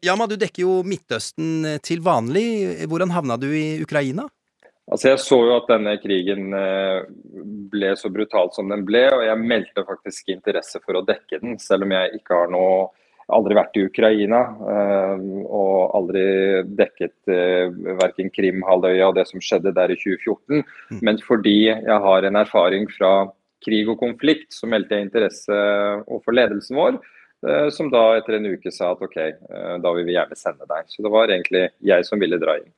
Yama, 0.04 0.28
du 0.28 0.36
dekker 0.36 0.66
jo 0.66 0.82
Midtøsten 0.84 1.80
til 1.86 2.02
vanlig. 2.04 2.48
Hvordan 2.90 3.14
havna 3.16 3.38
du 3.40 3.48
i 3.56 3.80
Ukraina? 3.84 4.28
Altså 4.88 5.10
Jeg 5.12 5.20
så 5.20 5.38
jo 5.44 5.56
at 5.58 5.68
denne 5.68 5.98
krigen 6.00 6.54
eh, 6.56 7.02
ble 7.72 7.92
så 8.00 8.12
brutal 8.12 8.54
som 8.56 8.72
den 8.72 8.86
ble, 8.88 9.04
og 9.12 9.26
jeg 9.26 9.44
meldte 9.44 9.84
faktisk 9.88 10.32
interesse 10.32 10.80
for 10.84 11.00
å 11.00 11.04
dekke 11.08 11.42
den, 11.42 11.58
selv 11.60 11.88
om 11.88 11.96
jeg 11.96 12.22
ikke 12.22 12.40
har 12.40 12.54
noe 12.54 12.88
aldri 13.36 13.58
vært 13.58 13.76
i 13.76 13.84
Ukraina 13.84 14.38
uh, 14.56 15.18
og 15.44 15.96
aldri 15.98 16.22
dekket 16.80 17.28
verken 18.00 18.32
Krimhalvøya 18.32 19.10
og 19.10 19.18
det 19.18 19.26
som 19.28 19.44
skjedde 19.44 19.74
der 19.76 19.92
i 19.92 19.98
2014. 20.00 20.64
Mm. 20.64 21.02
Men 21.04 21.20
fordi 21.20 21.58
jeg 21.68 22.00
har 22.06 22.24
en 22.24 22.40
erfaring 22.40 22.88
fra 22.88 23.12
krig 23.66 23.92
og 23.92 24.00
konflikt, 24.00 24.48
så 24.56 24.70
meldte 24.72 24.96
jeg 24.96 25.10
interesse 25.10 25.60
overfor 26.06 26.40
ledelsen 26.40 26.80
vår. 26.80 27.02
Uh, 27.46 27.68
som 27.74 27.92
da 27.94 28.18
etter 28.18 28.40
en 28.40 28.50
uke 28.50 28.72
sa 28.74 28.94
at 28.96 29.04
OK, 29.06 29.18
da 29.84 29.94
vil 29.94 30.08
vi 30.08 30.16
gjerne 30.16 30.40
sende 30.40 30.66
deg. 30.70 30.90
Så 30.90 31.06
det 31.06 31.14
var 31.14 31.30
egentlig 31.30 31.68
jeg 31.86 32.08
som 32.08 32.22
ville 32.22 32.40
dra 32.42 32.58
inn. 32.62 32.74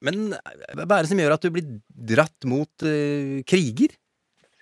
Men 0.00 0.30
hva 0.32 0.86
er 0.96 1.04
det 1.04 1.10
som 1.10 1.18
gjør 1.20 1.34
at 1.34 1.44
du 1.44 1.50
blir 1.52 1.66
dratt 2.14 2.46
mot 2.48 2.86
kriger? 3.50 3.96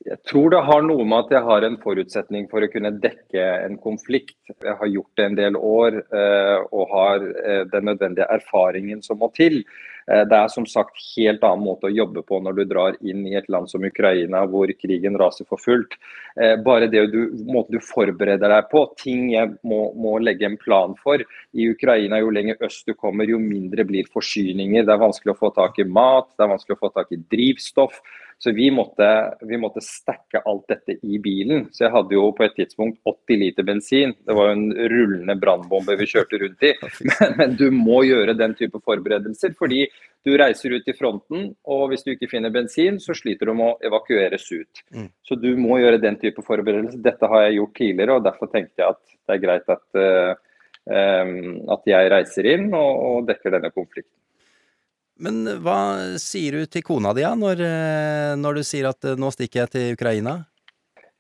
Jeg 0.03 0.19
tror 0.27 0.51
det 0.51 0.63
har 0.67 0.83
noe 0.83 1.05
med 1.07 1.27
at 1.27 1.33
jeg 1.37 1.47
har 1.47 1.65
en 1.67 1.77
forutsetning 1.83 2.49
for 2.51 2.65
å 2.65 2.71
kunne 2.73 2.91
dekke 3.03 3.43
en 3.63 3.77
konflikt. 3.83 4.39
Jeg 4.51 4.75
har 4.81 4.91
gjort 4.91 5.19
det 5.19 5.27
en 5.29 5.39
del 5.39 5.59
år 5.59 5.99
uh, 6.11 6.59
og 6.75 6.91
har 6.91 7.23
uh, 7.23 7.63
den 7.71 7.87
nødvendige 7.91 8.27
erfaringen 8.35 9.03
som 9.07 9.21
må 9.23 9.31
til. 9.37 9.61
Eh, 10.11 10.25
det 10.29 10.39
er 10.39 10.53
som 10.53 10.67
sagt 10.69 10.99
helt 11.15 11.45
annen 11.47 11.65
måte 11.67 11.89
å 11.89 11.95
jobbe 11.95 12.25
på 12.27 12.41
når 12.43 12.59
du 12.59 12.65
drar 12.71 12.99
inn 13.01 13.27
i 13.29 13.37
et 13.39 13.49
land 13.53 13.71
som 13.71 13.85
Ukraina, 13.85 14.45
hvor 14.51 14.73
krigen 14.79 15.19
raser 15.21 15.49
for 15.49 15.61
fullt. 15.63 15.99
Bare 16.65 16.87
det 16.89 17.03
du, 17.13 17.19
måten 17.45 17.77
du 17.77 17.83
forbereder 17.85 18.49
deg 18.49 18.71
på, 18.71 18.87
ting 18.97 19.27
jeg 19.35 19.51
må, 19.69 19.83
må, 20.01 20.15
legge 20.17 20.47
en 20.49 20.57
plan 20.57 20.95
for. 20.97 21.21
I 21.53 21.67
Ukraina, 21.75 22.23
jo 22.23 22.31
lenger 22.33 22.63
øst 22.65 22.89
du 22.89 22.95
kommer, 22.97 23.29
jo 23.29 23.37
mindre 23.37 23.85
blir 23.85 24.09
forsyninger. 24.09 24.87
Det 24.89 24.95
er 24.95 25.03
vanskelig 25.03 25.35
å 25.35 25.41
få 25.43 25.53
tak 25.53 25.77
i 25.83 25.85
mat, 25.85 26.31
det 26.33 26.47
er 26.47 26.55
vanskelig 26.55 26.79
å 26.79 26.83
få 26.87 26.93
tak 26.97 27.13
i 27.13 27.21
drivstoff. 27.21 28.01
Så 28.43 28.51
vi 28.53 28.71
måtte, 28.75 29.35
vi 29.47 29.55
måtte 29.57 29.79
stacke 29.81 30.41
alt 30.51 30.65
dette 30.67 30.97
i 31.07 31.19
bilen. 31.23 31.69
Så 31.71 31.85
jeg 31.85 31.93
hadde 31.95 32.17
jo 32.17 32.25
på 32.35 32.43
et 32.43 32.57
tidspunkt 32.57 32.97
80 33.07 33.39
liter 33.39 33.67
bensin. 33.69 34.15
Det 34.19 34.35
var 34.35 34.49
jo 34.49 34.55
en 34.57 34.73
rullende 34.91 35.37
brannbombe 35.39 35.95
vi 36.01 36.09
kjørte 36.11 36.41
rundt 36.43 36.67
i. 36.67 36.73
Men, 37.07 37.37
men, 37.39 37.53
du 37.61 37.69
må 37.71 38.01
gjøre 38.03 38.35
den 38.35 38.57
type 38.59 38.81
forberedelser, 38.83 39.55
fordi 39.59 39.85
du 40.27 40.33
reiser 40.39 40.75
ut 40.75 40.91
i 40.91 40.95
fronten, 40.97 41.45
og 41.71 41.85
hvis 41.93 42.03
du 42.03 42.13
ikke 42.17 42.31
finner 42.33 42.51
bensin, 42.55 42.99
så 43.03 43.15
sliter 43.15 43.47
du 43.47 43.55
med 43.59 43.77
å 43.77 43.91
evakueres 43.91 44.49
ut. 44.51 44.83
Mm. 44.91 45.07
Så 45.23 45.39
du 45.39 45.53
må 45.61 45.79
gjøre 45.79 46.03
den 46.03 46.19
type 46.19 46.43
forberedelser. 46.47 46.99
Dette 47.05 47.31
har 47.31 47.45
jeg 47.47 47.61
gjort 47.61 47.77
tidligere, 47.79 48.17
og 48.19 48.27
derfor 48.27 48.51
tenkte 48.51 48.83
jeg 48.83 48.97
at 48.97 49.03
det 49.13 49.37
er 49.37 49.45
greit 49.45 49.71
at, 49.77 49.87
uh, 49.99 50.35
um, 50.91 51.39
at 51.77 51.87
jeg 51.95 52.11
reiser 52.17 52.51
inn 52.57 52.69
og, 52.75 52.91
og 53.07 53.31
dekker 53.31 53.55
denne 53.55 53.71
konflikten. 53.71 54.17
Men 55.21 55.45
hva 55.65 55.79
sier 56.21 56.57
du 56.57 56.67
til 56.71 56.85
kona 56.87 57.13
di 57.17 57.25
når, 57.25 57.61
eh, 57.67 58.33
når 58.41 58.59
du 58.59 58.63
sier 58.65 58.89
at 58.91 59.05
eh, 59.05 59.19
nå 59.19 59.31
stikker 59.35 59.65
jeg 59.65 59.73
til 59.75 59.97
Ukraina? 59.99 60.39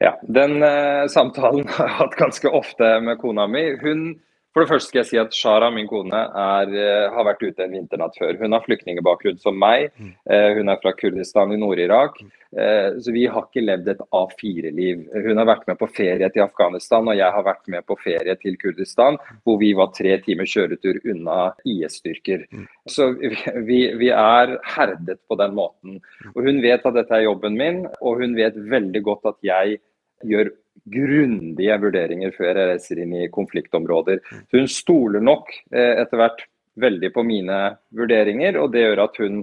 Ja, 0.02 0.16
den 0.26 0.58
uh, 0.64 1.06
samtalen 1.12 1.68
har 1.76 1.90
jeg 1.90 1.98
hatt 2.00 2.18
ganske 2.18 2.50
ofte 2.50 2.96
med 3.04 3.20
kona 3.20 3.46
mi. 3.46 3.68
Hun 3.82 4.06
for 4.52 4.62
det 4.62 4.68
første 4.68 4.90
skal 4.90 5.00
jeg 5.00 5.08
si 5.08 5.18
at 5.20 5.32
Shara, 5.36 5.70
min 5.72 5.88
kone, 5.88 6.12
er, 6.12 6.72
eh, 6.76 7.10
har 7.14 7.24
vært 7.24 7.40
ute 7.40 7.64
en 7.64 7.72
vinternatt 7.72 8.18
før. 8.20 8.36
Hun 8.36 8.52
har 8.52 8.64
flyktningbakgrunn 8.66 9.40
som 9.40 9.56
meg. 9.56 9.90
Mm. 9.96 10.12
Eh, 10.28 10.48
hun 10.58 10.68
er 10.68 10.80
fra 10.82 10.92
Kurdistan 10.92 11.54
i 11.54 11.56
Nord-Irak. 11.56 12.20
Eh, 12.52 13.00
så 13.00 13.14
vi 13.14 13.24
har 13.24 13.46
ikke 13.46 13.64
levd 13.64 13.88
et 13.88 14.02
A4-liv. 14.12 15.06
Hun 15.24 15.40
har 15.40 15.48
vært 15.48 15.64
med 15.66 15.78
på 15.80 15.88
ferie 15.88 16.28
til 16.28 16.44
Afghanistan, 16.44 17.08
og 17.08 17.16
jeg 17.16 17.32
har 17.32 17.46
vært 17.46 17.64
med 17.72 17.86
på 17.88 17.96
ferie 17.96 18.34
til 18.42 18.58
Kurdistan, 18.60 19.16
hvor 19.44 19.56
vi 19.58 19.72
var 19.72 19.88
tre 19.96 20.18
timer 20.20 20.44
kjøretur 20.44 21.00
unna 21.08 21.54
IS-styrker. 21.64 22.44
Mm. 22.52 22.66
Så 22.86 23.08
vi, 23.16 23.80
vi, 23.96 24.10
er 24.12 24.58
herdet 24.74 25.22
på 25.28 25.40
den 25.40 25.56
måten. 25.56 25.96
Og 26.34 26.44
hun 26.44 26.60
vet 26.60 26.84
at 26.84 26.98
dette 26.98 27.16
er 27.16 27.24
jobben 27.24 27.56
min, 27.56 27.86
og 28.02 28.20
hun 28.20 28.36
vet 28.36 28.60
veldig 28.68 29.02
godt 29.08 29.32
at 29.32 29.40
jeg 29.48 29.80
gjør 30.28 30.52
grundige 30.92 31.78
vurderinger 31.82 32.34
før 32.34 32.56
jeg 32.56 32.70
reiser 32.72 33.02
inn 33.04 33.14
i 33.20 33.30
konfliktområder. 33.32 34.22
Så 34.50 34.62
hun 34.62 34.70
stoler 34.70 35.22
nok 35.22 35.52
eh, 35.74 36.02
etter 36.02 36.20
hvert 36.20 36.46
veldig 36.80 37.12
på 37.14 37.24
mine 37.26 37.58
vurderinger, 37.94 38.56
og 38.60 38.72
det 38.72 38.86
gjør 38.86 39.04
at 39.06 39.20
hun 39.22 39.42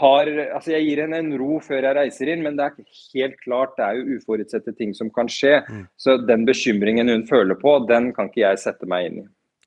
har 0.00 0.26
Altså, 0.26 0.72
jeg 0.72 0.82
gir 0.82 1.04
henne 1.04 1.20
en 1.22 1.34
ro 1.38 1.60
før 1.62 1.84
jeg 1.84 1.94
reiser 1.94 2.32
inn, 2.32 2.42
men 2.42 2.56
det 2.58 2.64
er 2.64 2.86
helt 3.14 3.36
klart 3.44 3.76
det 3.78 3.84
er 3.86 4.00
jo 4.00 4.16
uforutsette 4.18 4.74
ting 4.74 4.94
som 4.98 5.12
kan 5.14 5.30
skje. 5.30 5.60
Mm. 5.62 5.84
Så 5.94 6.16
den 6.26 6.46
bekymringen 6.48 7.12
hun 7.12 7.26
føler 7.28 7.54
på, 7.60 7.78
den 7.86 8.10
kan 8.16 8.26
ikke 8.26 8.42
jeg 8.42 8.62
sette 8.64 8.88
meg 8.90 9.06
inn 9.06 9.20
i. 9.22 9.26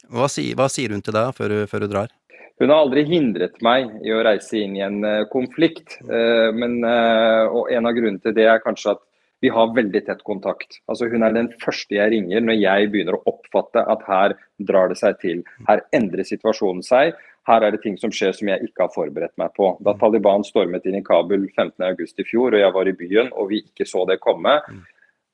Hva 0.09 0.27
sier, 0.27 0.57
hva 0.59 0.67
sier 0.71 0.91
hun 0.91 1.05
til 1.05 1.15
deg 1.15 1.31
før, 1.37 1.55
før 1.71 1.85
du 1.85 1.93
drar? 1.93 2.11
Hun 2.59 2.73
har 2.73 2.81
aldri 2.83 3.05
hindret 3.07 3.61
meg 3.63 3.87
i 4.03 4.11
å 4.11 4.23
reise 4.25 4.59
inn 4.59 4.75
i 4.75 4.83
en 4.83 4.99
uh, 5.05 5.23
konflikt. 5.31 5.95
Uh, 6.03 6.51
men, 6.51 6.81
uh, 6.83 7.47
og 7.47 7.71
en 7.71 7.87
av 7.87 7.95
grunnene 7.95 8.19
til 8.23 8.35
det 8.35 8.49
er 8.51 8.59
kanskje 8.63 8.97
at 8.97 9.03
vi 9.41 9.49
har 9.53 9.73
veldig 9.75 10.01
tett 10.05 10.21
kontakt. 10.27 10.79
Altså 10.91 11.07
Hun 11.11 11.23
er 11.23 11.35
den 11.35 11.49
første 11.63 11.95
jeg 11.95 12.11
ringer 12.13 12.43
når 12.43 12.59
jeg 12.59 12.91
begynner 12.91 13.17
å 13.17 13.23
oppfatte 13.31 13.85
at 13.93 14.05
her 14.07 14.35
drar 14.67 14.91
det 14.91 14.99
seg 14.99 15.19
til. 15.23 15.43
Her 15.69 15.83
endrer 15.95 16.27
situasjonen 16.27 16.83
seg. 16.85 17.15
Her 17.47 17.65
er 17.65 17.73
det 17.73 17.81
ting 17.85 17.95
som 17.97 18.11
skjer 18.13 18.35
som 18.35 18.51
jeg 18.51 18.67
ikke 18.67 18.85
har 18.85 18.93
forberedt 18.93 19.35
meg 19.39 19.55
på. 19.55 19.71
Da 19.85 19.95
Taliban 19.99 20.43
stormet 20.45 20.85
inn 20.85 20.99
i 20.99 21.05
Kabul 21.05 21.47
15.8 21.55 22.23
i 22.23 22.27
fjor 22.27 22.53
og 22.53 22.63
jeg 22.63 22.75
var 22.75 22.91
i 22.91 22.97
byen 22.99 23.31
og 23.33 23.51
vi 23.53 23.63
ikke 23.63 23.87
så 23.87 24.03
det 24.09 24.19
komme, 24.23 24.59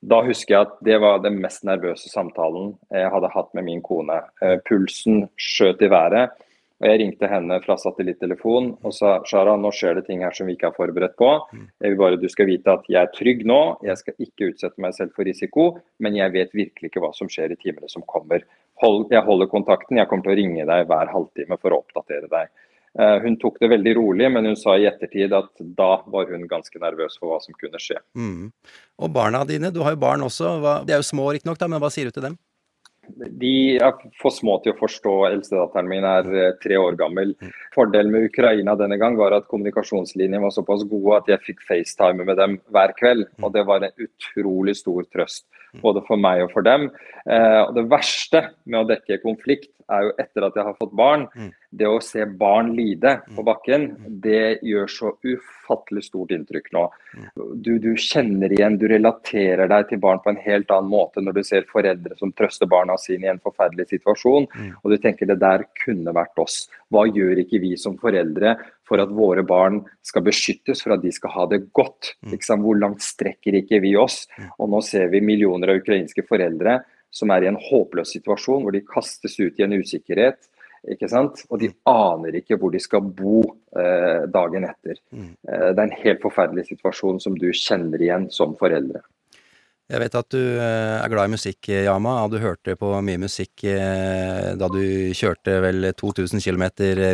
da 0.06 0.22
husker 0.26 0.54
jeg 0.54 0.68
at 0.68 0.74
det 0.86 0.98
var 1.02 1.22
den 1.24 1.40
mest 1.42 1.64
nervøse 1.66 2.12
samtalen 2.12 2.76
jeg 2.94 3.10
hadde 3.10 3.32
hatt 3.34 3.54
med 3.58 3.66
min 3.66 3.82
kone. 3.86 4.20
Eh, 4.44 4.60
pulsen 4.68 5.26
skjøt 5.40 5.82
i 5.82 5.90
været. 5.90 6.36
Og 6.84 6.90
Jeg 6.90 7.00
ringte 7.00 7.28
henne 7.32 7.56
fra 7.64 7.78
satellittelefon 7.80 8.74
og 8.84 8.94
sa 8.94 9.14
Shara, 9.28 9.54
nå 9.56 9.72
skjer 9.72 9.96
det 9.96 10.10
ting 10.10 10.26
her 10.26 10.36
som 10.36 10.50
vi 10.50 10.58
ikke 10.58 10.74
har 10.74 10.76
forberedt 10.76 11.16
på. 11.16 11.30
Jeg 11.80 11.94
vil 11.94 12.02
bare 12.02 12.20
du 12.20 12.28
skal 12.32 12.50
vite 12.50 12.74
at 12.74 12.90
jeg 12.92 13.00
er 13.00 13.14
trygg 13.16 13.46
nå, 13.48 13.60
jeg 13.88 14.02
skal 14.02 14.28
ikke 14.28 14.50
utsette 14.52 14.84
meg 14.84 14.98
selv 14.98 15.16
for 15.16 15.28
risiko, 15.28 15.70
men 16.04 16.20
jeg 16.20 16.34
vet 16.36 16.52
virkelig 16.58 16.92
ikke 16.92 17.04
hva 17.06 17.14
som 17.16 17.32
skjer 17.32 17.56
i 17.56 17.60
timene 17.62 17.88
som 17.92 18.04
kommer. 18.12 18.44
Hold, 18.84 19.06
jeg 19.16 19.24
holder 19.24 19.48
kontakten, 19.48 20.02
jeg 20.02 20.12
kommer 20.12 20.28
til 20.28 20.36
å 20.36 20.40
ringe 20.42 20.68
deg 20.68 20.88
hver 20.92 21.14
halvtime 21.14 21.60
for 21.62 21.72
å 21.72 21.80
oppdatere 21.80 22.28
deg. 22.28 22.52
Uh, 22.96 23.20
hun 23.24 23.36
tok 23.40 23.58
det 23.60 23.68
veldig 23.72 23.94
rolig, 23.98 24.28
men 24.32 24.48
hun 24.48 24.60
sa 24.60 24.78
i 24.80 24.86
ettertid 24.88 25.34
at 25.36 25.64
da 25.80 25.90
var 26.12 26.30
hun 26.32 26.46
ganske 26.48 26.80
nervøs 26.80 27.18
for 27.20 27.32
hva 27.32 27.40
som 27.44 27.56
kunne 27.60 27.80
skje. 27.80 27.98
Mm. 28.16 28.52
Og 29.04 29.12
barna 29.16 29.44
dine, 29.48 29.72
du 29.72 29.82
har 29.84 29.96
jo 29.96 30.04
barn 30.04 30.24
også, 30.24 30.58
hva, 30.64 30.78
de 30.88 30.96
er 30.96 31.04
jo 31.04 31.08
små 31.08 31.28
riktignok, 31.36 31.60
men 31.68 31.84
hva 31.84 31.92
sier 31.92 32.08
du 32.08 32.16
til 32.16 32.30
dem? 32.30 32.38
De 33.14 33.54
er 33.78 34.00
for 34.22 34.34
små 34.34 34.58
til 34.64 34.74
å 34.74 34.80
forstå. 34.80 35.14
Eldstedatteren 35.30 35.90
min 35.90 36.08
er 36.08 36.30
eh, 36.34 36.56
tre 36.64 36.80
år 36.82 36.98
gammel. 37.00 37.34
Fordelen 37.76 38.14
med 38.14 38.30
Ukraina 38.30 38.76
denne 38.80 39.00
gang 39.02 39.18
var 39.20 39.36
at 39.38 39.50
kommunikasjonslinjen 39.52 40.44
var 40.44 40.54
såpass 40.56 40.86
gode 40.90 41.22
at 41.22 41.32
jeg 41.34 41.44
fikk 41.50 41.66
FaceTime 41.68 42.28
med 42.28 42.40
dem 42.42 42.58
hver 42.74 42.96
kveld. 43.00 43.28
Og 43.44 43.54
det 43.56 43.66
var 43.70 43.86
en 43.86 44.08
utrolig 44.08 44.78
stor 44.82 45.06
trøst. 45.14 45.48
Både 45.84 46.00
for 46.08 46.20
meg 46.22 46.46
og 46.46 46.54
for 46.54 46.66
dem. 46.66 46.90
Eh, 47.28 47.62
og 47.66 47.76
det 47.78 47.88
verste 47.92 48.46
med 48.64 48.84
å 48.84 48.90
dekke 48.94 49.22
konflikt 49.24 49.72
er 49.92 50.08
jo 50.08 50.14
etter 50.22 50.48
at 50.48 50.56
jeg 50.58 50.66
har 50.66 50.78
fått 50.80 50.96
barn, 50.98 51.28
det 51.70 51.88
å 51.90 52.02
se 52.04 52.26
barn 52.26 52.72
lide 52.76 53.18
på 53.36 53.44
bakken, 53.46 53.88
det 54.24 54.60
gjør 54.66 54.92
så 54.92 55.12
ufattelig 55.26 56.06
stort 56.08 56.32
inntrykk 56.36 56.70
nå. 56.76 56.84
Du, 57.56 57.76
du, 57.82 57.92
kjenner 58.00 58.54
igjen, 58.54 58.78
du 58.80 58.88
relaterer 58.92 59.70
deg 59.72 59.90
til 59.90 60.02
barn 60.04 60.22
på 60.24 60.32
en 60.32 60.42
helt 60.44 60.72
annen 60.72 60.92
måte 60.92 61.24
når 61.24 61.40
du 61.40 61.44
ser 61.48 61.68
foreldre 61.72 62.18
som 62.20 62.32
trøster 62.36 62.70
barna 62.72 62.98
sine 63.02 63.28
i 63.28 63.34
en 63.34 63.42
forferdelig 63.44 63.90
situasjon, 63.92 64.48
og 64.82 64.94
du 64.94 64.98
tenker 65.02 65.30
det 65.30 65.40
der 65.42 65.68
kunne 65.84 66.16
vært 66.16 66.40
oss. 66.42 66.66
Hva 66.94 67.06
gjør 67.10 67.44
ikke 67.44 67.62
vi 67.64 67.76
som 67.82 68.00
foreldre 68.02 68.56
for 68.86 69.02
at 69.02 69.14
våre 69.14 69.44
barn 69.48 69.82
skal 70.06 70.26
beskyttes, 70.26 70.84
for 70.86 70.96
at 70.96 71.04
de 71.04 71.12
skal 71.16 71.34
ha 71.36 71.48
det 71.52 71.66
godt? 71.76 72.16
Liksom, 72.32 72.64
hvor 72.66 72.78
langt 72.80 73.04
strekker 73.04 73.62
ikke 73.62 73.82
vi 73.84 73.96
oss? 74.00 74.26
Og 74.60 74.70
nå 74.72 74.84
ser 74.86 75.10
vi 75.14 75.24
millioner 75.26 75.74
av 75.74 75.82
ukrainske 75.82 76.26
foreldre 76.30 76.84
som 77.16 77.32
er 77.32 77.46
i 77.46 77.50
en 77.50 77.60
håpløs 77.60 78.12
situasjon, 78.18 78.66
hvor 78.66 78.76
de 78.76 78.84
kastes 78.86 79.38
ut 79.40 79.60
i 79.60 79.66
en 79.66 79.78
usikkerhet 79.80 80.50
ikke 80.94 81.10
sant? 81.12 81.44
Og 81.50 81.60
de 81.62 81.72
aner 81.90 82.40
ikke 82.42 82.60
hvor 82.62 82.74
de 82.74 82.82
skal 82.84 83.04
bo 83.06 83.42
eh, 83.78 84.26
dagen 84.32 84.68
etter. 84.68 85.02
Mm. 85.12 85.34
Eh, 85.48 85.68
det 85.72 85.76
er 85.76 85.84
en 85.88 86.00
helt 86.04 86.24
forferdelig 86.24 86.68
situasjon 86.70 87.22
som 87.24 87.38
du 87.40 87.50
kjenner 87.56 88.02
igjen 88.02 88.30
som 88.34 88.56
foreldre. 88.60 89.04
Jeg 89.86 90.02
vet 90.02 90.16
at 90.18 90.30
du 90.34 90.42
eh, 90.42 90.96
er 90.98 91.12
glad 91.14 91.30
i 91.30 91.34
musikk, 91.36 91.68
Yama. 91.70 92.16
Du 92.32 92.40
hørte 92.42 92.74
på 92.80 92.90
mye 93.06 93.22
musikk 93.22 93.68
eh, 93.70 94.56
da 94.58 94.70
du 94.74 94.82
kjørte 95.14 95.60
vel 95.62 95.92
2000 95.94 96.42
km 96.42 96.66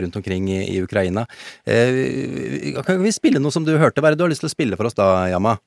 rundt 0.06 0.16
omkring 0.22 0.48
i, 0.54 0.62
i 0.78 0.80
Ukraina. 0.80 1.26
Eh, 1.68 2.72
kan 2.88 3.04
vi 3.04 3.12
spille 3.12 3.44
noe 3.44 3.52
som 3.52 3.68
du 3.68 3.74
hørte? 3.76 4.00
Hva 4.00 4.12
er 4.12 4.16
det 4.16 4.22
du 4.22 4.26
har 4.28 4.32
lyst 4.32 4.46
til 4.46 4.52
å 4.52 4.56
spille 4.56 4.80
for 4.80 4.88
oss 4.88 4.96
da, 4.96 5.28
Yama? 5.34 5.58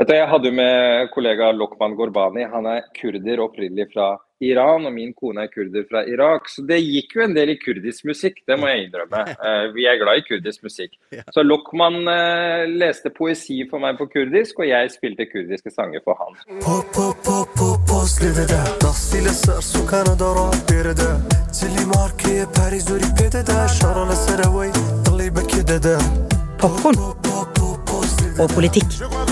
Jeg 0.00 0.28
hadde 0.30 0.50
med 0.52 1.10
kollega 1.12 1.50
Lokman 1.52 1.94
Gorbani. 1.94 2.46
Han 2.48 2.66
er 2.66 2.86
kurder 2.96 3.42
opprinnelig 3.44 3.90
fra 3.92 4.14
Iran, 4.40 4.86
og 4.88 4.94
min 4.94 5.12
kone 5.12 5.44
er 5.44 5.50
kurder 5.52 5.84
fra 5.90 6.00
Irak. 6.08 6.48
Så 6.48 6.64
det 6.66 6.78
gikk 6.80 7.12
jo 7.16 7.24
en 7.26 7.34
del 7.36 7.52
i 7.52 7.58
kurdisk 7.60 8.06
musikk, 8.08 8.40
det 8.48 8.56
må 8.56 8.70
jeg 8.70 8.86
innrømme. 8.86 9.20
Uh, 9.36 9.66
vi 9.76 9.84
er 9.84 10.00
glad 10.00 10.22
i 10.22 10.24
kurdisk 10.24 10.64
musikk. 10.64 10.96
Så 11.34 11.44
Lokman 11.44 12.00
uh, 12.08 12.64
leste 12.72 13.12
poesi 13.12 13.60
for 13.70 13.82
meg 13.84 14.00
på 14.00 14.08
kurdisk, 14.14 14.62
og 14.64 14.70
jeg 14.70 14.92
spilte 14.94 15.28
kurdiske 15.28 15.72
sanger 15.74 16.00
for 16.06 16.16
han. 16.16 16.40
Popkorn 26.60 26.96
og 28.40 28.48
politikk. 28.56 29.29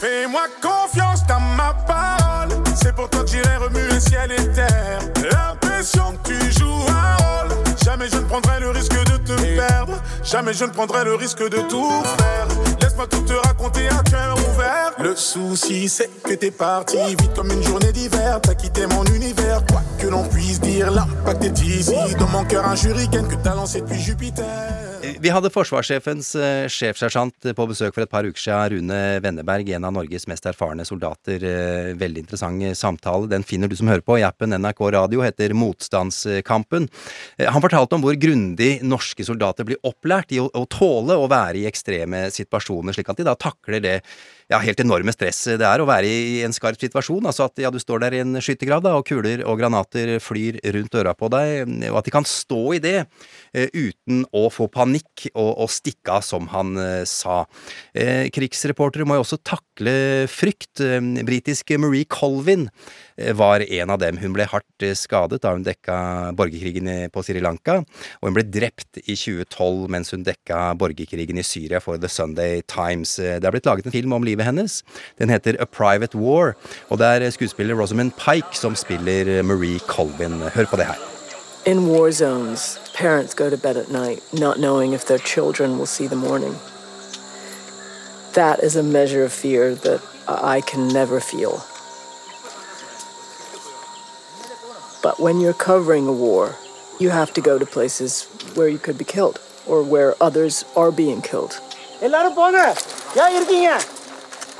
Fais-moi 0.00 0.42
confiance 0.62 1.26
dans 1.26 1.40
ma 1.40 1.74
parole. 1.74 2.56
C'est 2.76 2.94
pour 2.94 3.10
toi 3.10 3.24
que 3.24 3.30
j'irai 3.30 3.56
remuer 3.56 3.98
ciel 3.98 4.30
et 4.30 4.48
terre. 4.52 5.00
L'impression 5.32 6.14
que 6.22 6.28
tu 6.28 6.52
joues 6.52 6.86
un 6.88 7.16
rôle. 7.16 7.56
Jamais 7.84 8.08
je 8.08 8.16
ne 8.16 8.22
prendrai 8.22 8.60
le 8.60 8.70
risque 8.70 8.92
de 8.92 9.16
te 9.16 9.32
perdre. 9.56 9.94
Jamais 10.22 10.52
je 10.54 10.64
ne 10.64 10.70
prendrai 10.70 11.04
le 11.04 11.16
risque 11.16 11.42
de 11.42 11.62
tout 11.62 12.02
faire. 12.16 12.46
Laisse-moi 12.80 13.08
tout 13.08 13.22
te 13.22 13.32
raconter 13.32 13.88
à 13.88 14.02
cœur 14.08 14.36
ouvert. 14.50 14.92
Le 15.00 15.16
souci, 15.16 15.88
c'est 15.88 16.10
que 16.22 16.34
t'es 16.34 16.52
parti 16.52 16.96
vite 16.96 17.34
comme 17.34 17.50
une 17.50 17.62
journée 17.64 17.90
d'hiver. 17.90 18.40
T'as 18.40 18.54
quitté 18.54 18.86
mon 18.86 19.04
univers. 19.06 19.62
Quoi 19.68 19.82
que 19.98 20.06
l'on 20.06 20.22
puisse 20.28 20.60
dire, 20.60 20.92
l'impact 20.92 21.42
est 21.42 21.60
ici. 21.62 22.14
Dans 22.20 22.28
mon 22.28 22.44
cœur, 22.44 22.66
un 22.66 22.76
hurricane 22.76 23.26
que 23.26 23.34
t'as 23.34 23.56
lancé 23.56 23.80
depuis 23.80 24.00
Jupiter. 24.00 24.87
Vi 25.16 25.30
hadde 25.32 25.50
forsvarssjefens 25.52 26.30
uh, 26.36 26.66
sjefsersjant 26.70 27.48
på 27.56 27.66
besøk 27.70 27.94
for 27.96 28.04
et 28.04 28.12
par 28.12 28.26
uker 28.28 28.40
siden, 28.40 28.74
Rune 28.74 28.98
Wenneberg, 29.24 29.70
en 29.72 29.86
av 29.88 29.94
Norges 29.96 30.28
mest 30.28 30.46
erfarne 30.50 30.84
soldater. 30.88 31.42
Uh, 31.42 31.92
Veldig 31.98 32.24
interessant 32.24 32.64
eh, 32.66 32.76
samtale. 32.76 33.30
Den 33.30 33.46
finner 33.46 33.70
du 33.70 33.76
som 33.78 33.88
hører 33.90 34.04
på 34.04 34.18
i 34.20 34.26
appen 34.26 34.52
NRK 34.52 34.82
Radio, 34.94 35.22
heter 35.24 35.54
Motstandskampen. 35.56 36.88
Uh, 37.40 37.48
Han 37.48 37.64
fortalte 37.64 37.96
om 37.96 38.04
hvor 38.04 38.18
grundig 38.20 38.78
norske 38.84 39.24
soldater 39.26 39.68
blir 39.68 39.80
opplært 39.88 40.34
i 40.36 40.42
å, 40.42 40.50
å 40.52 40.66
tåle 40.70 41.16
å 41.16 41.30
være 41.30 41.62
i 41.62 41.68
ekstreme 41.70 42.26
situasjoner, 42.34 42.96
slik 42.96 43.08
at 43.08 43.22
de 43.22 43.28
da 43.28 43.38
takler 43.38 43.84
det 43.84 43.96
ja, 44.48 44.58
helt 44.64 44.80
enorme 44.80 45.12
stresset 45.12 45.58
det 45.60 45.66
er 45.68 45.82
å 45.82 45.88
være 45.88 46.08
i 46.08 46.40
en 46.46 46.54
skarp 46.56 46.80
situasjon. 46.80 47.26
Altså 47.28 47.46
at 47.48 47.60
ja, 47.60 47.72
du 47.72 47.78
står 47.82 48.00
der 48.04 48.16
i 48.16 48.22
en 48.24 48.40
skyttergrav, 48.40 48.80
da, 48.84 48.94
og 48.96 49.04
kuler 49.08 49.42
og 49.44 49.60
granater 49.60 50.14
flyr 50.24 50.60
rundt 50.76 50.96
øra 50.96 51.12
på 51.18 51.28
deg, 51.34 51.74
og 51.90 51.98
at 52.00 52.08
de 52.08 52.14
kan 52.14 52.28
stå 52.28 52.62
i 52.78 52.80
det 52.82 52.96
eh, 53.02 53.68
uten 53.74 54.24
å 54.32 54.46
få 54.52 54.70
panikk 54.72 55.28
og, 55.34 55.52
og 55.66 55.72
stikke 55.72 56.16
av, 56.16 56.24
som 56.24 56.48
han 56.54 56.80
eh, 56.80 57.02
sa. 57.08 57.42
Eh, 57.92 58.30
krigsreportere 58.32 59.04
må 59.08 59.18
jo 59.18 59.26
også 59.26 59.40
takle 59.44 59.94
frykt. 60.32 60.80
Britiske 61.28 61.76
Marie 61.80 62.08
Colvin 62.08 62.68
var 63.34 63.60
en 63.60 63.90
av 63.90 63.98
dem. 63.98 64.16
Hun 64.22 64.32
ble 64.36 64.46
hardt 64.46 64.84
eh, 64.86 64.94
skadet 64.94 65.40
da 65.42 65.52
hun 65.54 65.64
dekka 65.66 65.98
borgerkrigen 66.38 67.10
på 67.10 67.22
Sri 67.26 67.40
Lanka, 67.42 67.80
og 68.20 68.28
hun 68.28 68.36
ble 68.36 68.44
drept 68.46 69.00
i 69.04 69.16
2012 69.18 69.88
mens 69.90 70.12
hun 70.14 70.24
dekka 70.26 70.74
borgerkrigen 70.78 71.40
i 71.40 71.46
Syria 71.46 71.80
for 71.82 71.98
The 71.98 72.08
Sunday 72.08 72.62
Times. 72.70 73.18
Eh, 73.18 73.38
Det 73.38 73.46
er 73.48 73.54
blitt 73.54 73.66
laget 73.66 73.86
en 73.86 73.92
film 73.92 74.12
om 74.12 74.22
livet 74.26 74.46
hennes. 74.46 74.82
Den 75.18 75.28
heter 75.30 75.58
A 75.60 75.66
Private 75.66 76.16
War, 76.18 76.54
og 76.90 76.98
det 76.98 77.06
er 77.06 77.30
skuespiller 77.30 77.74
Rosamund 77.74 78.12
Pike 78.18 78.54
som 78.54 78.74
spiller 78.78 79.42
Marie 79.42 79.78
Colvin. 79.86 80.40
Hør 80.54 80.66
på 80.70 80.76
det 80.76 80.86
her. 80.86 80.98
In 81.66 81.88
war 81.88 82.10
zones, 82.12 82.78
parents 82.94 83.34
go 83.34 83.50
to 83.50 83.56
bed 83.56 83.76
at 83.76 83.90
night 83.90 84.22
not 84.32 84.56
knowing 84.58 84.94
if 84.94 85.04
their 85.06 85.18
children 85.18 85.76
will 85.76 85.86
see 85.86 86.06
the 86.06 86.16
morning. 86.16 86.54
That 88.34 88.62
is 88.62 88.76
a 88.76 88.82
measure 88.82 89.24
of 89.24 89.32
fear 89.32 89.74
that 89.74 90.00
I 90.28 90.60
can 90.60 90.88
never 90.88 91.20
feel. 91.20 91.60
But 95.05 95.15
when 95.25 95.39
you're 95.41 95.59
covering 95.71 96.05
a 96.07 96.15
war, 96.27 96.55
you 96.99 97.09
have 97.09 97.31
to 97.37 97.41
go 97.41 97.55
to 97.59 97.65
places 97.77 98.11
where 98.55 98.69
you 98.73 98.79
could 98.85 98.97
be 98.97 99.07
killed 99.15 99.37
or 99.71 99.79
where 99.93 100.09
others 100.27 100.55
are 100.81 100.91
being 101.03 101.21
killed. 101.31 101.53
எல்லாரும் 102.07 102.37
போங்க 102.41 102.59
ஏன் 103.23 103.35
இருக்கீங்க 103.39 103.71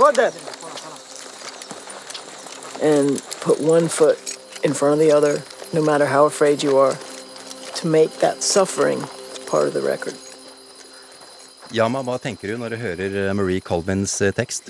Go 0.02 0.08
there. 0.20 0.34
and 2.94 3.10
put 3.48 3.58
one 3.76 3.88
foot 3.88 4.18
in 4.68 4.74
front 4.80 4.94
of 4.96 5.00
the 5.00 5.12
other, 5.18 5.34
no 5.78 5.82
matter 5.90 6.06
how 6.16 6.26
afraid 6.26 6.58
you 6.66 6.74
are, 6.78 6.96
to 7.80 7.84
make 7.88 8.12
that 8.26 8.44
suffering 8.44 9.00
part 9.52 9.66
of 9.70 9.74
the 9.78 9.82
record. 9.94 10.16
Yama, 11.72 12.04
hva 12.04 12.18
tenker 12.22 12.48
du 12.52 12.58
når 12.62 12.70
du 12.76 12.78
hører 12.78 13.16
eh, 13.28 13.34
Marie 13.34 13.62
Colvins 13.62 14.22
eh, 14.22 14.32
tekst? 14.32 14.70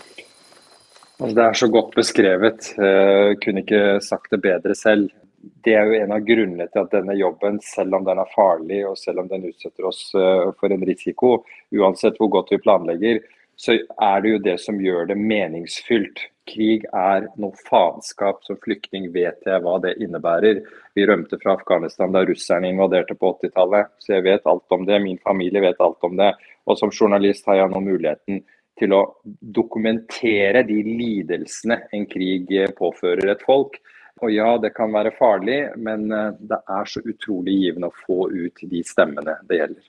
Altså, 1.20 1.34
det 1.36 1.44
er 1.46 1.54
så 1.54 1.68
godt 1.68 1.96
beskrevet. 2.00 2.70
Eh, 2.78 3.34
kunne 3.44 3.64
ikke 3.66 3.82
sagt 4.02 4.32
det 4.32 4.41
bedre 4.46 4.76
selv. 4.76 5.10
Det 5.39 5.74
er 5.78 5.86
jo 5.86 5.99
en 6.03 6.12
av 6.16 6.24
grunnene 6.26 6.66
til 6.72 6.82
at 6.82 6.95
denne 6.95 7.14
jobben, 7.14 7.61
selv 7.62 7.99
om 7.99 8.07
den 8.07 8.18
er 8.18 8.30
farlig 8.32 8.80
og 8.89 8.97
selv 8.99 9.22
om 9.22 9.28
den 9.30 9.47
utsetter 9.51 9.86
oss 9.86 10.01
eh, 10.18 10.49
for 10.59 10.74
en 10.74 10.86
risiko, 10.86 11.36
uansett 11.78 12.18
hvor 12.18 12.32
godt 12.34 12.51
vi 12.55 12.62
planlegger, 12.64 13.20
så 13.59 13.74
er 13.74 14.20
det 14.22 14.32
jo 14.32 14.43
det 14.43 14.57
som 14.62 14.78
gjør 14.82 15.09
det 15.11 15.16
meningsfylt. 15.18 16.20
Krig 16.49 16.84
er 16.95 17.26
noe 17.43 17.57
faenskap. 17.68 18.45
Som 18.47 18.59
flyktning 18.62 19.09
vet 19.14 19.43
jeg 19.47 19.62
hva 19.64 19.76
det 19.82 19.97
innebærer. 19.99 20.62
Vi 20.95 21.07
rømte 21.07 21.41
fra 21.43 21.57
Afghanistan 21.59 22.14
da 22.14 22.22
russerne 22.26 22.70
invaderte 22.70 23.18
på 23.18 23.32
80-tallet, 23.34 23.91
så 23.99 24.14
jeg 24.14 24.26
vet 24.28 24.47
alt 24.49 24.78
om 24.78 24.86
det. 24.89 25.01
Min 25.03 25.18
familie 25.18 25.64
vet 25.66 25.82
alt 25.82 26.07
om 26.07 26.14
det. 26.20 26.30
Og 26.70 26.78
som 26.78 26.95
journalist 26.95 27.51
har 27.51 27.59
jeg 27.61 27.74
nå 27.74 27.82
muligheten 27.82 28.45
til 28.78 28.95
å 28.95 29.03
dokumentere 29.43 30.62
de 30.66 30.78
lidelsene 30.86 31.80
en 31.95 32.07
krig 32.11 32.53
eh, 32.55 32.70
påfører 32.78 33.34
et 33.34 33.43
folk. 33.47 33.80
Og 34.19 34.33
ja, 34.35 34.51
det 34.61 34.73
kan 34.77 34.93
være 34.95 35.14
farlig, 35.19 35.59
men 35.79 36.09
eh, 36.14 36.33
det 36.51 36.59
er 36.79 36.91
så 36.91 37.03
utrolig 37.05 37.59
givende 37.62 37.91
å 37.91 37.99
få 38.07 38.29
ut 38.33 38.64
de 38.71 38.83
stemmene 38.87 39.39
det 39.49 39.61
gjelder. 39.61 39.87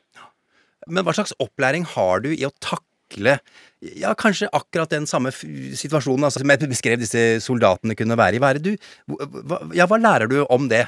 Men 0.90 1.06
hva 1.06 1.16
slags 1.16 1.36
opplæring 1.42 1.86
har 1.96 2.24
du 2.26 2.32
i 2.34 2.46
å 2.48 2.54
takle 2.64 3.40
ja, 3.80 4.14
kanskje 4.18 4.50
akkurat 4.54 4.92
den 4.94 5.08
samme 5.10 5.32
situasjonen 5.34 6.28
altså, 6.28 6.42
som 6.42 6.54
jeg 6.54 6.70
beskrev 6.72 7.02
disse 7.02 7.24
soldatene 7.44 7.98
kunne 7.98 8.18
være 8.20 8.38
i? 8.38 8.42
Hva, 8.44 8.54
du, 8.62 8.74
hva, 9.10 9.62
ja, 9.78 9.90
hva 9.90 10.00
lærer 10.02 10.32
du 10.32 10.42
om 10.48 10.70
det? 10.72 10.86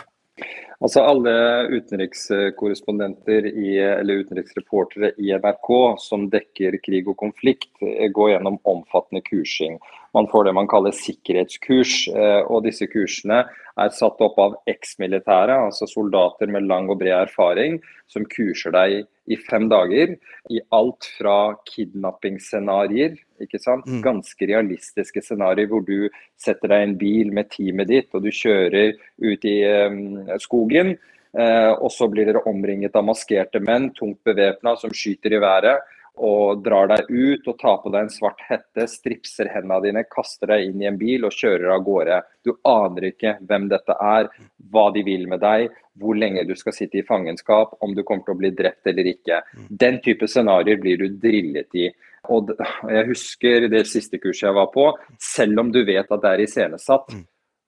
Altså 0.82 1.04
Alle 1.06 1.34
utenrikskorrespondenter 1.70 3.46
i, 3.52 3.76
eller 3.78 4.24
utenriksreportere 4.24 5.12
i 5.22 5.30
NRK 5.38 5.70
som 6.02 6.26
dekker 6.34 6.80
krig 6.82 7.10
og 7.12 7.20
konflikt, 7.22 7.70
eh, 7.86 8.10
går 8.10 8.34
gjennom 8.34 8.58
omfattende 8.66 9.22
kursing. 9.28 9.78
Man 10.14 10.28
får 10.28 10.47
det 10.47 10.53
man 10.53 10.68
kaller 10.68 10.95
sikkerhetskurs. 10.95 12.07
eh, 12.12 12.41
og 12.51 12.66
Disse 12.66 12.88
kursene 12.91 13.45
er 13.80 13.93
satt 13.95 14.20
opp 14.22 14.39
av 14.43 14.57
eksmilitære, 14.70 15.55
altså 15.68 15.88
soldater 15.88 16.51
med 16.51 16.68
lang 16.68 16.89
og 16.91 16.99
bred 16.99 17.16
erfaring, 17.16 17.80
som 18.12 18.28
kurser 18.28 18.76
deg 18.76 19.05
i 19.32 19.38
fem 19.39 19.70
dager 19.72 20.18
i 20.51 20.59
alt 20.76 21.07
fra 21.18 21.53
kidnappingsscenarioer, 21.70 23.16
sant? 23.62 23.88
ganske 24.03 24.47
realistiske 24.49 25.24
scenarioer 25.24 25.72
hvor 25.72 25.86
du 25.88 26.09
setter 26.38 26.74
deg 26.74 26.82
i 26.82 26.89
en 26.89 26.97
bil 26.99 27.32
med 27.34 27.49
teamet 27.53 27.89
ditt 27.89 28.12
og 28.14 28.26
du 28.26 28.30
kjører 28.36 28.93
ut 29.24 29.47
i 29.47 29.57
eh, 29.64 30.38
skogen. 30.43 30.97
Eh, 31.32 31.72
og 31.80 31.88
så 31.95 32.09
blir 32.12 32.28
dere 32.28 32.43
omringet 32.49 32.97
av 32.99 33.07
maskerte 33.07 33.62
menn, 33.64 33.93
tungt 33.95 34.20
bevæpna, 34.28 34.76
som 34.76 34.91
skyter 34.91 35.38
i 35.38 35.39
været. 35.39 35.80
Og 36.20 36.59
drar 36.64 36.89
deg 36.91 37.07
ut 37.07 37.45
og 37.47 37.55
tar 37.59 37.78
på 37.82 37.91
deg 37.93 38.03
en 38.03 38.12
svart 38.12 38.41
hette, 38.49 38.84
stripser 38.91 39.47
hendene 39.53 39.80
dine, 39.86 40.03
kaster 40.12 40.51
deg 40.51 40.68
inn 40.68 40.84
i 40.84 40.89
en 40.89 40.99
bil 40.99 41.24
og 41.26 41.34
kjører 41.34 41.72
av 41.72 41.86
gårde. 41.86 42.20
Du 42.43 42.51
aner 42.68 43.07
ikke 43.14 43.38
hvem 43.47 43.70
dette 43.72 43.95
er, 43.95 44.28
hva 44.74 44.89
de 44.91 45.05
vil 45.07 45.24
med 45.32 45.41
deg, 45.41 45.72
hvor 46.01 46.20
lenge 46.20 46.43
du 46.47 46.53
skal 46.59 46.76
sitte 46.76 46.99
i 46.99 47.05
fangenskap, 47.07 47.78
om 47.80 47.95
du 47.95 48.03
kommer 48.03 48.28
til 48.28 48.36
å 48.36 48.41
bli 48.43 48.51
drept 48.55 48.91
eller 48.91 49.07
ikke. 49.14 49.41
Den 49.70 50.01
type 50.03 50.28
scenarioer 50.28 50.84
blir 50.84 50.99
du 50.99 51.07
drillet 51.22 51.80
i. 51.80 51.89
Og 52.30 52.51
jeg 52.86 53.07
husker 53.07 53.66
det 53.72 53.86
siste 53.89 54.20
kurset 54.22 54.49
jeg 54.49 54.57
var 54.59 54.68
på, 54.76 54.91
selv 55.18 55.64
om 55.64 55.72
du 55.74 55.82
vet 55.88 56.12
at 56.12 56.22
det 56.22 56.34
er 56.36 56.43
iscenesatt, 56.43 57.16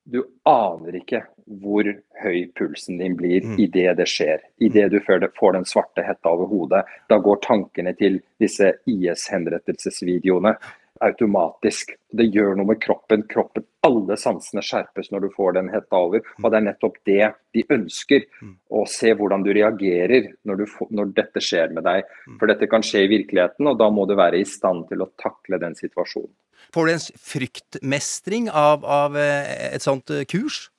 du 0.04 0.24
aner 0.50 0.98
ikke 1.00 1.24
hvor 1.64 1.88
høy 2.24 2.40
pulsen 2.58 3.00
din 3.00 3.16
blir 3.20 3.44
idet 3.60 3.98
det 4.00 4.08
skjer. 4.10 4.44
Idet 4.64 4.92
du 4.92 5.00
får 5.04 5.28
får 5.40 5.58
den 5.58 5.68
svarte 5.68 6.06
hetta 6.06 6.32
over 6.32 6.50
hodet. 6.52 6.84
Da 7.10 7.20
går 7.20 7.42
tankene 7.44 7.94
til 8.00 8.22
disse 8.40 8.74
IS-henrettelsesvideoene 8.90 10.56
automatisk. 11.04 11.96
Det 12.12 12.30
gjør 12.32 12.56
noe 12.60 12.74
med 12.74 12.82
kroppen. 12.84 13.24
kroppen. 13.28 13.66
Alle 13.84 14.16
sansene 14.20 14.64
skjerpes 14.64 15.10
når 15.12 15.26
du 15.26 15.30
får 15.34 15.58
den 15.58 15.72
hetta 15.74 16.00
over. 16.06 16.24
Og 16.42 16.46
det 16.48 16.60
er 16.60 16.68
nettopp 16.70 17.00
det 17.10 17.32
de 17.56 17.66
ønsker. 17.76 18.28
Å 18.72 18.86
se 18.90 19.12
hvordan 19.20 19.44
du 19.44 19.52
reagerer 19.56 20.30
når, 20.48 20.64
du 20.64 20.72
får, 20.72 20.92
når 20.96 21.12
dette 21.18 21.44
skjer 21.44 21.76
med 21.76 21.84
deg. 21.88 22.08
For 22.40 22.52
dette 22.52 22.70
kan 22.72 22.86
skje 22.86 23.04
i 23.06 23.12
virkeligheten, 23.12 23.68
og 23.68 23.80
da 23.82 23.90
må 23.92 24.08
du 24.08 24.16
være 24.20 24.40
i 24.40 24.48
stand 24.48 24.88
til 24.92 25.04
å 25.04 25.12
takle 25.20 25.60
den 25.62 25.76
situasjonen. 25.80 26.32
Får 26.74 26.88
du 26.88 26.94
en 26.94 27.04
fryktmestring 27.22 28.48
av, 28.50 28.86
av 28.88 29.18
eh, 29.20 29.76
et 29.76 29.84
sånt 29.84 30.10
eh, 30.10 30.24
kurs? 30.26 30.70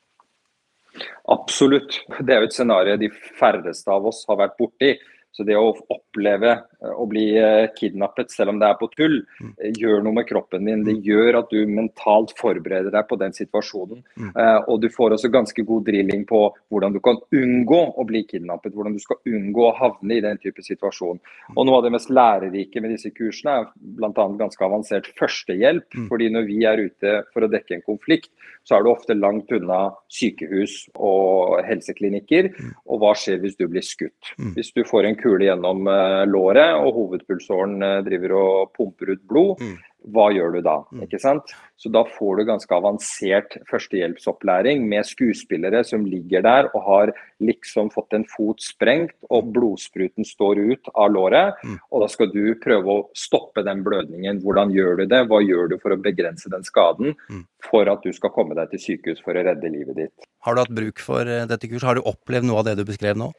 Absolutt. 1.30 2.00
Det 2.20 2.34
er 2.34 2.42
jo 2.42 2.48
et 2.48 2.56
scenario 2.56 2.96
de 3.00 3.10
færreste 3.38 3.90
av 3.90 4.06
oss 4.10 4.22
har 4.28 4.40
vært 4.40 4.56
borti. 4.58 4.94
Så 5.34 5.42
det 5.42 5.56
å 5.58 5.72
oppleve 5.90 6.50
eh, 6.54 6.92
å 6.94 7.04
bli 7.10 7.24
eh, 7.40 7.66
kidnappet, 7.74 8.30
selv 8.30 8.52
om 8.52 8.60
det 8.62 8.68
er 8.70 8.76
på 8.78 8.86
tull, 8.94 9.16
eh, 9.58 9.72
gjør 9.74 10.04
noe 10.06 10.14
med 10.20 10.28
kroppen 10.28 10.68
din. 10.68 10.84
Det 10.86 10.94
gjør 11.02 11.40
at 11.40 11.50
du 11.50 11.66
mentalt 11.66 12.30
forbereder 12.38 12.94
deg 12.94 13.08
på 13.10 13.18
den 13.18 13.34
situasjonen. 13.34 14.04
Eh, 14.30 14.60
Og 14.70 14.78
du 14.84 14.86
får 14.94 15.16
også 15.16 15.32
ganske 15.34 15.64
god 15.66 15.84
drilling 15.88 16.22
på 16.28 16.40
hvordan 16.70 16.94
du 16.94 17.00
kan 17.02 17.18
unngå 17.34 17.80
å 17.98 18.04
bli 18.06 18.22
kidnappet. 18.30 18.76
Hvordan 18.76 18.94
du 18.94 19.02
skal 19.02 19.18
unngå 19.26 19.66
å 19.66 19.74
havne 19.74 20.20
i 20.20 20.22
den 20.22 20.38
type 20.38 20.62
situasjon. 20.62 21.18
Og 21.56 21.66
Noe 21.66 21.80
av 21.80 21.84
det 21.88 21.92
mest 21.96 22.12
lærerike 22.14 22.80
med 22.84 22.94
disse 22.94 23.10
kursene 23.10 23.58
er 23.58 23.68
bl.a. 23.74 24.12
ganske 24.38 24.64
avansert 24.64 25.10
førstehjelp. 25.18 25.98
fordi 26.08 26.30
når 26.30 26.46
vi 26.46 26.62
er 26.64 26.78
ute 26.86 27.16
for 27.32 27.42
å 27.42 27.50
dekke 27.50 27.74
en 27.74 27.82
konflikt, 27.82 28.30
så 28.64 28.76
er 28.78 28.84
du 28.86 28.92
ofte 28.94 29.14
langt 29.18 29.50
unna 29.52 29.90
sykehus 30.08 30.88
og 30.94 31.58
helseklinikker. 31.66 32.52
Og 32.86 33.02
hva 33.02 33.12
skjer 33.18 33.42
hvis 33.42 33.58
du 33.58 33.66
blir 33.68 33.82
skutt? 33.84 34.32
Hvis 34.54 34.72
du 34.72 34.84
får 34.84 35.04
en 35.10 35.16
kule 35.24 35.48
gjennom 35.48 35.88
eh, 35.90 36.22
låret, 36.30 36.76
og 36.78 37.00
hovedpulsåren 37.00 37.82
eh, 37.82 37.98
driver 38.06 38.38
og 38.38 38.72
pumper 38.76 39.16
ut 39.16 39.26
blod. 39.30 39.66
Hva 40.12 40.26
gjør 40.34 40.58
du 40.58 40.58
da? 40.60 40.74
ikke 41.00 41.16
sant? 41.16 41.52
Så 41.80 41.88
da 41.88 42.02
får 42.04 42.36
du 42.36 42.42
ganske 42.50 42.76
avansert 42.76 43.54
førstehjelpsopplæring 43.70 44.84
med 44.88 45.06
skuespillere 45.08 45.80
som 45.88 46.04
ligger 46.04 46.44
der 46.44 46.68
og 46.74 46.84
har 46.84 47.12
liksom 47.40 47.88
fått 47.94 48.12
en 48.16 48.26
fot 48.28 48.60
sprengt, 48.60 49.14
og 49.32 49.48
blodspruten 49.56 50.26
står 50.28 50.60
ut 50.60 50.90
av 50.92 51.08
låret. 51.14 51.64
Og 51.88 52.04
da 52.04 52.10
skal 52.12 52.28
du 52.34 52.52
prøve 52.60 52.98
å 52.98 53.06
stoppe 53.16 53.64
den 53.64 53.80
blødningen. 53.86 54.42
Hvordan 54.44 54.76
gjør 54.76 55.00
du 55.00 55.06
det? 55.08 55.22
Hva 55.30 55.40
gjør 55.40 55.72
du 55.72 55.78
for 55.80 55.96
å 55.96 56.00
begrense 56.04 56.52
den 56.52 56.68
skaden, 56.68 57.16
for 57.64 57.88
at 57.88 58.04
du 58.04 58.12
skal 58.12 58.32
komme 58.34 58.56
deg 58.60 58.74
til 58.74 58.84
sykehus 58.84 59.24
for 59.24 59.32
å 59.32 59.46
redde 59.48 59.72
livet 59.72 60.02
ditt? 60.02 60.28
Har 60.44 60.54
du 60.54 60.64
hatt 60.66 60.76
bruk 60.76 61.00
for 61.00 61.24
eh, 61.24 61.48
dette 61.48 61.70
kurset? 61.70 61.88
Har 61.88 61.96
du 61.96 62.04
opplevd 62.12 62.50
noe 62.50 62.60
av 62.60 62.68
det 62.68 62.76
du 62.76 62.84
beskrev 62.84 63.16
nå? 63.16 63.32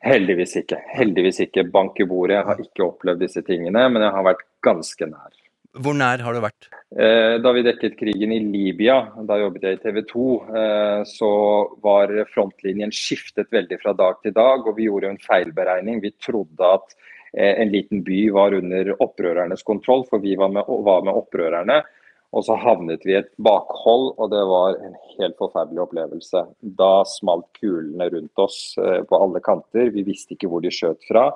Heldigvis 0.00 0.56
ikke. 0.62 0.78
Heldigvis 0.94 1.42
ikke. 1.44 1.66
Bank 1.68 2.00
i 2.00 2.08
bordet. 2.08 2.38
Jeg 2.38 2.48
har 2.48 2.62
ikke 2.62 2.86
opplevd 2.86 3.20
disse 3.26 3.42
tingene, 3.44 3.84
men 3.92 4.04
jeg 4.06 4.14
har 4.16 4.26
vært 4.30 4.46
ganske 4.64 5.08
nær. 5.10 5.32
Hvor 5.78 5.94
nær 5.94 6.22
har 6.24 6.34
du 6.34 6.40
vært? 6.42 6.66
Eh, 6.98 7.36
Da 7.38 7.52
vi 7.52 7.62
dekket 7.62 7.98
krigen 7.98 8.32
i 8.34 8.40
Libya, 8.42 9.12
da 9.22 9.36
jobbet 9.38 9.62
jeg 9.62 9.78
i 9.78 9.82
TV 9.84 10.00
2, 10.08 10.24
eh, 10.56 11.02
så 11.06 11.30
var 11.84 12.10
frontlinjen 12.32 12.90
skiftet 12.90 13.52
veldig 13.52 13.78
fra 13.82 13.92
dag 13.92 14.18
til 14.22 14.34
dag, 14.34 14.66
og 14.66 14.76
vi 14.76 14.88
gjorde 14.88 15.12
en 15.12 15.22
feilberegning. 15.22 16.00
Vi 16.02 16.10
trodde 16.18 16.72
at 16.74 16.96
eh, 17.36 17.62
en 17.62 17.70
liten 17.70 18.02
by 18.02 18.30
var 18.34 18.56
under 18.58 18.96
opprørernes 18.98 19.62
kontroll, 19.62 20.06
for 20.10 20.18
vi 20.18 20.34
var 20.34 20.50
med, 20.50 20.64
var 20.66 21.06
med 21.06 21.14
opprørerne. 21.14 21.82
Og 22.30 22.46
så 22.46 22.54
havnet 22.62 23.02
vi 23.06 23.16
i 23.16 23.18
et 23.18 23.30
bakhold, 23.42 24.12
og 24.14 24.30
det 24.30 24.42
var 24.46 24.76
en 24.78 24.94
helt 25.16 25.36
forferdelig 25.40 25.82
opplevelse. 25.82 26.44
Da 26.78 26.92
smalt 27.10 27.48
kulene 27.58 28.06
rundt 28.12 28.42
oss 28.42 28.60
eh, 28.78 29.00
på 29.06 29.18
alle 29.18 29.42
kanter. 29.42 29.90
Vi 29.94 30.06
visste 30.06 30.36
ikke 30.36 30.50
hvor 30.50 30.62
de 30.62 30.70
skjøt 30.74 31.02
fra. 31.10 31.32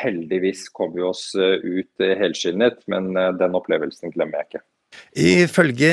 Heldigvis 0.00 0.68
kom 0.76 0.94
vi 0.94 1.02
oss 1.06 1.32
eh, 1.34 1.58
ut 1.58 2.04
eh, 2.04 2.14
helskinnet, 2.20 2.84
men 2.90 3.10
den 3.40 3.58
opplevelsen 3.58 4.14
glemmer 4.14 4.38
jeg 4.38 4.50
ikke. 4.50 4.64
Ifølge 5.22 5.90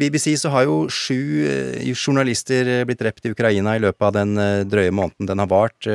BBC 0.00 0.34
så 0.40 0.50
har 0.52 0.64
jo 0.64 0.76
sju 0.92 1.92
journalister 1.92 2.68
blitt 2.88 3.00
drept 3.00 3.28
i 3.28 3.32
Ukraina 3.32 3.74
i 3.76 3.82
løpet 3.84 4.06
av 4.08 4.14
den 4.16 4.32
drøye 4.68 4.92
måneden 4.92 5.28
den 5.28 5.42
har 5.44 5.50
vart. 5.52 5.88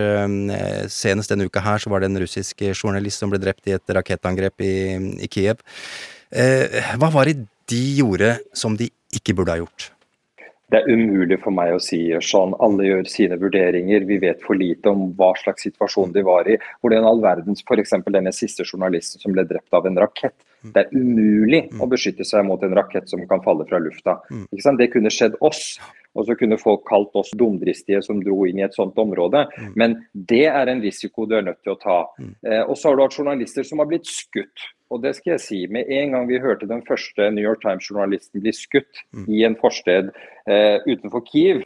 Senest 0.93 1.33
denne 1.33 1.49
uka 1.49 1.63
her 1.65 1.81
så 1.81 1.89
var 1.89 2.01
det 2.01 2.11
en 2.11 2.21
russisk 2.21 2.61
journalist 2.71 3.21
som 3.21 3.33
ble 3.33 3.41
drept 3.41 3.69
i 3.69 3.73
et 3.77 3.95
rakettangrep 3.97 4.65
i, 4.65 4.75
i 5.25 5.29
Kiev. 5.33 5.65
Hva 6.29 7.09
var 7.13 7.29
det 7.29 7.41
de 7.72 7.84
gjorde 7.99 8.38
som 8.57 8.78
de 8.80 8.89
ikke 9.14 9.36
burde 9.38 9.55
ha 9.55 9.61
gjort? 9.64 9.91
Det 10.74 10.80
er 10.82 10.89
umulig 10.89 11.38
for 11.43 11.53
meg 11.53 11.76
å 11.76 11.82
si 11.84 11.99
sånn. 12.26 12.55
Alle 12.66 12.88
gjør 12.88 13.09
sine 13.11 13.38
vurderinger. 13.38 14.07
Vi 14.09 14.18
vet 14.24 14.41
for 14.41 14.57
lite 14.57 14.89
om 14.89 15.11
hva 15.20 15.30
slags 15.38 15.68
situasjon 15.68 16.16
de 16.16 16.24
var 16.26 16.49
i. 16.49 16.55
Hvordan 16.82 17.05
all 17.05 17.22
verdens 17.22 17.61
f.eks. 17.61 17.93
denne 18.07 18.34
siste 18.34 18.66
journalisten 18.66 19.22
som 19.22 19.36
ble 19.36 19.45
drept 19.45 19.76
av 19.78 19.86
en 19.86 19.99
rakett. 20.01 20.34
Det 20.64 20.86
er 20.86 20.95
umulig 20.95 21.68
å 21.78 21.86
beskytte 21.91 22.26
seg 22.26 22.47
mot 22.47 22.61
en 22.66 22.74
rakett 22.74 23.11
som 23.11 23.22
kan 23.30 23.43
falle 23.45 23.68
fra 23.70 23.82
lufta. 23.84 24.18
Sant? 24.64 24.80
Det 24.80 24.89
kunne 24.95 25.14
skjedd 25.14 25.38
oss. 25.45 25.76
Og 26.14 26.28
så 26.28 26.36
kunne 26.38 26.59
folk 26.61 26.84
kalt 26.86 27.16
oss 27.18 27.32
dumdristige 27.38 28.01
som 28.05 28.20
dro 28.22 28.43
inn 28.45 28.59
i 28.61 28.66
et 28.66 28.76
sånt 28.78 28.97
område. 29.01 29.47
Men 29.78 29.99
det 30.14 30.45
er 30.49 30.70
en 30.70 30.82
risiko 30.82 31.26
du 31.30 31.38
er 31.38 31.45
nødt 31.45 31.61
til 31.66 31.74
å 31.74 31.80
ta. 31.82 31.99
Eh, 32.22 32.61
og 32.61 32.78
så 32.78 32.89
har 32.89 32.97
du 32.97 33.01
hatt 33.05 33.18
journalister 33.18 33.66
som 33.66 33.82
har 33.82 33.89
blitt 33.89 34.09
skutt. 34.09 34.68
Og 34.93 35.01
det 35.01 35.15
skal 35.17 35.35
jeg 35.35 35.41
si, 35.41 35.59
Med 35.67 35.89
en 35.89 36.13
gang 36.13 36.27
vi 36.29 36.41
hørte 36.41 36.69
den 36.69 36.83
første 36.87 37.31
New 37.33 37.43
York 37.43 37.63
Times-journalisten 37.65 38.43
bli 38.43 38.53
skutt 38.53 39.01
i 39.27 39.43
en 39.47 39.57
forsted 39.59 40.11
eh, 40.45 40.77
utenfor 40.85 41.25
Kiev, 41.31 41.63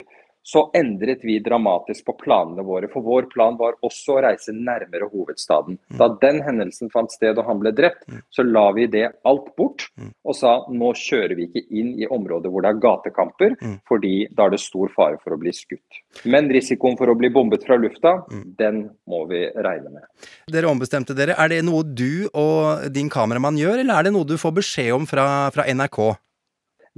så 0.48 0.64
endret 0.76 1.24
vi 1.26 1.38
dramatisk 1.44 2.06
på 2.08 2.14
planene 2.22 2.64
våre. 2.64 2.88
For 2.92 3.04
vår 3.04 3.28
plan 3.32 3.58
var 3.60 3.76
også 3.84 4.16
å 4.16 4.22
reise 4.24 4.54
nærmere 4.56 5.10
hovedstaden. 5.12 5.76
Da 6.00 6.08
den 6.22 6.40
hendelsen 6.46 6.88
fant 6.92 7.12
sted 7.12 7.36
og 7.36 7.48
han 7.50 7.60
ble 7.60 7.74
drept, 7.76 8.06
så 8.32 8.44
la 8.46 8.64
vi 8.76 8.86
det 8.88 9.04
alt 9.28 9.50
bort 9.58 9.88
og 9.98 10.36
sa 10.36 10.54
nå 10.72 10.92
kjører 10.96 11.34
vi 11.36 11.48
ikke 11.48 11.64
inn 11.80 11.90
i 12.00 12.08
områder 12.08 12.52
hvor 12.52 12.64
det 12.64 12.72
er 12.72 12.80
gatekamper, 12.82 13.56
fordi 13.88 14.14
da 14.32 14.46
er 14.46 14.54
det 14.56 14.62
stor 14.62 14.92
fare 14.94 15.20
for 15.20 15.36
å 15.36 15.40
bli 15.40 15.52
skutt. 15.52 16.00
Men 16.24 16.48
risikoen 16.52 16.96
for 16.98 17.12
å 17.12 17.16
bli 17.18 17.30
bombet 17.34 17.66
fra 17.68 17.76
lufta, 17.80 18.14
den 18.58 18.86
må 19.08 19.24
vi 19.28 19.44
regne 19.52 19.98
med. 19.98 20.08
Dere 20.48 20.70
ombestemte 20.70 21.16
dere. 21.18 21.36
Er 21.36 21.52
det 21.52 21.60
noe 21.66 21.84
du 21.84 22.28
og 22.32 22.88
din 22.94 23.12
kameramann 23.12 23.60
gjør, 23.60 23.82
eller 23.82 24.00
er 24.00 24.08
det 24.08 24.14
noe 24.16 24.28
du 24.28 24.38
får 24.40 24.56
beskjed 24.62 24.94
om 24.96 25.06
fra, 25.08 25.26
fra 25.54 25.68
NRK? 25.68 26.00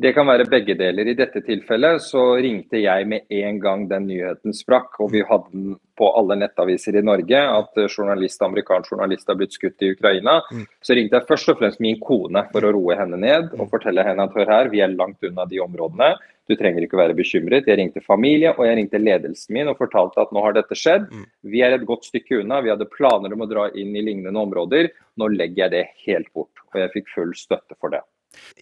Det 0.01 0.15
kan 0.17 0.25
være 0.25 0.47
begge 0.49 0.73
deler. 0.81 1.11
I 1.11 1.17
dette 1.19 1.43
tilfellet 1.45 2.01
så 2.01 2.23
ringte 2.41 2.79
jeg 2.81 3.05
med 3.11 3.27
en 3.37 3.59
gang 3.61 3.83
den 3.91 4.07
nyheten 4.09 4.55
sprakk, 4.57 4.95
og 5.05 5.11
vi 5.13 5.21
hadde 5.29 5.51
den 5.53 5.75
på 5.99 6.07
alle 6.17 6.39
nettaviser 6.41 6.97
i 6.97 7.03
Norge, 7.05 7.37
at 7.37 7.81
journalist, 7.83 8.41
amerikansk 8.41 8.95
journalist 8.95 9.29
har 9.29 9.37
blitt 9.37 9.59
skutt 9.59 9.85
i 9.85 9.91
Ukraina. 9.93 10.39
Så 10.81 10.97
ringte 10.97 11.19
jeg 11.19 11.29
først 11.29 11.51
og 11.53 11.59
fremst 11.61 11.83
min 11.85 11.99
kone 12.01 12.47
for 12.55 12.65
å 12.65 12.71
roe 12.73 12.97
henne 12.97 13.19
ned 13.21 13.53
og 13.59 13.69
fortelle 13.75 14.07
henne 14.07 14.25
at 14.25 14.39
hør 14.39 14.53
her, 14.55 14.71
vi 14.73 14.81
er 14.81 14.95
langt 14.95 15.27
unna 15.29 15.45
de 15.51 15.61
områdene. 15.61 16.15
Du 16.49 16.57
trenger 16.57 16.87
ikke 16.87 16.99
være 16.99 17.19
bekymret. 17.19 17.69
Jeg 17.69 17.79
ringte 17.79 18.01
familie 18.01 18.55
og 18.55 18.65
jeg 18.67 18.79
ringte 18.79 19.03
ledelsen 19.03 19.53
min 19.59 19.69
og 19.69 19.79
fortalte 19.83 20.25
at 20.25 20.33
nå 20.33 20.47
har 20.47 20.57
dette 20.57 20.79
skjedd. 20.79 21.11
Vi 21.45 21.61
er 21.67 21.77
et 21.77 21.85
godt 21.87 22.09
stykke 22.09 22.41
unna. 22.41 22.63
Vi 22.65 22.73
hadde 22.73 22.89
planer 22.89 23.37
om 23.37 23.45
å 23.45 23.51
dra 23.51 23.69
inn 23.77 23.93
i 23.93 24.07
lignende 24.09 24.47
områder. 24.49 24.89
Nå 25.21 25.29
legger 25.37 25.67
jeg 25.67 25.75
det 25.77 25.85
helt 26.09 26.33
bort. 26.33 26.65
Og 26.73 26.81
jeg 26.81 26.95
fikk 26.97 27.13
full 27.13 27.37
støtte 27.37 27.77
for 27.77 27.93
det. 27.93 28.01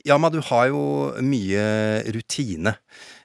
Yama, 0.06 0.30
du 0.30 0.40
har 0.50 0.68
jo 0.70 0.82
mye 1.24 1.64
rutine. 2.14 2.74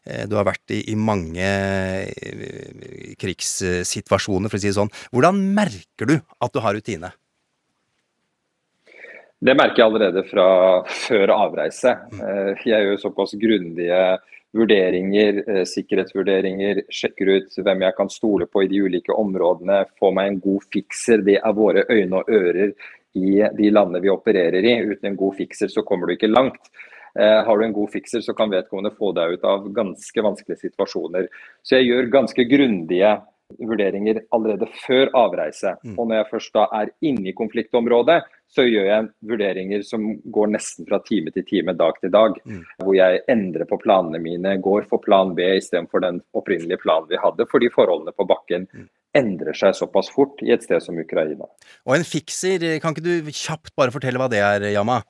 Eh, 0.05 0.25
Du 0.27 0.35
har 0.35 0.45
vært 0.47 0.73
i, 0.75 0.81
i 0.91 0.95
mange 0.99 1.43
eh, 1.43 3.15
krigssituasjoner, 3.19 4.51
for 4.51 4.59
å 4.59 4.61
si 4.63 4.71
det 4.71 4.77
sånn. 4.77 4.91
Hvordan 5.13 5.39
merker 5.55 6.09
du 6.09 6.17
at 6.19 6.53
du 6.53 6.59
har 6.63 6.75
rutine? 6.75 7.13
Det 9.43 9.55
merker 9.59 9.81
jeg 9.83 9.89
allerede 9.89 10.23
fra 10.29 10.47
før 11.07 11.33
avreise. 11.35 11.95
Eh, 12.19 12.53
Jeg 12.67 12.87
gjør 12.89 13.01
såpass 13.07 13.35
grundige 13.39 14.03
vurderinger, 14.53 15.39
sikkerhetsvurderinger, 15.65 16.83
sjekker 16.93 17.31
ut 17.39 17.55
hvem 17.57 17.87
jeg 17.87 17.95
kan 17.97 18.11
stole 18.13 18.45
på 18.45 18.61
i 18.61 18.67
de 18.69 18.83
ulike 18.85 19.15
områdene, 19.17 19.79
får 19.97 20.11
meg 20.13 20.27
en 20.29 20.37
god 20.43 20.67
fikser. 20.75 21.23
Det 21.25 21.39
er 21.39 21.55
våre 21.57 21.87
øyne 21.89 22.19
og 22.19 22.29
ører 22.29 22.75
i 23.14 23.43
de 23.57 23.70
landene 23.72 24.01
vi 24.03 24.11
opererer 24.14 24.66
i. 24.66 24.78
Uten 24.82 25.11
en 25.11 25.20
god 25.20 25.38
fikser 25.38 25.72
så 25.72 25.84
kommer 25.86 26.07
du 26.07 26.16
ikke 26.16 26.32
langt. 26.32 26.72
Eh, 27.20 27.43
har 27.45 27.57
du 27.57 27.66
en 27.66 27.76
god 27.76 27.91
fikser, 27.93 28.22
så 28.26 28.34
kan 28.34 28.49
vedkommende 28.49 28.95
få 28.97 29.11
deg 29.14 29.38
ut 29.38 29.45
av 29.45 29.68
ganske 29.74 30.26
vanskelige 30.26 30.66
situasjoner. 30.66 31.30
Så 31.61 31.78
jeg 31.78 31.91
gjør 31.91 32.09
ganske 32.18 32.47
grundige 32.49 33.20
vurderinger 33.59 34.24
allerede 34.34 34.66
før 34.82 35.11
avreise. 35.18 35.76
Og 35.93 36.07
når 36.07 36.16
jeg 36.16 36.30
først 36.32 36.55
da 36.55 36.64
er 36.74 36.89
inne 37.05 37.30
i 37.30 37.36
konfliktområdet, 37.38 38.24
så 38.49 38.66
gjør 38.66 38.88
jeg 38.88 39.09
vurderinger 39.30 39.86
som 39.86 40.07
går 40.34 40.49
nesten 40.55 40.88
fra 40.89 40.99
time 41.05 41.34
til 41.36 41.45
time, 41.45 41.76
dag 41.78 41.99
til 42.01 42.14
dag. 42.14 42.39
Hvor 42.82 42.95
jeg 42.97 43.22
endrer 43.30 43.70
på 43.70 43.78
planene 43.82 44.22
mine, 44.22 44.57
går 44.57 44.89
for 44.89 45.03
plan 45.03 45.36
B 45.38 45.45
istedenfor 45.59 46.01
den 46.01 46.22
opprinnelige 46.34 46.82
planen 46.82 47.09
vi 47.09 47.22
hadde, 47.22 47.45
fordi 47.51 47.70
forholdene 47.74 48.16
på 48.18 48.26
bakken 48.30 48.68
endrer 49.18 49.57
seg 49.57 49.76
såpass 49.78 50.09
fort 50.14 50.41
i 50.45 50.51
et 50.53 50.64
sted 50.66 50.82
som 50.84 50.97
Ukraina. 50.99 51.49
Og 51.88 51.97
en 51.97 52.07
fikser, 52.07 52.64
kan 52.82 52.95
ikke 52.95 53.05
du 53.05 53.34
kjapt 53.34 53.74
bare 53.78 53.93
fortelle 53.93 54.22
hva 54.22 54.30
det 54.32 54.41
er, 54.43 54.70
Yama? 54.74 55.01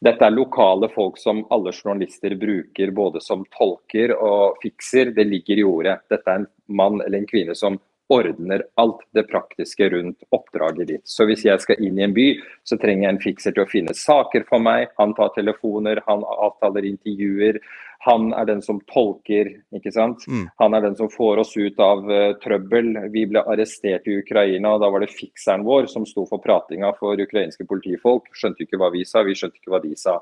Dette 0.00 0.24
er 0.24 0.32
lokale 0.32 0.88
folk 0.92 1.18
som 1.20 1.42
alle 1.52 1.74
journalister 1.74 2.32
bruker 2.40 2.92
både 2.94 3.20
som 3.20 3.42
tolker 3.56 4.14
og 4.16 4.56
fikser. 4.62 5.12
Det 5.16 5.26
ligger 5.28 5.60
i 5.60 5.66
ordet. 5.66 5.98
Dette 6.08 6.30
er 6.30 6.42
en 6.42 6.48
mann 6.68 7.02
eller 7.02 7.20
en 7.20 7.28
kvinne 7.28 7.56
som 7.58 7.76
ordner 8.08 8.64
alt 8.80 9.02
det 9.12 9.26
praktiske 9.28 9.90
rundt 9.92 10.24
oppdraget 10.32 10.88
ditt. 10.88 11.04
Så 11.08 11.26
hvis 11.28 11.44
jeg 11.44 11.60
skal 11.60 11.82
inn 11.84 11.98
i 12.00 12.06
en 12.06 12.14
by, 12.16 12.28
så 12.64 12.78
trenger 12.80 13.06
jeg 13.06 13.14
en 13.14 13.20
fikser 13.22 13.56
til 13.56 13.64
å 13.66 13.70
finne 13.70 13.94
saker 13.96 14.46
for 14.48 14.64
meg. 14.64 14.88
Han 15.00 15.12
tar 15.18 15.34
telefoner, 15.36 16.00
han 16.08 16.24
avtaler 16.24 16.88
intervjuer. 16.88 17.60
Han 18.06 18.30
er 18.32 18.46
den 18.46 18.60
som 18.62 18.78
tolker, 18.88 19.50
ikke 19.74 19.92
sant. 19.92 20.22
Han 20.62 20.74
er 20.76 20.84
den 20.86 20.96
som 20.96 21.10
får 21.10 21.42
oss 21.42 21.56
ut 21.58 21.80
av 21.82 22.04
uh, 22.06 22.36
trøbbel. 22.44 22.92
Vi 23.12 23.26
ble 23.28 23.42
arrestert 23.42 24.06
i 24.06 24.20
Ukraina, 24.22 24.76
og 24.76 24.84
da 24.84 24.92
var 24.94 25.02
det 25.02 25.12
fikseren 25.12 25.66
vår 25.66 25.90
som 25.90 26.06
sto 26.06 26.24
for 26.30 26.40
pratinga 26.40 26.94
for 27.00 27.18
ukrainske 27.20 27.66
politifolk. 27.68 28.30
Skjønte 28.32 28.64
ikke 28.64 28.78
hva 28.80 28.92
vi 28.94 29.02
sa, 29.04 29.26
vi 29.26 29.34
skjønte 29.36 29.58
ikke 29.60 29.74
hva 29.74 29.82
de 29.82 29.96
sa. 29.98 30.20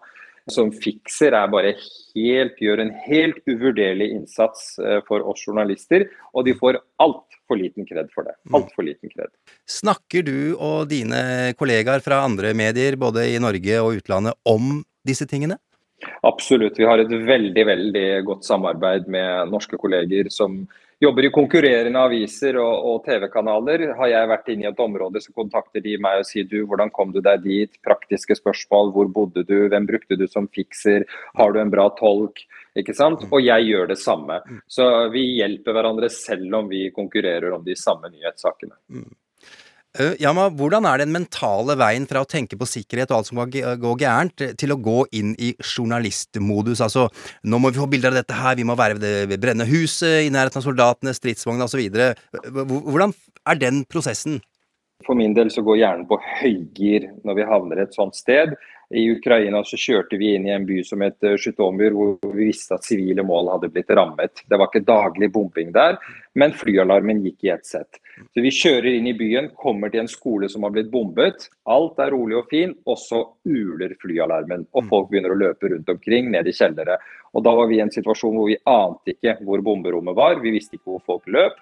Som 0.53 0.71
fikser 0.71 1.35
er 1.35 1.51
bare 1.51 1.73
helt, 2.15 2.61
gjør 2.63 2.85
en 2.85 2.93
helt 3.09 3.41
uvurderlig 3.51 4.13
innsats 4.15 4.77
eh, 4.79 5.01
for 5.09 5.25
oss 5.27 5.43
journalister, 5.43 6.07
og 6.33 6.47
de 6.47 6.55
får 6.55 6.79
altfor 7.03 7.59
liten 7.59 7.89
kred 7.89 8.13
for 8.15 8.29
det. 8.29 8.37
Altfor 8.55 8.87
liten 8.87 9.11
kred. 9.11 9.33
Snakker 9.67 10.23
du 10.27 10.55
og 10.55 10.87
dine 10.93 11.53
kollegaer 11.59 12.05
fra 12.05 12.23
andre 12.29 12.55
medier, 12.55 12.99
både 13.01 13.27
i 13.33 13.41
Norge 13.43 13.81
og 13.83 13.99
utlandet, 13.99 14.39
om 14.47 14.85
disse 15.07 15.27
tingene? 15.27 15.59
Absolutt. 16.27 16.79
Vi 16.79 16.87
har 16.87 17.01
et 17.01 17.11
veldig 17.11 17.65
veldig 17.67 18.09
godt 18.27 18.47
samarbeid 18.47 19.09
med 19.11 19.51
norske 19.51 19.79
kolleger 19.81 20.31
som 20.31 20.65
jobber 21.03 21.27
i 21.27 21.31
konkurrerende 21.35 22.01
aviser 22.09 22.57
og, 22.61 22.87
og 22.91 23.03
TV-kanaler. 23.07 23.87
Har 23.99 24.11
jeg 24.11 24.31
vært 24.31 24.49
inne 24.53 24.67
i 24.67 24.71
et 24.71 24.83
område, 24.83 25.21
så 25.23 25.35
kontakter 25.37 25.85
de 25.85 25.97
meg 26.03 26.23
og 26.23 26.29
sier 26.29 26.49
du, 26.49 26.59
hvordan 26.69 26.93
kom 26.95 27.13
du 27.15 27.21
deg 27.25 27.45
dit? 27.45 27.77
Praktiske 27.87 28.39
spørsmål. 28.39 28.93
Hvor 28.95 29.11
bodde 29.19 29.45
du? 29.49 29.57
Hvem 29.73 29.89
brukte 29.89 30.19
du 30.19 30.27
som 30.31 30.49
fikser? 30.49 31.05
Har 31.37 31.53
du 31.53 31.61
en 31.61 31.73
bra 31.73 31.89
tolk? 31.99 32.45
Ikke 32.77 32.97
sant? 32.97 33.25
Og 33.31 33.45
jeg 33.45 33.69
gjør 33.71 33.93
det 33.93 34.01
samme. 34.01 34.41
Så 34.69 34.89
vi 35.13 35.27
hjelper 35.39 35.77
hverandre 35.77 36.11
selv 36.13 36.61
om 36.61 36.73
vi 36.73 36.89
konkurrerer 36.97 37.55
om 37.57 37.65
de 37.65 37.77
samme 37.79 38.11
nyhetssakene. 38.13 38.77
Uh, 39.97 40.15
men 40.37 40.57
hvordan 40.59 40.89
er 40.89 41.01
den 41.03 41.15
mentale 41.15 41.77
veien 41.81 42.07
fra 42.09 42.23
å 42.25 42.29
tenke 42.29 42.59
på 42.61 42.69
sikkerhet 42.69 43.13
og 43.13 43.21
alt 43.21 43.31
som 43.31 43.41
kan 43.43 43.79
gå 43.81 43.95
gærent, 44.03 44.45
til 44.61 44.75
å 44.75 44.81
gå 44.81 44.99
inn 45.17 45.35
i 45.41 45.55
journalistmodus? 45.61 46.83
Altså, 46.85 47.07
nå 47.45 47.61
må 47.63 47.73
vi 47.73 47.81
få 47.81 47.89
bilder 47.91 48.13
av 48.13 48.21
dette 48.21 48.37
her, 48.37 48.59
vi 48.59 48.67
må 48.69 48.77
være 48.79 48.99
ved 49.01 49.33
det 49.33 49.41
brennende 49.43 49.69
huset, 49.71 50.27
i 50.27 50.33
nærheten 50.33 50.61
av 50.61 50.67
soldatene, 50.67 51.17
stridsvognene 51.17 51.69
osv. 51.69 51.81
Hvordan 52.67 53.17
er 53.47 53.63
den 53.63 53.85
prosessen? 53.89 54.41
For 55.05 55.19
min 55.19 55.35
del 55.37 55.51
så 55.53 55.63
går 55.65 55.81
hjernen 55.83 56.07
på 56.09 56.19
høygir 56.41 57.11
når 57.27 57.39
vi 57.39 57.49
havner 57.51 57.83
et 57.85 57.97
sånt 57.97 58.17
sted. 58.17 58.55
I 58.95 59.03
Ukraina 59.11 59.65
så 59.67 59.79
kjørte 59.81 60.19
vi 60.21 60.29
inn 60.37 60.45
i 60.47 60.53
en 60.55 60.67
by 60.67 60.79
som 60.87 61.03
het 61.03 61.25
Sjutomyr, 61.43 61.95
hvor 61.97 62.35
vi 62.37 62.47
visste 62.53 62.77
at 62.77 62.87
sivile 62.87 63.25
mål 63.27 63.51
hadde 63.57 63.71
blitt 63.75 63.91
rammet. 63.91 64.45
Det 64.47 64.59
var 64.61 64.71
ikke 64.71 64.87
daglig 64.87 65.31
bombing 65.35 65.73
der, 65.75 65.99
men 66.39 66.55
flyalarmen 66.55 67.25
gikk 67.25 67.49
i 67.49 67.51
ett 67.57 67.67
sett. 67.67 67.99
Så 68.33 68.45
Vi 68.45 68.53
kjører 68.55 68.93
inn 68.93 69.09
i 69.11 69.17
byen, 69.19 69.51
kommer 69.59 69.91
til 69.91 70.05
en 70.05 70.13
skole 70.13 70.49
som 70.49 70.63
har 70.63 70.71
blitt 70.71 70.93
bombet. 70.93 71.49
Alt 71.67 71.99
er 71.99 72.15
rolig 72.15 72.39
og 72.39 72.47
fint, 72.53 72.79
og 72.87 72.99
så 73.03 73.25
uler 73.45 73.97
flyalarmen. 74.01 74.69
Og 74.73 74.87
folk 74.89 75.11
begynner 75.11 75.35
å 75.35 75.41
løpe 75.41 75.73
rundt 75.73 75.91
omkring, 75.91 76.31
ned 76.31 76.47
i 76.47 76.55
kjellere. 76.55 77.01
Og 77.35 77.43
Da 77.43 77.53
var 77.55 77.67
vi 77.67 77.77
i 77.77 77.83
en 77.85 77.91
situasjon 77.91 78.39
hvor 78.39 78.47
vi 78.49 78.57
ante 78.71 79.17
ikke 79.17 79.37
hvor 79.43 79.61
bomberommet 79.67 80.15
var, 80.17 80.39
vi 80.41 80.55
visste 80.55 80.79
ikke 80.79 80.95
hvor 80.95 81.03
folk 81.05 81.27
løp. 81.27 81.59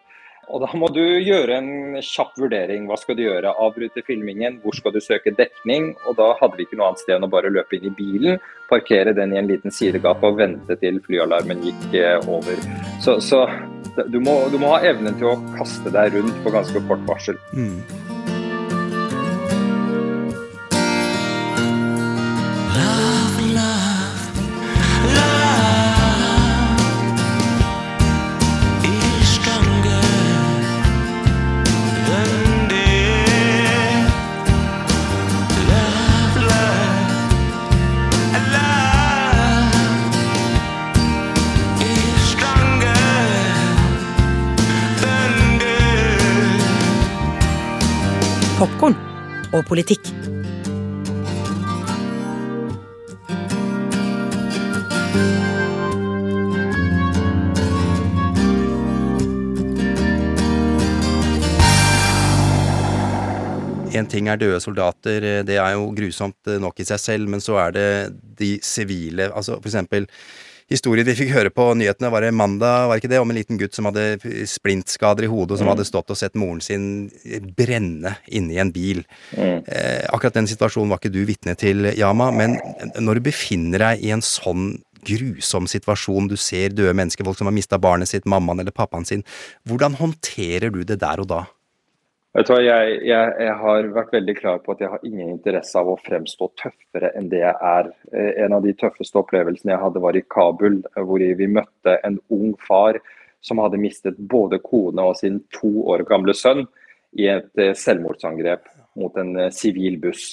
Og 0.48 0.64
Da 0.64 0.70
må 0.78 0.88
du 0.92 1.02
gjøre 1.02 1.58
en 1.58 1.70
kjapp 2.04 2.34
vurdering. 2.40 2.88
Hva 2.88 2.98
skal 3.00 3.18
du 3.18 3.24
gjøre? 3.24 3.54
Avbryte 3.64 4.04
filmingen? 4.06 4.60
Hvor 4.62 4.76
skal 4.76 4.94
du 4.94 5.00
søke 5.04 5.34
dekning? 5.36 5.92
Og 6.08 6.18
Da 6.20 6.32
hadde 6.40 6.58
vi 6.58 6.66
ikke 6.66 6.78
noe 6.80 6.92
annet 6.92 7.04
sted 7.04 7.16
enn 7.16 7.28
å 7.28 7.32
bare 7.32 7.52
løpe 7.52 7.78
inn 7.78 7.88
i 7.90 7.94
bilen, 7.94 8.40
parkere 8.70 9.14
den 9.16 9.34
i 9.34 9.40
en 9.40 9.50
liten 9.50 9.74
sidegate 9.74 10.24
og 10.26 10.38
vente 10.40 10.76
til 10.80 11.00
flyalarmen 11.04 11.62
gikk 11.64 11.98
eh, 12.00 12.18
over. 12.28 12.58
Så, 13.04 13.18
så 13.20 13.44
du, 14.08 14.18
må, 14.20 14.36
du, 14.50 14.58
må, 14.58 14.72
ha 14.74 14.80
evnen 14.86 15.16
til 15.20 15.30
å 15.32 15.36
kaste 15.54 15.92
deg 15.94 16.16
rundt 16.16 16.40
på 16.44 16.52
ganske 16.54 16.82
kort 16.88 17.04
varsel. 17.08 17.38
Mm. 17.54 17.78
Og 49.54 49.62
politikk. 49.68 50.10
En 63.94 64.08
ting 64.10 64.26
er 64.26 64.40
døde 64.40 64.58
soldater, 64.58 65.22
det 65.46 65.54
er 65.54 65.76
jo 65.76 65.92
grusomt 65.94 66.50
nok 66.58 66.80
i 66.82 66.86
seg 66.88 66.98
selv, 66.98 67.30
men 67.30 67.42
så 67.42 67.60
er 67.62 67.76
det 67.76 67.90
de 68.40 68.56
sivile, 68.66 69.30
altså 69.30 69.60
for 69.60 69.70
eksempel 69.70 70.08
historien 70.70 71.06
vi 71.06 71.16
fikk 71.18 71.32
høre 71.34 71.52
på 71.54 71.66
nyhetene, 71.78 72.10
var 72.12 72.24
det 72.24 72.32
mandag, 72.36 72.88
var 72.90 73.00
ikke 73.00 73.10
det, 73.12 73.20
om 73.22 73.30
en 73.30 73.38
liten 73.38 73.60
gutt 73.60 73.76
som 73.76 73.88
hadde 73.88 74.18
splintskader 74.50 75.26
i 75.26 75.30
hodet, 75.30 75.54
og 75.54 75.60
som 75.60 75.68
mm. 75.68 75.74
hadde 75.74 75.88
stått 75.88 76.14
og 76.14 76.20
sett 76.20 76.38
moren 76.40 76.62
sin 76.64 76.86
brenne 77.56 78.16
inni 78.32 78.58
en 78.62 78.72
bil. 78.74 79.04
Mm. 79.36 79.60
Eh, 79.64 80.02
akkurat 80.08 80.40
den 80.40 80.50
situasjonen 80.50 80.92
var 80.92 81.02
ikke 81.02 81.14
du 81.14 81.22
vitne 81.28 81.56
til, 81.60 81.90
Yama, 81.94 82.30
men 82.34 82.58
når 83.00 83.20
du 83.20 83.28
befinner 83.30 83.88
deg 83.88 84.04
i 84.04 84.12
en 84.14 84.24
sånn 84.24 84.74
grusom 85.04 85.66
situasjon, 85.68 86.30
du 86.30 86.36
ser 86.40 86.72
døde 86.72 86.94
mennesker, 86.96 87.26
folk 87.26 87.38
som 87.38 87.50
har 87.50 87.56
mista 87.56 87.78
barnet 87.80 88.10
sitt, 88.10 88.28
mammaen 88.28 88.62
eller 88.62 88.74
pappaen 88.74 89.04
sin, 89.08 89.24
hvordan 89.68 89.98
håndterer 90.00 90.72
du 90.72 90.82
det 90.88 91.00
der 91.02 91.22
og 91.22 91.28
da? 91.30 91.44
Jeg, 92.34 92.46
jeg, 93.06 93.34
jeg, 93.38 93.52
har 93.60 93.88
vært 93.94 94.14
veldig 94.16 94.32
klar 94.34 94.56
på 94.64 94.72
at 94.74 94.80
jeg 94.82 94.90
har 94.90 95.02
ingen 95.06 95.28
interesse 95.36 95.78
av 95.78 95.86
å 95.92 96.00
fremstå 96.02 96.48
tøffere 96.58 97.12
enn 97.14 97.28
det 97.30 97.44
jeg 97.44 97.54
er. 97.54 97.90
Eh, 98.10 98.32
en 98.42 98.56
av 98.56 98.64
de 98.64 98.72
tøffeste 98.74 99.20
opplevelsene 99.20 99.70
jeg 99.70 99.82
hadde 99.84 100.02
var 100.02 100.18
i 100.18 100.24
Kabul, 100.34 100.80
hvor 100.98 101.22
vi 101.22 101.46
møtte 101.46 101.94
en 102.02 102.18
ung 102.34 102.56
far 102.66 102.98
som 103.44 103.62
hadde 103.62 103.78
mistet 103.78 104.18
både 104.18 104.58
kone 104.66 105.04
og 105.06 105.20
sin 105.20 105.38
to 105.54 105.70
år 105.92 106.02
gamle 106.08 106.34
sønn 106.34 106.64
i 107.14 107.28
et 107.30 107.62
eh, 107.62 107.70
selvmordsangrep 107.78 108.66
mot 108.98 109.14
en 109.22 109.30
eh, 109.38 109.52
sivil 109.54 110.00
buss. 110.02 110.32